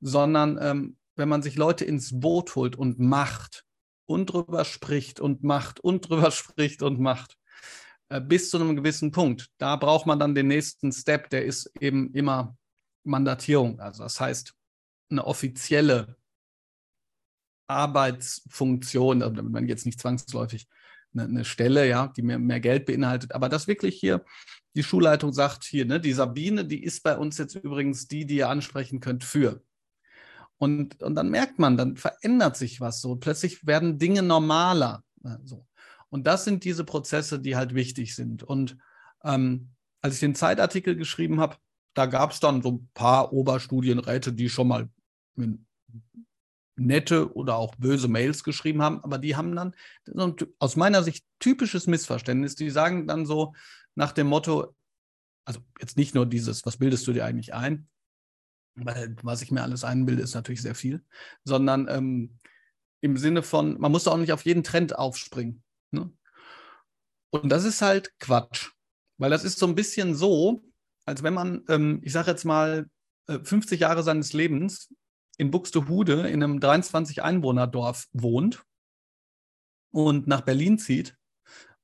Sondern 0.00 0.58
ähm, 0.60 0.96
wenn 1.16 1.28
man 1.28 1.42
sich 1.42 1.56
Leute 1.56 1.84
ins 1.84 2.18
Boot 2.18 2.54
holt 2.56 2.76
und 2.76 2.98
macht 2.98 3.64
und 4.06 4.26
drüber 4.26 4.64
spricht 4.64 5.20
und 5.20 5.42
macht 5.42 5.80
und 5.80 6.00
drüber 6.08 6.30
spricht 6.30 6.82
und 6.82 6.98
macht, 6.98 7.36
äh, 8.08 8.20
bis 8.20 8.50
zu 8.50 8.58
einem 8.58 8.76
gewissen 8.76 9.12
Punkt, 9.12 9.50
da 9.58 9.76
braucht 9.76 10.06
man 10.06 10.18
dann 10.18 10.34
den 10.34 10.48
nächsten 10.48 10.92
Step, 10.92 11.30
der 11.30 11.44
ist 11.44 11.70
eben 11.80 12.12
immer 12.12 12.56
Mandatierung. 13.04 13.80
Also 13.80 14.02
das 14.02 14.20
heißt, 14.20 14.54
eine 15.10 15.26
offizielle 15.26 16.16
Arbeitsfunktion, 17.66 19.22
also 19.22 19.42
man 19.42 19.66
jetzt 19.66 19.86
nicht 19.86 20.00
zwangsläufig 20.00 20.68
eine, 21.14 21.24
eine, 21.24 21.44
Stelle, 21.44 21.88
ja, 21.88 22.08
die 22.08 22.22
mehr, 22.22 22.38
mehr 22.38 22.60
Geld 22.60 22.86
beinhaltet, 22.86 23.32
aber 23.32 23.48
dass 23.48 23.66
wirklich 23.66 23.98
hier 23.98 24.24
die 24.74 24.82
Schulleitung 24.82 25.32
sagt, 25.32 25.64
hier, 25.64 25.84
ne, 25.84 26.00
die 26.00 26.12
Sabine, 26.12 26.64
die 26.64 26.82
ist 26.82 27.02
bei 27.02 27.16
uns 27.16 27.38
jetzt 27.38 27.54
übrigens 27.54 28.08
die, 28.08 28.24
die 28.24 28.36
ihr 28.36 28.48
ansprechen 28.48 29.00
könnt 29.00 29.24
für. 29.24 29.62
Und, 30.58 31.02
und 31.02 31.14
dann 31.14 31.28
merkt 31.28 31.58
man, 31.58 31.76
dann 31.76 31.96
verändert 31.96 32.56
sich 32.56 32.80
was 32.80 33.00
so. 33.00 33.16
Plötzlich 33.16 33.66
werden 33.66 33.98
Dinge 33.98 34.22
normaler. 34.22 35.02
So. 35.44 35.66
Und 36.08 36.26
das 36.26 36.44
sind 36.44 36.64
diese 36.64 36.84
Prozesse, 36.84 37.40
die 37.40 37.56
halt 37.56 37.74
wichtig 37.74 38.14
sind. 38.14 38.42
Und 38.42 38.78
ähm, 39.24 39.70
als 40.00 40.14
ich 40.14 40.20
den 40.20 40.34
Zeitartikel 40.34 40.94
geschrieben 40.94 41.40
habe, 41.40 41.56
da 41.94 42.06
gab 42.06 42.32
es 42.32 42.40
dann 42.40 42.62
so 42.62 42.72
ein 42.72 42.90
paar 42.94 43.32
Oberstudienräte, 43.32 44.32
die 44.32 44.48
schon 44.48 44.68
mal 44.68 44.88
nette 46.76 47.34
oder 47.34 47.56
auch 47.56 47.74
böse 47.76 48.08
Mails 48.08 48.44
geschrieben 48.44 48.82
haben, 48.82 49.02
aber 49.04 49.18
die 49.18 49.36
haben 49.36 49.54
dann 49.54 49.74
aus 50.58 50.76
meiner 50.76 51.02
Sicht 51.02 51.24
typisches 51.38 51.86
Missverständnis. 51.86 52.54
Die 52.54 52.70
sagen 52.70 53.06
dann 53.06 53.26
so 53.26 53.54
nach 53.94 54.12
dem 54.12 54.26
Motto, 54.26 54.74
also 55.44 55.60
jetzt 55.80 55.96
nicht 55.96 56.14
nur 56.14 56.26
dieses, 56.26 56.64
was 56.64 56.76
bildest 56.76 57.06
du 57.06 57.12
dir 57.12 57.24
eigentlich 57.24 57.54
ein? 57.54 57.88
Weil 58.74 59.16
was 59.22 59.42
ich 59.42 59.50
mir 59.50 59.62
alles 59.62 59.84
einbilde, 59.84 60.22
ist 60.22 60.34
natürlich 60.34 60.62
sehr 60.62 60.74
viel, 60.74 61.04
sondern 61.44 61.88
ähm, 61.88 62.38
im 63.02 63.18
Sinne 63.18 63.42
von, 63.42 63.78
man 63.78 63.92
muss 63.92 64.08
auch 64.08 64.16
nicht 64.16 64.32
auf 64.32 64.44
jeden 64.46 64.62
Trend 64.62 64.96
aufspringen. 64.96 65.62
Ne? 65.90 66.10
Und 67.30 67.50
das 67.50 67.64
ist 67.64 67.82
halt 67.82 68.18
Quatsch, 68.18 68.70
weil 69.18 69.30
das 69.30 69.44
ist 69.44 69.58
so 69.58 69.66
ein 69.66 69.74
bisschen 69.74 70.14
so, 70.14 70.64
als 71.04 71.22
wenn 71.22 71.34
man, 71.34 71.62
ähm, 71.68 72.00
ich 72.02 72.12
sage 72.12 72.30
jetzt 72.30 72.44
mal, 72.44 72.86
50 73.26 73.78
äh, 73.78 73.82
Jahre 73.82 74.02
seines 74.02 74.32
Lebens 74.32 74.92
in 75.38 75.50
Buxtehude 75.50 76.28
in 76.28 76.42
einem 76.42 76.58
23-Einwohner-Dorf 76.58 78.08
wohnt 78.12 78.64
und 79.90 80.26
nach 80.26 80.42
Berlin 80.42 80.78
zieht 80.78 81.16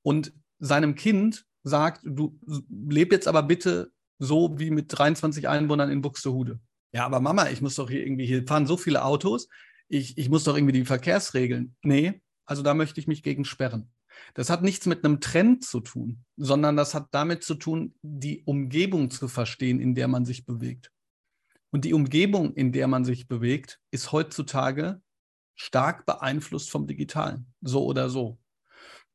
und 0.01 0.33
seinem 0.59 0.95
Kind 0.95 1.45
sagt, 1.63 2.01
du 2.03 2.37
leb 2.69 3.11
jetzt 3.11 3.27
aber 3.27 3.43
bitte 3.43 3.91
so 4.17 4.59
wie 4.59 4.69
mit 4.69 4.85
23 4.89 5.47
Einwohnern 5.47 5.89
in 5.89 6.01
Buxtehude. 6.01 6.59
Ja, 6.91 7.05
aber 7.05 7.19
Mama, 7.19 7.49
ich 7.49 7.61
muss 7.61 7.75
doch 7.75 7.89
hier 7.89 8.05
irgendwie, 8.05 8.25
hier 8.25 8.45
fahren 8.45 8.67
so 8.67 8.77
viele 8.77 9.03
Autos, 9.03 9.47
ich, 9.87 10.17
ich 10.17 10.29
muss 10.29 10.43
doch 10.43 10.55
irgendwie 10.55 10.73
die 10.73 10.85
Verkehrsregeln. 10.85 11.75
Nee, 11.83 12.21
also 12.45 12.63
da 12.63 12.73
möchte 12.73 12.99
ich 12.99 13.07
mich 13.07 13.23
gegen 13.23 13.45
sperren. 13.45 13.91
Das 14.33 14.49
hat 14.49 14.63
nichts 14.63 14.85
mit 14.85 15.03
einem 15.03 15.19
Trend 15.19 15.63
zu 15.63 15.79
tun, 15.79 16.23
sondern 16.37 16.77
das 16.77 16.93
hat 16.93 17.07
damit 17.11 17.43
zu 17.43 17.55
tun, 17.55 17.95
die 18.01 18.43
Umgebung 18.45 19.09
zu 19.09 19.27
verstehen, 19.27 19.79
in 19.79 19.95
der 19.95 20.07
man 20.07 20.25
sich 20.25 20.45
bewegt. 20.45 20.91
Und 21.71 21.85
die 21.85 21.93
Umgebung, 21.93 22.53
in 22.53 22.71
der 22.71 22.87
man 22.87 23.05
sich 23.05 23.27
bewegt, 23.27 23.79
ist 23.91 24.11
heutzutage 24.11 25.01
stark 25.55 26.05
beeinflusst 26.05 26.69
vom 26.69 26.87
Digitalen, 26.87 27.53
so 27.61 27.85
oder 27.85 28.09
so. 28.09 28.39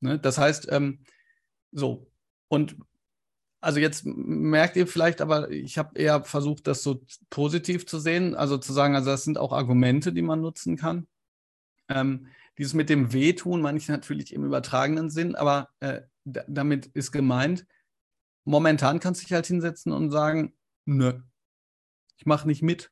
Ne? 0.01 0.19
Das 0.19 0.39
heißt, 0.39 0.69
ähm, 0.71 1.01
so, 1.73 2.11
und 2.49 2.77
also 3.61 3.81
jetzt 3.81 4.05
merkt 4.05 4.77
ihr 4.77 4.87
vielleicht, 4.87 5.23
aber 5.23 5.51
ich 5.51 5.79
habe 5.79 5.99
eher 5.99 6.23
versucht, 6.23 6.67
das 6.67 6.83
so 6.83 7.03
positiv 7.31 7.87
zu 7.87 7.99
sehen, 7.99 8.35
also 8.35 8.59
zu 8.59 8.75
sagen, 8.75 8.95
also 8.95 9.11
das 9.11 9.25
sind 9.25 9.39
auch 9.39 9.53
Argumente, 9.53 10.13
die 10.13 10.23
man 10.23 10.43
nutzen 10.43 10.77
kann. 10.77 11.07
Ähm, 11.89 12.27
dieses 12.59 12.75
mit 12.75 12.89
dem 12.89 13.13
Wehtun 13.13 13.65
ich 13.77 13.89
natürlich 13.89 14.33
im 14.33 14.45
übertragenen 14.45 15.11
Sinn, 15.11 15.35
aber 15.35 15.71
äh, 15.81 16.03
damit 16.25 16.87
ist 16.87 17.13
gemeint, 17.13 17.67
momentan 18.45 19.01
kannst 19.01 19.21
du 19.21 19.25
dich 19.27 19.33
halt 19.33 19.47
hinsetzen 19.47 19.93
und 19.93 20.11
sagen, 20.11 20.57
nö, 20.85 21.21
ich 22.17 22.27
mache 22.27 22.47
nicht 22.47 22.63
mit. 22.63 22.91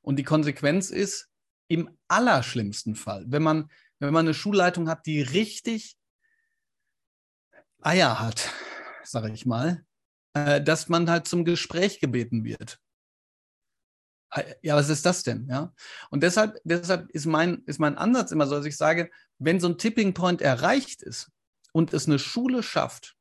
Und 0.00 0.16
die 0.16 0.24
Konsequenz 0.24 0.90
ist, 0.90 1.28
im 1.68 1.90
allerschlimmsten 2.08 2.94
Fall, 2.94 3.24
wenn 3.26 3.42
man, 3.42 3.70
wenn 3.98 4.12
man 4.12 4.26
eine 4.26 4.34
Schulleitung 4.34 4.88
hat, 4.88 5.06
die 5.06 5.20
richtig 5.20 5.98
Eier 7.80 8.20
hat, 8.20 8.50
sage 9.02 9.32
ich 9.32 9.46
mal, 9.46 9.84
äh, 10.34 10.62
dass 10.62 10.88
man 10.88 11.10
halt 11.10 11.26
zum 11.26 11.44
Gespräch 11.44 12.00
gebeten 12.00 12.44
wird. 12.44 12.80
Ja, 14.62 14.76
was 14.76 14.88
ist 14.88 15.06
das 15.06 15.22
denn? 15.22 15.46
Ja? 15.48 15.72
Und 16.10 16.22
deshalb, 16.22 16.58
deshalb 16.64 17.10
ist, 17.10 17.26
mein, 17.26 17.62
ist 17.66 17.78
mein 17.78 17.96
Ansatz 17.96 18.32
immer 18.32 18.46
so, 18.46 18.56
dass 18.56 18.66
ich 18.66 18.76
sage, 18.76 19.10
wenn 19.38 19.60
so 19.60 19.68
ein 19.68 19.78
Tipping 19.78 20.14
Point 20.14 20.42
erreicht 20.42 21.02
ist 21.02 21.30
und 21.72 21.92
es 21.92 22.06
eine 22.06 22.18
Schule 22.18 22.62
schafft, 22.62 23.16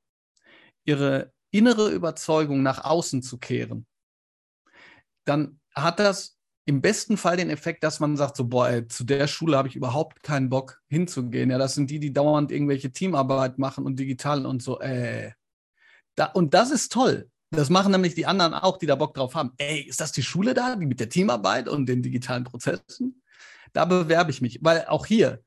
ihre 0.86 1.34
innere 1.52 1.90
Überzeugung 1.92 2.64
nach 2.64 2.84
außen 2.84 3.22
zu 3.22 3.38
kehren, 3.38 3.86
dann 5.26 5.60
hat 5.74 6.00
das 6.00 6.38
im 6.66 6.82
besten 6.82 7.18
Fall 7.18 7.38
den 7.38 7.50
Effekt, 7.52 7.84
dass 7.84 8.00
man 8.00 8.18
sagt, 8.18 8.36
so, 8.36 8.46
boah, 8.46 8.70
ey, 8.70 8.88
zu 8.88 9.04
der 9.04 9.28
Schule 9.28 9.56
habe 9.58 9.68
ich 9.68 9.76
überhaupt 9.76 10.24
keinen 10.24 10.50
Bock 10.50 10.82
hinzugehen. 10.88 11.52
Ja, 11.52 11.60
das 11.60 11.76
sind 11.76 11.92
die, 11.92 12.00
die 12.00 12.12
dauernd 12.12 12.52
irgendwelche 12.52 12.92
Teamarbeit 12.92 13.60
machen 13.60 13.86
und 13.86 14.00
digital 14.00 14.46
und 14.46 14.64
so, 14.64 14.80
äh. 14.80 15.32
Da, 16.16 16.26
und 16.28 16.54
das 16.54 16.72
ist 16.72 16.92
toll. 16.92 17.30
Das 17.56 17.70
machen 17.70 17.94
nämlich 17.94 18.16
die 18.16 18.26
anderen 18.26 18.54
auch, 18.54 18.78
die 18.78 18.86
da 18.86 18.96
Bock 18.96 19.14
drauf 19.14 19.34
haben. 19.34 19.54
Ey, 19.58 19.82
ist 19.82 20.02
das 20.02 20.12
die 20.12 20.24
Schule 20.24 20.54
da, 20.54 20.76
die 20.76 20.86
mit 20.86 21.00
der 21.00 21.08
Teamarbeit 21.08 21.70
und 21.70 21.86
den 21.86 22.04
digitalen 22.04 22.44
Prozessen? 22.44 23.22
Da 23.72 23.86
bewerbe 23.86 24.30
ich 24.32 24.42
mich, 24.42 24.60
weil 24.62 24.86
auch 24.88 25.06
hier, 25.06 25.42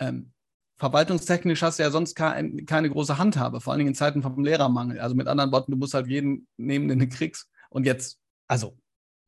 ähm, 0.00 0.32
verwaltungstechnisch 0.78 1.62
hast 1.62 1.78
du 1.78 1.84
ja 1.84 1.90
sonst 1.90 2.16
keine, 2.16 2.64
keine 2.64 2.90
große 2.90 3.16
Handhabe, 3.16 3.60
vor 3.60 3.72
allen 3.72 3.78
Dingen 3.78 3.90
in 3.90 3.94
Zeiten 3.94 4.22
vom 4.22 4.42
Lehrermangel. 4.42 4.98
Also 4.98 5.14
mit 5.14 5.28
anderen 5.28 5.52
Worten, 5.52 5.70
du 5.70 5.78
musst 5.78 5.94
halt 5.94 6.08
jeden 6.08 6.48
nehmen, 6.56 6.88
den 6.88 6.98
du 6.98 7.08
kriegst. 7.08 7.48
Und 7.70 7.86
jetzt, 7.86 8.18
also 8.48 8.76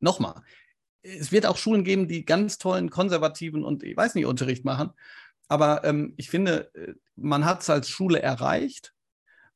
nochmal, 0.01 0.41
es 1.01 1.31
wird 1.31 1.45
auch 1.45 1.55
Schulen 1.55 1.85
geben, 1.85 2.09
die 2.09 2.25
ganz 2.25 2.57
tollen 2.57 2.89
konservativen 2.89 3.63
und 3.63 3.83
ich 3.83 3.95
weiß 3.95 4.15
nicht, 4.15 4.25
Unterricht 4.25 4.65
machen. 4.65 4.89
Aber 5.47 5.85
ähm, 5.85 6.13
ich 6.17 6.29
finde, 6.29 6.73
äh, 6.75 6.95
man 7.15 7.45
hat 7.45 7.61
es 7.61 7.69
als 7.69 7.87
Schule 7.87 8.21
erreicht, 8.21 8.93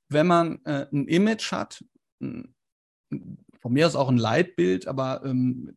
wenn 0.07 0.27
man 0.27 0.63
äh, 0.63 0.87
ein 0.93 1.07
Image 1.07 1.51
hat, 1.51 1.83
ein, 2.21 2.55
von 3.61 3.73
mir 3.73 3.87
aus 3.87 3.95
auch 3.95 4.09
ein 4.09 4.17
Leitbild, 4.17 4.87
aber 4.87 5.23
ähm, 5.25 5.75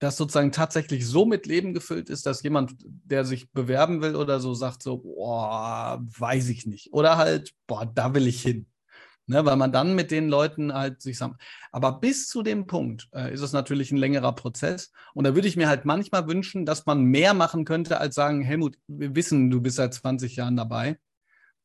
das 0.00 0.16
sozusagen 0.16 0.50
tatsächlich 0.50 1.06
so 1.06 1.26
mit 1.26 1.46
Leben 1.46 1.74
gefüllt 1.74 2.08
ist, 2.08 2.24
dass 2.26 2.42
jemand, 2.42 2.74
der 2.84 3.24
sich 3.24 3.52
bewerben 3.52 4.00
will 4.00 4.16
oder 4.16 4.40
so, 4.40 4.54
sagt 4.54 4.82
so, 4.82 4.98
boah, 4.98 6.02
weiß 6.02 6.48
ich 6.48 6.66
nicht. 6.66 6.92
Oder 6.92 7.18
halt, 7.18 7.52
boah, 7.66 7.84
da 7.86 8.14
will 8.14 8.26
ich 8.26 8.42
hin. 8.42 8.66
Ne, 9.26 9.44
weil 9.44 9.54
man 9.56 9.70
dann 9.70 9.94
mit 9.94 10.10
den 10.10 10.28
Leuten 10.28 10.74
halt 10.74 11.02
sich 11.02 11.16
sagt, 11.16 11.40
aber 11.70 12.00
bis 12.00 12.26
zu 12.26 12.42
dem 12.42 12.66
Punkt 12.66 13.08
äh, 13.12 13.32
ist 13.32 13.42
es 13.42 13.52
natürlich 13.52 13.92
ein 13.92 13.96
längerer 13.96 14.34
Prozess. 14.34 14.90
Und 15.14 15.24
da 15.24 15.36
würde 15.36 15.46
ich 15.46 15.56
mir 15.56 15.68
halt 15.68 15.84
manchmal 15.84 16.26
wünschen, 16.26 16.66
dass 16.66 16.84
man 16.84 17.04
mehr 17.04 17.32
machen 17.32 17.64
könnte, 17.64 18.00
als 18.00 18.16
sagen, 18.16 18.42
Helmut, 18.42 18.76
wir 18.88 19.14
wissen, 19.14 19.48
du 19.48 19.60
bist 19.60 19.76
seit 19.76 19.94
20 19.94 20.34
Jahren 20.34 20.56
dabei, 20.56 20.98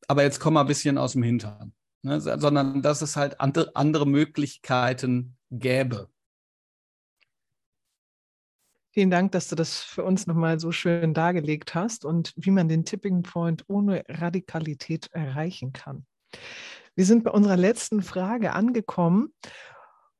aber 0.06 0.22
jetzt 0.22 0.38
komm 0.38 0.54
mal 0.54 0.60
ein 0.60 0.68
bisschen 0.68 0.96
aus 0.96 1.14
dem 1.14 1.24
Hintern. 1.24 1.72
Ne, 2.06 2.20
sondern 2.20 2.82
dass 2.82 3.02
es 3.02 3.16
halt 3.16 3.40
andere, 3.40 3.74
andere 3.74 4.06
Möglichkeiten 4.06 5.36
gäbe. 5.50 6.08
Vielen 8.92 9.10
Dank, 9.10 9.32
dass 9.32 9.48
du 9.48 9.56
das 9.56 9.80
für 9.80 10.04
uns 10.04 10.28
nochmal 10.28 10.60
so 10.60 10.70
schön 10.70 11.14
dargelegt 11.14 11.74
hast 11.74 12.04
und 12.04 12.32
wie 12.36 12.52
man 12.52 12.68
den 12.68 12.84
Tipping 12.84 13.24
Point 13.24 13.64
ohne 13.66 14.04
Radikalität 14.06 15.08
erreichen 15.10 15.72
kann. 15.72 16.06
Wir 16.94 17.04
sind 17.06 17.24
bei 17.24 17.32
unserer 17.32 17.56
letzten 17.56 18.02
Frage 18.02 18.52
angekommen 18.52 19.34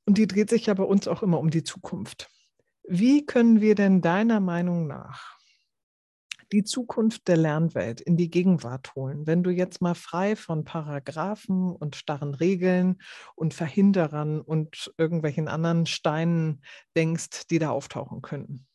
und 0.07 0.19
die 0.19 0.27
dreht 0.27 0.51
sich 0.51 0.67
ja 0.67 0.75
bei 0.75 0.83
uns 0.83 1.07
auch 1.07 1.23
immer 1.23 1.39
um 1.39 1.51
die 1.51 1.63
Zukunft. 1.63 2.29
Wie 2.83 3.25
können 3.25 3.61
wir 3.61 3.77
denn 3.77 4.01
deiner 4.01 4.41
Meinung 4.41 4.89
nach 4.89 5.36
die 6.53 6.65
Zukunft 6.65 7.29
der 7.29 7.37
Lernwelt 7.37 8.01
in 8.01 8.17
die 8.17 8.31
Gegenwart 8.31 8.95
holen, 8.95 9.27
wenn 9.27 9.43
du 9.43 9.51
jetzt 9.51 9.83
mal 9.83 9.95
frei 9.95 10.37
von 10.37 10.65
Paragraphen 10.65 11.75
und 11.75 11.97
starren 11.97 12.35
Regeln 12.35 13.01
und 13.35 13.55
Verhinderern 13.55 14.41
und 14.41 14.93
irgendwelchen 14.97 15.49
anderen 15.49 15.87
Steinen 15.87 16.63
denkst, 16.97 17.47
die 17.49 17.59
da 17.59 17.71
auftauchen 17.71 18.23
könnten? 18.23 18.67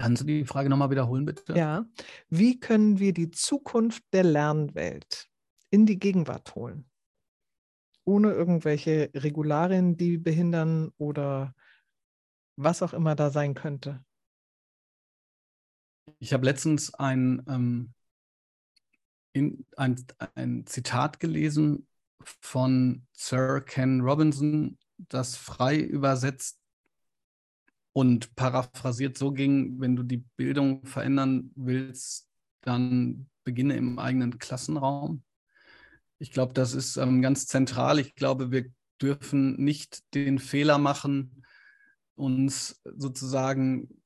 Kannst 0.00 0.22
du 0.22 0.26
die 0.26 0.44
Frage 0.44 0.68
nochmal 0.68 0.90
wiederholen, 0.90 1.24
bitte? 1.24 1.54
Ja. 1.54 1.84
Wie 2.28 2.60
können 2.60 3.00
wir 3.00 3.12
die 3.12 3.30
Zukunft 3.30 4.04
der 4.12 4.22
Lernwelt 4.22 5.28
in 5.70 5.86
die 5.86 5.98
Gegenwart 5.98 6.54
holen? 6.54 6.88
Ohne 8.04 8.30
irgendwelche 8.30 9.10
Regularien, 9.14 9.96
die 9.96 10.16
behindern 10.16 10.92
oder 10.98 11.54
was 12.56 12.82
auch 12.82 12.92
immer 12.92 13.14
da 13.16 13.30
sein 13.30 13.54
könnte. 13.54 14.04
Ich 16.18 16.32
habe 16.32 16.44
letztens 16.44 16.94
ein, 16.94 17.42
ähm, 17.48 17.92
in, 19.32 19.66
ein, 19.76 19.96
ein 20.34 20.66
Zitat 20.66 21.20
gelesen 21.20 21.86
von 22.40 23.06
Sir 23.12 23.60
Ken 23.60 24.00
Robinson, 24.00 24.78
das 24.96 25.36
frei 25.36 25.78
übersetzt 25.78 26.58
und 27.92 28.34
paraphrasiert 28.36 29.16
so 29.18 29.32
ging, 29.32 29.80
wenn 29.80 29.96
du 29.96 30.02
die 30.02 30.24
Bildung 30.36 30.84
verändern 30.86 31.50
willst, 31.54 32.28
dann 32.60 33.28
beginne 33.44 33.76
im 33.76 33.98
eigenen 33.98 34.38
Klassenraum. 34.38 35.22
Ich 36.18 36.32
glaube, 36.32 36.52
das 36.52 36.74
ist 36.74 36.96
ähm, 36.96 37.22
ganz 37.22 37.46
zentral. 37.46 37.98
Ich 37.98 38.14
glaube, 38.14 38.50
wir 38.50 38.66
dürfen 39.00 39.56
nicht 39.56 40.02
den 40.14 40.38
Fehler 40.38 40.78
machen, 40.78 41.44
uns 42.16 42.80
sozusagen 42.84 44.02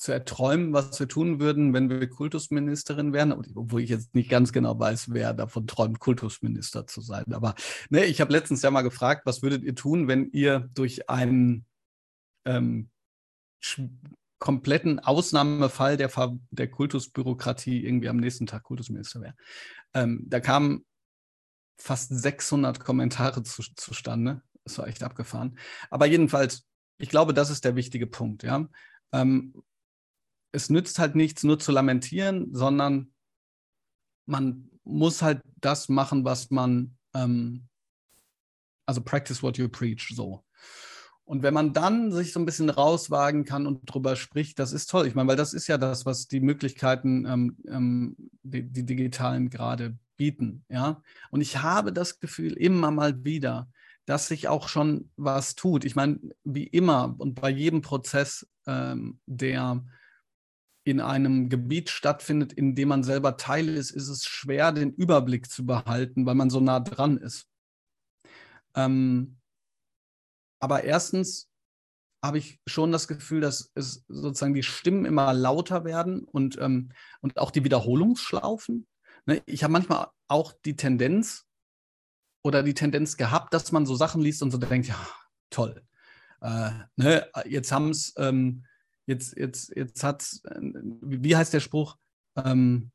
zu 0.00 0.12
erträumen, 0.12 0.72
was 0.72 0.98
wir 0.98 1.08
tun 1.08 1.40
würden, 1.40 1.74
wenn 1.74 1.90
wir 1.90 2.08
Kultusministerin 2.08 3.12
wären, 3.12 3.32
obwohl 3.32 3.82
ich 3.82 3.90
jetzt 3.90 4.14
nicht 4.14 4.30
ganz 4.30 4.50
genau 4.50 4.78
weiß, 4.78 5.12
wer 5.12 5.34
davon 5.34 5.66
träumt, 5.66 6.00
Kultusminister 6.00 6.86
zu 6.86 7.02
sein. 7.02 7.34
Aber 7.34 7.54
ne, 7.90 8.06
ich 8.06 8.22
habe 8.22 8.32
letztens 8.32 8.62
ja 8.62 8.70
mal 8.70 8.80
gefragt, 8.80 9.26
was 9.26 9.42
würdet 9.42 9.62
ihr 9.62 9.74
tun, 9.74 10.08
wenn 10.08 10.30
ihr 10.30 10.70
durch 10.72 11.10
einen 11.10 11.66
ähm, 12.46 12.88
kompletten 14.38 15.00
Ausnahmefall 15.00 15.98
der, 15.98 16.10
der 16.50 16.70
Kultusbürokratie 16.70 17.84
irgendwie 17.84 18.08
am 18.08 18.16
nächsten 18.16 18.46
Tag 18.46 18.62
Kultusminister 18.62 19.20
wäre. 19.20 19.34
Ähm, 19.92 20.24
da 20.26 20.40
kamen 20.40 20.86
fast 21.76 22.08
600 22.08 22.80
Kommentare 22.80 23.42
zu, 23.42 23.62
zustande. 23.74 24.40
Das 24.64 24.78
war 24.78 24.88
echt 24.88 25.02
abgefahren. 25.02 25.58
Aber 25.90 26.06
jedenfalls, 26.06 26.66
ich 26.96 27.10
glaube, 27.10 27.34
das 27.34 27.50
ist 27.50 27.66
der 27.66 27.76
wichtige 27.76 28.06
Punkt. 28.06 28.44
Ja? 28.44 28.66
Ähm, 29.12 29.52
es 30.52 30.70
nützt 30.70 30.98
halt 30.98 31.14
nichts, 31.14 31.42
nur 31.42 31.58
zu 31.58 31.72
lamentieren, 31.72 32.54
sondern 32.54 33.12
man 34.26 34.70
muss 34.84 35.22
halt 35.22 35.40
das 35.60 35.88
machen, 35.88 36.24
was 36.24 36.50
man, 36.50 36.96
ähm, 37.14 37.68
also 38.86 39.00
practice 39.00 39.42
what 39.42 39.58
you 39.58 39.68
preach, 39.68 40.12
so. 40.14 40.44
Und 41.24 41.44
wenn 41.44 41.54
man 41.54 41.72
dann 41.72 42.10
sich 42.10 42.32
so 42.32 42.40
ein 42.40 42.44
bisschen 42.44 42.70
rauswagen 42.70 43.44
kann 43.44 43.64
und 43.68 43.82
drüber 43.86 44.16
spricht, 44.16 44.58
das 44.58 44.72
ist 44.72 44.90
toll. 44.90 45.06
Ich 45.06 45.14
meine, 45.14 45.28
weil 45.28 45.36
das 45.36 45.54
ist 45.54 45.68
ja 45.68 45.78
das, 45.78 46.04
was 46.04 46.26
die 46.26 46.40
Möglichkeiten, 46.40 47.24
ähm, 47.24 47.56
ähm, 47.68 48.16
die, 48.42 48.64
die, 48.64 48.84
digitalen 48.84 49.48
gerade 49.48 49.96
bieten. 50.16 50.64
Ja? 50.68 51.04
Und 51.30 51.40
ich 51.40 51.62
habe 51.62 51.92
das 51.92 52.18
Gefühl 52.18 52.54
immer 52.54 52.90
mal 52.90 53.22
wieder, 53.22 53.68
dass 54.06 54.26
sich 54.26 54.48
auch 54.48 54.68
schon 54.68 55.12
was 55.14 55.54
tut. 55.54 55.84
Ich 55.84 55.94
meine, 55.94 56.18
wie 56.42 56.64
immer 56.64 57.14
und 57.18 57.40
bei 57.40 57.50
jedem 57.50 57.80
Prozess, 57.80 58.48
ähm, 58.66 59.20
der 59.26 59.84
in 60.84 61.00
einem 61.00 61.48
Gebiet 61.48 61.90
stattfindet, 61.90 62.52
in 62.52 62.74
dem 62.74 62.88
man 62.88 63.02
selber 63.02 63.36
Teil 63.36 63.68
ist, 63.68 63.90
ist 63.90 64.08
es 64.08 64.24
schwer, 64.24 64.72
den 64.72 64.92
Überblick 64.92 65.50
zu 65.50 65.66
behalten, 65.66 66.26
weil 66.26 66.34
man 66.34 66.50
so 66.50 66.60
nah 66.60 66.80
dran 66.80 67.18
ist. 67.18 67.46
Ähm, 68.74 69.38
aber 70.60 70.84
erstens 70.84 71.50
habe 72.22 72.38
ich 72.38 72.60
schon 72.66 72.92
das 72.92 73.08
Gefühl, 73.08 73.40
dass 73.40 73.70
es 73.74 74.04
sozusagen 74.08 74.54
die 74.54 74.62
Stimmen 74.62 75.04
immer 75.04 75.32
lauter 75.32 75.84
werden 75.84 76.24
und, 76.24 76.58
ähm, 76.58 76.90
und 77.20 77.38
auch 77.38 77.50
die 77.50 77.64
Wiederholungsschlaufen. 77.64 78.86
Ne? 79.26 79.42
Ich 79.46 79.64
habe 79.64 79.72
manchmal 79.72 80.08
auch 80.28 80.52
die 80.64 80.76
Tendenz 80.76 81.46
oder 82.42 82.62
die 82.62 82.74
Tendenz 82.74 83.16
gehabt, 83.16 83.54
dass 83.54 83.72
man 83.72 83.86
so 83.86 83.94
Sachen 83.94 84.20
liest 84.20 84.42
und 84.42 84.50
so 84.50 84.58
denkt, 84.58 84.88
ja, 84.88 84.98
toll. 85.50 85.82
Äh, 86.42 86.70
ne? 86.96 87.26
Jetzt 87.46 87.72
haben 87.72 87.90
es, 87.90 88.14
ähm, 88.16 88.64
jetzt, 89.10 89.36
jetzt, 89.36 89.76
jetzt 89.76 90.02
hat 90.02 90.22
äh, 90.44 90.60
wie 91.02 91.36
heißt 91.36 91.52
der 91.52 91.60
Spruch? 91.60 91.96
Ähm, 92.36 92.90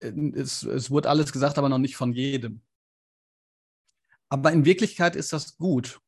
es, 0.00 0.62
es 0.62 0.90
wurde 0.90 1.10
alles 1.10 1.32
gesagt, 1.32 1.58
aber 1.58 1.68
noch 1.68 1.78
nicht 1.78 1.96
von 1.96 2.12
jedem. 2.12 2.62
Aber 4.30 4.52
in 4.52 4.64
Wirklichkeit 4.64 5.16
ist 5.16 5.32
das 5.32 5.56
gut. 5.56 6.00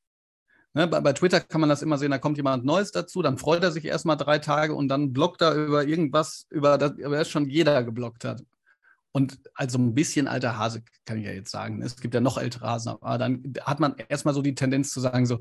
Ne, 0.72 0.86
bei, 0.86 1.00
bei, 1.00 1.12
Twitter 1.12 1.40
kann 1.40 1.60
man 1.60 1.68
das 1.68 1.82
immer 1.82 1.98
sehen, 1.98 2.12
da 2.12 2.18
kommt 2.18 2.36
jemand 2.36 2.64
Neues 2.64 2.92
dazu, 2.92 3.22
dann 3.22 3.38
freut 3.38 3.64
er 3.64 3.72
sich 3.72 3.84
erstmal 3.84 4.16
drei 4.16 4.38
Tage 4.38 4.74
und 4.74 4.86
dann 4.86 5.12
blockt 5.12 5.42
er 5.42 5.54
über 5.54 5.84
irgendwas, 5.84 6.46
über 6.48 6.78
das, 6.78 6.92
über 6.92 7.16
das 7.16 7.28
schon 7.28 7.48
jeder 7.48 7.82
geblockt 7.82 8.24
hat. 8.24 8.44
Und 9.10 9.40
also 9.54 9.78
ein 9.78 9.94
bisschen 9.94 10.28
alter 10.28 10.56
Hase 10.56 10.84
kann 11.04 11.18
ich 11.18 11.24
ja 11.24 11.32
jetzt 11.32 11.50
sagen. 11.50 11.82
Es 11.82 11.96
gibt 11.96 12.14
ja 12.14 12.20
noch 12.20 12.38
ältere 12.38 12.68
Hasen, 12.68 12.90
aber 12.90 13.18
dann 13.18 13.42
hat 13.62 13.80
man 13.80 13.96
erstmal 14.08 14.34
so 14.34 14.42
die 14.42 14.54
Tendenz 14.54 14.90
zu 14.90 15.00
sagen: 15.00 15.26
so, 15.26 15.40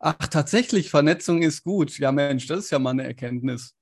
ach, 0.00 0.26
tatsächlich, 0.28 0.90
Vernetzung 0.90 1.42
ist 1.42 1.62
gut. 1.62 1.98
Ja, 1.98 2.10
Mensch, 2.10 2.46
das 2.46 2.64
ist 2.64 2.70
ja 2.70 2.78
mal 2.78 2.90
eine 2.90 3.04
Erkenntnis. 3.04 3.74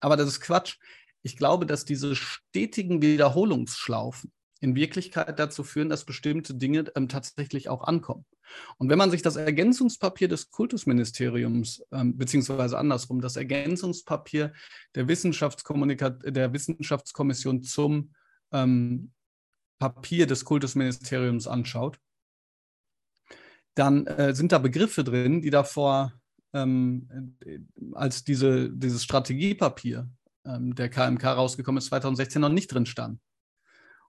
Aber 0.00 0.16
das 0.16 0.28
ist 0.28 0.40
Quatsch. 0.40 0.78
Ich 1.22 1.36
glaube, 1.36 1.66
dass 1.66 1.84
diese 1.84 2.14
stetigen 2.16 3.02
Wiederholungsschlaufen 3.02 4.32
in 4.60 4.74
Wirklichkeit 4.74 5.38
dazu 5.38 5.64
führen, 5.64 5.88
dass 5.88 6.04
bestimmte 6.04 6.54
Dinge 6.54 6.86
ähm, 6.94 7.08
tatsächlich 7.08 7.68
auch 7.68 7.82
ankommen. 7.84 8.24
Und 8.78 8.88
wenn 8.88 8.98
man 8.98 9.10
sich 9.10 9.22
das 9.22 9.36
Ergänzungspapier 9.36 10.28
des 10.28 10.50
Kultusministeriums, 10.50 11.82
ähm, 11.92 12.16
beziehungsweise 12.16 12.78
andersrum, 12.78 13.20
das 13.20 13.36
Ergänzungspapier 13.36 14.52
der, 14.94 15.04
der 15.04 16.52
Wissenschaftskommission 16.52 17.62
zum 17.62 18.14
ähm, 18.52 19.12
Papier 19.78 20.26
des 20.26 20.44
Kultusministeriums 20.44 21.46
anschaut, 21.46 21.98
dann 23.76 24.06
äh, 24.06 24.34
sind 24.34 24.52
da 24.52 24.58
Begriffe 24.58 25.04
drin, 25.04 25.42
die 25.42 25.50
davor 25.50 26.12
ähm, 26.52 27.36
als 27.92 28.24
diese, 28.24 28.70
dieses 28.70 29.04
Strategiepapier 29.04 30.08
ähm, 30.44 30.74
der 30.74 30.88
KMK 30.88 31.24
rausgekommen 31.24 31.78
ist, 31.78 31.86
2016 31.86 32.40
noch 32.40 32.48
nicht 32.48 32.72
drin 32.72 32.86
stand. 32.86 33.20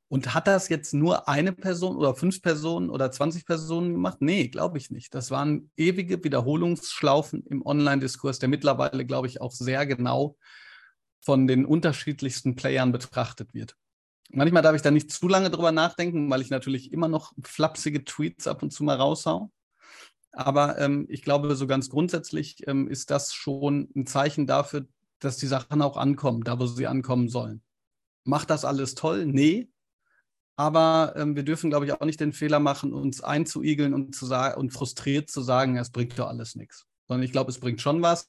Und 0.09 0.33
hat 0.33 0.47
das 0.47 0.69
jetzt 0.69 0.93
nur 0.93 1.27
eine 1.27 1.51
Person 1.51 1.97
oder 1.97 2.15
fünf 2.15 2.41
Personen 2.41 2.89
oder 2.89 3.11
20 3.11 3.45
Personen 3.45 3.91
gemacht? 3.91 4.19
Nee, 4.21 4.47
glaube 4.47 4.77
ich 4.77 4.89
nicht. 4.89 5.13
Das 5.13 5.31
waren 5.31 5.69
ewige 5.75 6.23
Wiederholungsschlaufen 6.23 7.43
im 7.47 7.65
Online-Diskurs, 7.65 8.39
der 8.39 8.47
mittlerweile, 8.47 9.05
glaube 9.05 9.27
ich, 9.27 9.41
auch 9.41 9.51
sehr 9.51 9.85
genau 9.85 10.37
von 11.19 11.45
den 11.45 11.65
unterschiedlichsten 11.65 12.55
Playern 12.55 12.93
betrachtet 12.93 13.53
wird. 13.53 13.75
Manchmal 14.29 14.61
darf 14.61 14.75
ich 14.77 14.81
da 14.81 14.91
nicht 14.91 15.11
zu 15.11 15.27
lange 15.27 15.49
drüber 15.49 15.73
nachdenken, 15.73 16.29
weil 16.29 16.41
ich 16.41 16.49
natürlich 16.49 16.93
immer 16.93 17.09
noch 17.09 17.33
flapsige 17.43 18.05
Tweets 18.05 18.47
ab 18.47 18.63
und 18.63 18.71
zu 18.71 18.85
mal 18.85 18.95
raushau. 18.95 19.51
Aber 20.37 20.77
ähm, 20.77 21.07
ich 21.09 21.23
glaube, 21.23 21.55
so 21.55 21.65
ganz 21.65 21.89
grundsätzlich 21.89 22.67
ähm, 22.67 22.87
ist 22.87 23.09
das 23.09 23.33
schon 23.33 23.89
ein 23.95 24.05
Zeichen 24.05 24.45
dafür, 24.45 24.85
dass 25.19 25.37
die 25.37 25.47
Sachen 25.47 25.81
auch 25.81 25.97
ankommen, 25.97 26.43
da 26.43 26.59
wo 26.59 26.67
sie 26.67 26.85
ankommen 26.85 27.27
sollen. 27.27 27.63
Macht 28.23 28.51
das 28.51 28.63
alles 28.63 28.93
toll? 28.93 29.25
Nee, 29.25 29.67
aber 30.55 31.13
ähm, 31.15 31.35
wir 31.35 31.41
dürfen, 31.41 31.71
glaube 31.71 31.85
ich, 31.85 31.93
auch 31.93 32.05
nicht 32.05 32.19
den 32.19 32.33
Fehler 32.33 32.59
machen, 32.59 32.93
uns 32.93 33.21
einzuigeln 33.21 33.95
und, 33.95 34.13
zu 34.13 34.27
und 34.57 34.71
frustriert 34.71 35.29
zu 35.29 35.41
sagen, 35.41 35.75
es 35.77 35.89
bringt 35.89 36.17
doch 36.19 36.27
alles 36.27 36.55
nichts. 36.55 36.85
Sondern 37.07 37.23
ich 37.23 37.31
glaube, 37.31 37.49
es 37.49 37.59
bringt 37.59 37.81
schon 37.81 38.03
was. 38.03 38.25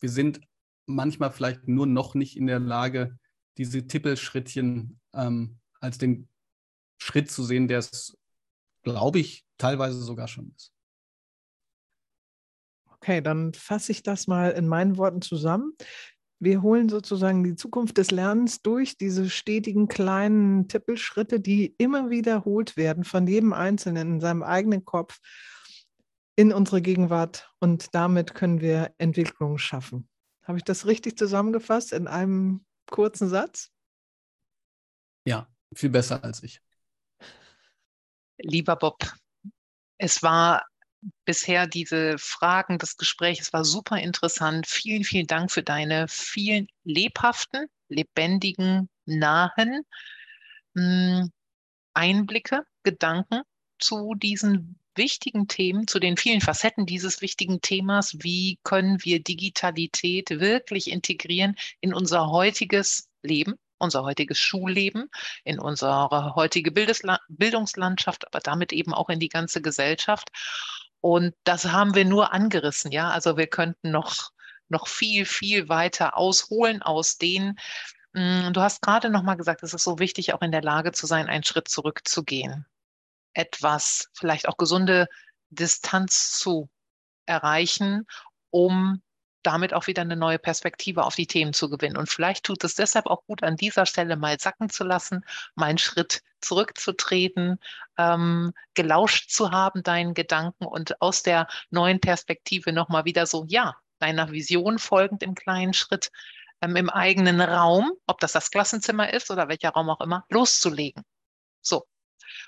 Wir 0.00 0.08
sind 0.08 0.40
manchmal 0.86 1.30
vielleicht 1.30 1.68
nur 1.68 1.86
noch 1.86 2.14
nicht 2.14 2.36
in 2.36 2.48
der 2.48 2.58
Lage, 2.58 3.18
diese 3.56 3.86
Tippelschrittchen 3.86 4.98
ähm, 5.14 5.58
als 5.78 5.98
den 5.98 6.28
Schritt 6.98 7.30
zu 7.30 7.44
sehen, 7.44 7.68
der 7.68 7.78
es, 7.78 8.16
glaube 8.82 9.20
ich, 9.20 9.44
teilweise 9.58 10.00
sogar 10.02 10.26
schon 10.26 10.52
ist. 10.56 10.71
Okay, 13.02 13.20
dann 13.20 13.52
fasse 13.52 13.90
ich 13.90 14.04
das 14.04 14.28
mal 14.28 14.52
in 14.52 14.68
meinen 14.68 14.96
Worten 14.96 15.22
zusammen. 15.22 15.72
Wir 16.38 16.62
holen 16.62 16.88
sozusagen 16.88 17.42
die 17.42 17.56
Zukunft 17.56 17.98
des 17.98 18.12
Lernens 18.12 18.62
durch 18.62 18.96
diese 18.96 19.28
stetigen 19.28 19.88
kleinen 19.88 20.68
Tippelschritte, 20.68 21.40
die 21.40 21.74
immer 21.78 22.10
wiederholt 22.10 22.76
werden 22.76 23.02
von 23.02 23.26
jedem 23.26 23.52
Einzelnen 23.54 24.14
in 24.14 24.20
seinem 24.20 24.44
eigenen 24.44 24.84
Kopf 24.84 25.18
in 26.36 26.52
unsere 26.52 26.80
Gegenwart 26.80 27.52
und 27.58 27.92
damit 27.92 28.34
können 28.34 28.60
wir 28.60 28.94
Entwicklung 28.98 29.58
schaffen. 29.58 30.08
Habe 30.44 30.58
ich 30.58 30.64
das 30.64 30.86
richtig 30.86 31.18
zusammengefasst 31.18 31.92
in 31.92 32.06
einem 32.06 32.64
kurzen 32.88 33.28
Satz? 33.28 33.72
Ja, 35.26 35.48
viel 35.74 35.90
besser 35.90 36.22
als 36.22 36.44
ich. 36.44 36.60
Lieber 38.38 38.76
Bob, 38.76 38.98
es 39.98 40.22
war 40.22 40.62
bisher 41.24 41.66
diese 41.66 42.18
Fragen 42.18 42.78
des 42.78 42.96
Gesprächs 42.96 43.52
war 43.52 43.64
super 43.64 43.98
interessant. 43.98 44.66
Vielen, 44.66 45.04
vielen 45.04 45.26
Dank 45.26 45.50
für 45.50 45.62
deine 45.62 46.06
vielen 46.08 46.68
lebhaften, 46.84 47.66
lebendigen, 47.88 48.88
nahen 49.06 49.82
hm, 50.76 51.30
Einblicke, 51.94 52.64
Gedanken 52.82 53.42
zu 53.78 54.14
diesen 54.14 54.78
wichtigen 54.94 55.48
Themen, 55.48 55.86
zu 55.86 55.98
den 55.98 56.16
vielen 56.16 56.40
Facetten 56.40 56.86
dieses 56.86 57.22
wichtigen 57.22 57.60
Themas. 57.60 58.16
Wie 58.20 58.58
können 58.62 59.02
wir 59.04 59.22
Digitalität 59.22 60.30
wirklich 60.30 60.90
integrieren 60.90 61.56
in 61.80 61.94
unser 61.94 62.30
heutiges 62.30 63.08
Leben? 63.22 63.54
unser 63.82 64.04
heutiges 64.04 64.38
Schulleben, 64.38 65.10
in 65.44 65.58
unsere 65.58 66.34
heutige 66.36 66.70
Bildungslandschaft, 66.70 68.26
aber 68.26 68.38
damit 68.38 68.72
eben 68.72 68.94
auch 68.94 69.08
in 69.10 69.18
die 69.18 69.28
ganze 69.28 69.60
Gesellschaft. 69.60 70.30
Und 71.02 71.34
das 71.42 71.66
haben 71.66 71.96
wir 71.96 72.04
nur 72.04 72.32
angerissen, 72.32 72.92
ja. 72.92 73.10
Also 73.10 73.36
wir 73.36 73.48
könnten 73.48 73.90
noch, 73.90 74.30
noch 74.68 74.86
viel, 74.86 75.26
viel 75.26 75.68
weiter 75.68 76.16
ausholen 76.16 76.80
aus 76.80 77.18
denen. 77.18 77.58
Mm, 78.12 78.52
du 78.52 78.60
hast 78.60 78.82
gerade 78.82 79.10
noch 79.10 79.22
mal 79.22 79.34
gesagt, 79.34 79.64
es 79.64 79.74
ist 79.74 79.82
so 79.82 79.98
wichtig, 79.98 80.32
auch 80.32 80.42
in 80.42 80.52
der 80.52 80.62
Lage 80.62 80.92
zu 80.92 81.06
sein, 81.06 81.26
einen 81.28 81.42
Schritt 81.42 81.66
zurückzugehen. 81.66 82.66
Etwas, 83.34 84.10
vielleicht 84.14 84.48
auch 84.48 84.56
gesunde 84.56 85.08
Distanz 85.50 86.38
zu 86.38 86.70
erreichen, 87.26 88.06
um 88.50 89.02
damit 89.42 89.74
auch 89.74 89.86
wieder 89.86 90.02
eine 90.02 90.16
neue 90.16 90.38
Perspektive 90.38 91.04
auf 91.04 91.14
die 91.14 91.26
Themen 91.26 91.52
zu 91.52 91.68
gewinnen. 91.68 91.96
Und 91.96 92.08
vielleicht 92.08 92.44
tut 92.44 92.62
es 92.64 92.74
deshalb 92.74 93.06
auch 93.06 93.24
gut, 93.26 93.42
an 93.42 93.56
dieser 93.56 93.86
Stelle 93.86 94.16
mal 94.16 94.38
sacken 94.38 94.70
zu 94.70 94.84
lassen, 94.84 95.24
mal 95.54 95.66
einen 95.66 95.78
Schritt 95.78 96.22
zurückzutreten, 96.40 97.58
ähm, 97.98 98.52
gelauscht 98.74 99.30
zu 99.30 99.50
haben, 99.50 99.82
deinen 99.82 100.14
Gedanken 100.14 100.66
und 100.66 101.00
aus 101.00 101.22
der 101.22 101.48
neuen 101.70 102.00
Perspektive 102.00 102.72
nochmal 102.72 103.04
wieder 103.04 103.26
so, 103.26 103.44
ja, 103.48 103.76
deiner 103.98 104.30
Vision 104.32 104.78
folgend 104.78 105.22
im 105.22 105.34
kleinen 105.34 105.74
Schritt 105.74 106.10
ähm, 106.60 106.76
im 106.76 106.90
eigenen 106.90 107.40
Raum, 107.40 107.92
ob 108.06 108.20
das 108.20 108.32
das 108.32 108.50
Klassenzimmer 108.50 109.12
ist 109.12 109.30
oder 109.30 109.48
welcher 109.48 109.70
Raum 109.70 109.90
auch 109.90 110.00
immer, 110.00 110.24
loszulegen. 110.28 111.04
So, 111.60 111.86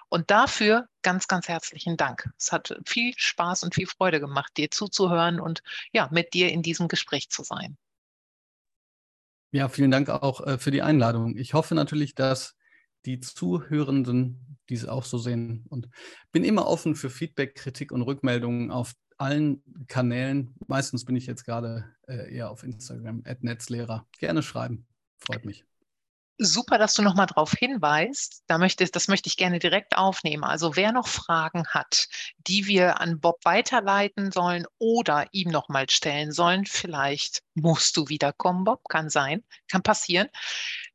und 0.08 0.30
dafür 0.30 0.88
ganz, 1.02 1.28
ganz 1.28 1.48
herzlichen 1.48 1.96
Dank. 1.96 2.30
Es 2.38 2.52
hat 2.52 2.76
viel 2.86 3.12
Spaß 3.16 3.64
und 3.64 3.74
viel 3.74 3.86
Freude 3.86 4.20
gemacht, 4.20 4.56
dir 4.56 4.70
zuzuhören 4.70 5.40
und 5.40 5.62
ja, 5.92 6.08
mit 6.12 6.34
dir 6.34 6.50
in 6.50 6.62
diesem 6.62 6.88
Gespräch 6.88 7.30
zu 7.30 7.42
sein. 7.42 7.76
Ja, 9.50 9.68
vielen 9.68 9.90
Dank 9.90 10.08
auch 10.08 10.44
äh, 10.44 10.58
für 10.58 10.72
die 10.72 10.82
Einladung. 10.82 11.36
Ich 11.36 11.54
hoffe 11.54 11.74
natürlich, 11.74 12.14
dass 12.14 12.56
die 13.06 13.20
Zuhörenden 13.20 14.58
dies 14.68 14.86
auch 14.86 15.04
so 15.04 15.18
sehen 15.18 15.64
und 15.68 15.88
bin 16.32 16.42
immer 16.42 16.66
offen 16.66 16.96
für 16.96 17.10
Feedback, 17.10 17.54
Kritik 17.54 17.92
und 17.92 18.02
Rückmeldungen 18.02 18.70
auf 18.70 18.94
allen 19.16 19.62
Kanälen. 19.86 20.54
Meistens 20.66 21.04
bin 21.04 21.16
ich 21.16 21.26
jetzt 21.26 21.44
gerade 21.44 21.94
äh, 22.08 22.34
eher 22.34 22.50
auf 22.50 22.64
Instagram, 22.64 23.22
Netzlehrer. 23.40 24.06
Gerne 24.18 24.42
schreiben, 24.42 24.86
freut 25.18 25.44
mich. 25.44 25.64
Super, 26.38 26.78
dass 26.78 26.94
du 26.94 27.02
nochmal 27.02 27.26
darauf 27.26 27.52
hinweist. 27.52 28.42
Da 28.48 28.58
möchte, 28.58 28.84
das 28.86 29.06
möchte 29.06 29.28
ich 29.28 29.36
gerne 29.36 29.60
direkt 29.60 29.96
aufnehmen. 29.96 30.42
Also 30.42 30.74
wer 30.74 30.90
noch 30.90 31.06
Fragen 31.06 31.64
hat, 31.68 32.08
die 32.38 32.66
wir 32.66 33.00
an 33.00 33.20
Bob 33.20 33.38
weiterleiten 33.44 34.32
sollen 34.32 34.66
oder 34.78 35.26
ihm 35.30 35.50
nochmal 35.50 35.88
stellen 35.88 36.32
sollen, 36.32 36.66
vielleicht 36.66 37.42
musst 37.54 37.96
du 37.96 38.08
wiederkommen, 38.08 38.64
Bob, 38.64 38.88
kann 38.88 39.10
sein, 39.10 39.44
kann 39.68 39.84
passieren, 39.84 40.28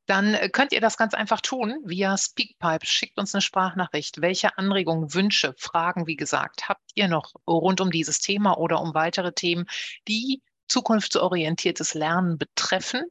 dann 0.07 0.33
äh, 0.33 0.49
könnt 0.49 0.73
ihr 0.73 0.81
das 0.81 0.97
ganz 0.97 1.13
einfach 1.13 1.39
tun 1.39 1.77
via 1.85 2.17
Speakpipe. 2.17 2.85
Schickt 2.85 3.17
uns 3.17 3.33
eine 3.33 3.41
Sprachnachricht. 3.41 4.21
Welche 4.21 4.57
Anregungen, 4.57 5.13
Wünsche, 5.13 5.53
Fragen, 5.57 6.05
wie 6.05 6.17
gesagt, 6.17 6.67
habt 6.67 6.91
ihr 6.95 7.07
noch 7.07 7.31
rund 7.47 7.79
um 7.79 7.91
dieses 7.91 8.19
Thema 8.19 8.57
oder 8.57 8.81
um 8.81 8.93
weitere 8.93 9.31
Themen, 9.31 9.67
die 10.07 10.41
zukunftsorientiertes 10.67 11.93
Lernen 11.93 12.37
betreffen? 12.37 13.03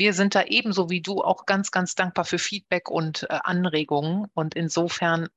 Wir 0.00 0.14
sind 0.14 0.34
da 0.34 0.44
ebenso 0.44 0.90
wie 0.90 1.02
du 1.02 1.22
auch 1.22 1.46
ganz, 1.46 1.70
ganz 1.70 1.94
dankbar 1.94 2.24
für 2.24 2.38
Feedback 2.38 2.90
und 2.90 3.24
äh, 3.24 3.38
Anregungen. 3.44 4.26
Und 4.34 4.54
insofern 4.54 5.28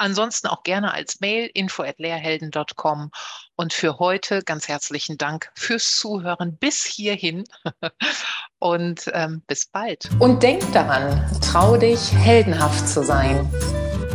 Ansonsten 0.00 0.46
auch 0.46 0.62
gerne 0.62 0.94
als 0.94 1.20
Mail 1.20 1.50
info@lehrhelden.com 1.52 3.10
und 3.56 3.72
für 3.74 3.98
heute 3.98 4.42
ganz 4.42 4.66
herzlichen 4.66 5.18
Dank 5.18 5.52
fürs 5.54 5.98
Zuhören 5.98 6.56
bis 6.56 6.86
hierhin 6.86 7.44
und 8.58 9.10
ähm, 9.12 9.42
bis 9.46 9.66
bald. 9.66 10.08
Und 10.18 10.42
denk 10.42 10.62
daran, 10.72 11.30
trau 11.42 11.76
dich, 11.76 12.14
heldenhaft 12.14 12.88
zu 12.88 13.04
sein. 13.04 13.46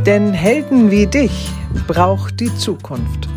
Denn 0.07 0.33
Helden 0.33 0.89
wie 0.89 1.05
dich 1.05 1.49
braucht 1.85 2.39
die 2.39 2.53
Zukunft. 2.55 3.29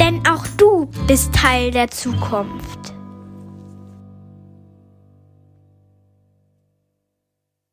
Denn 0.00 0.26
auch 0.26 0.46
du 0.56 0.86
bist 1.06 1.34
Teil 1.34 1.70
der 1.70 1.90
Zukunft. 1.90 2.93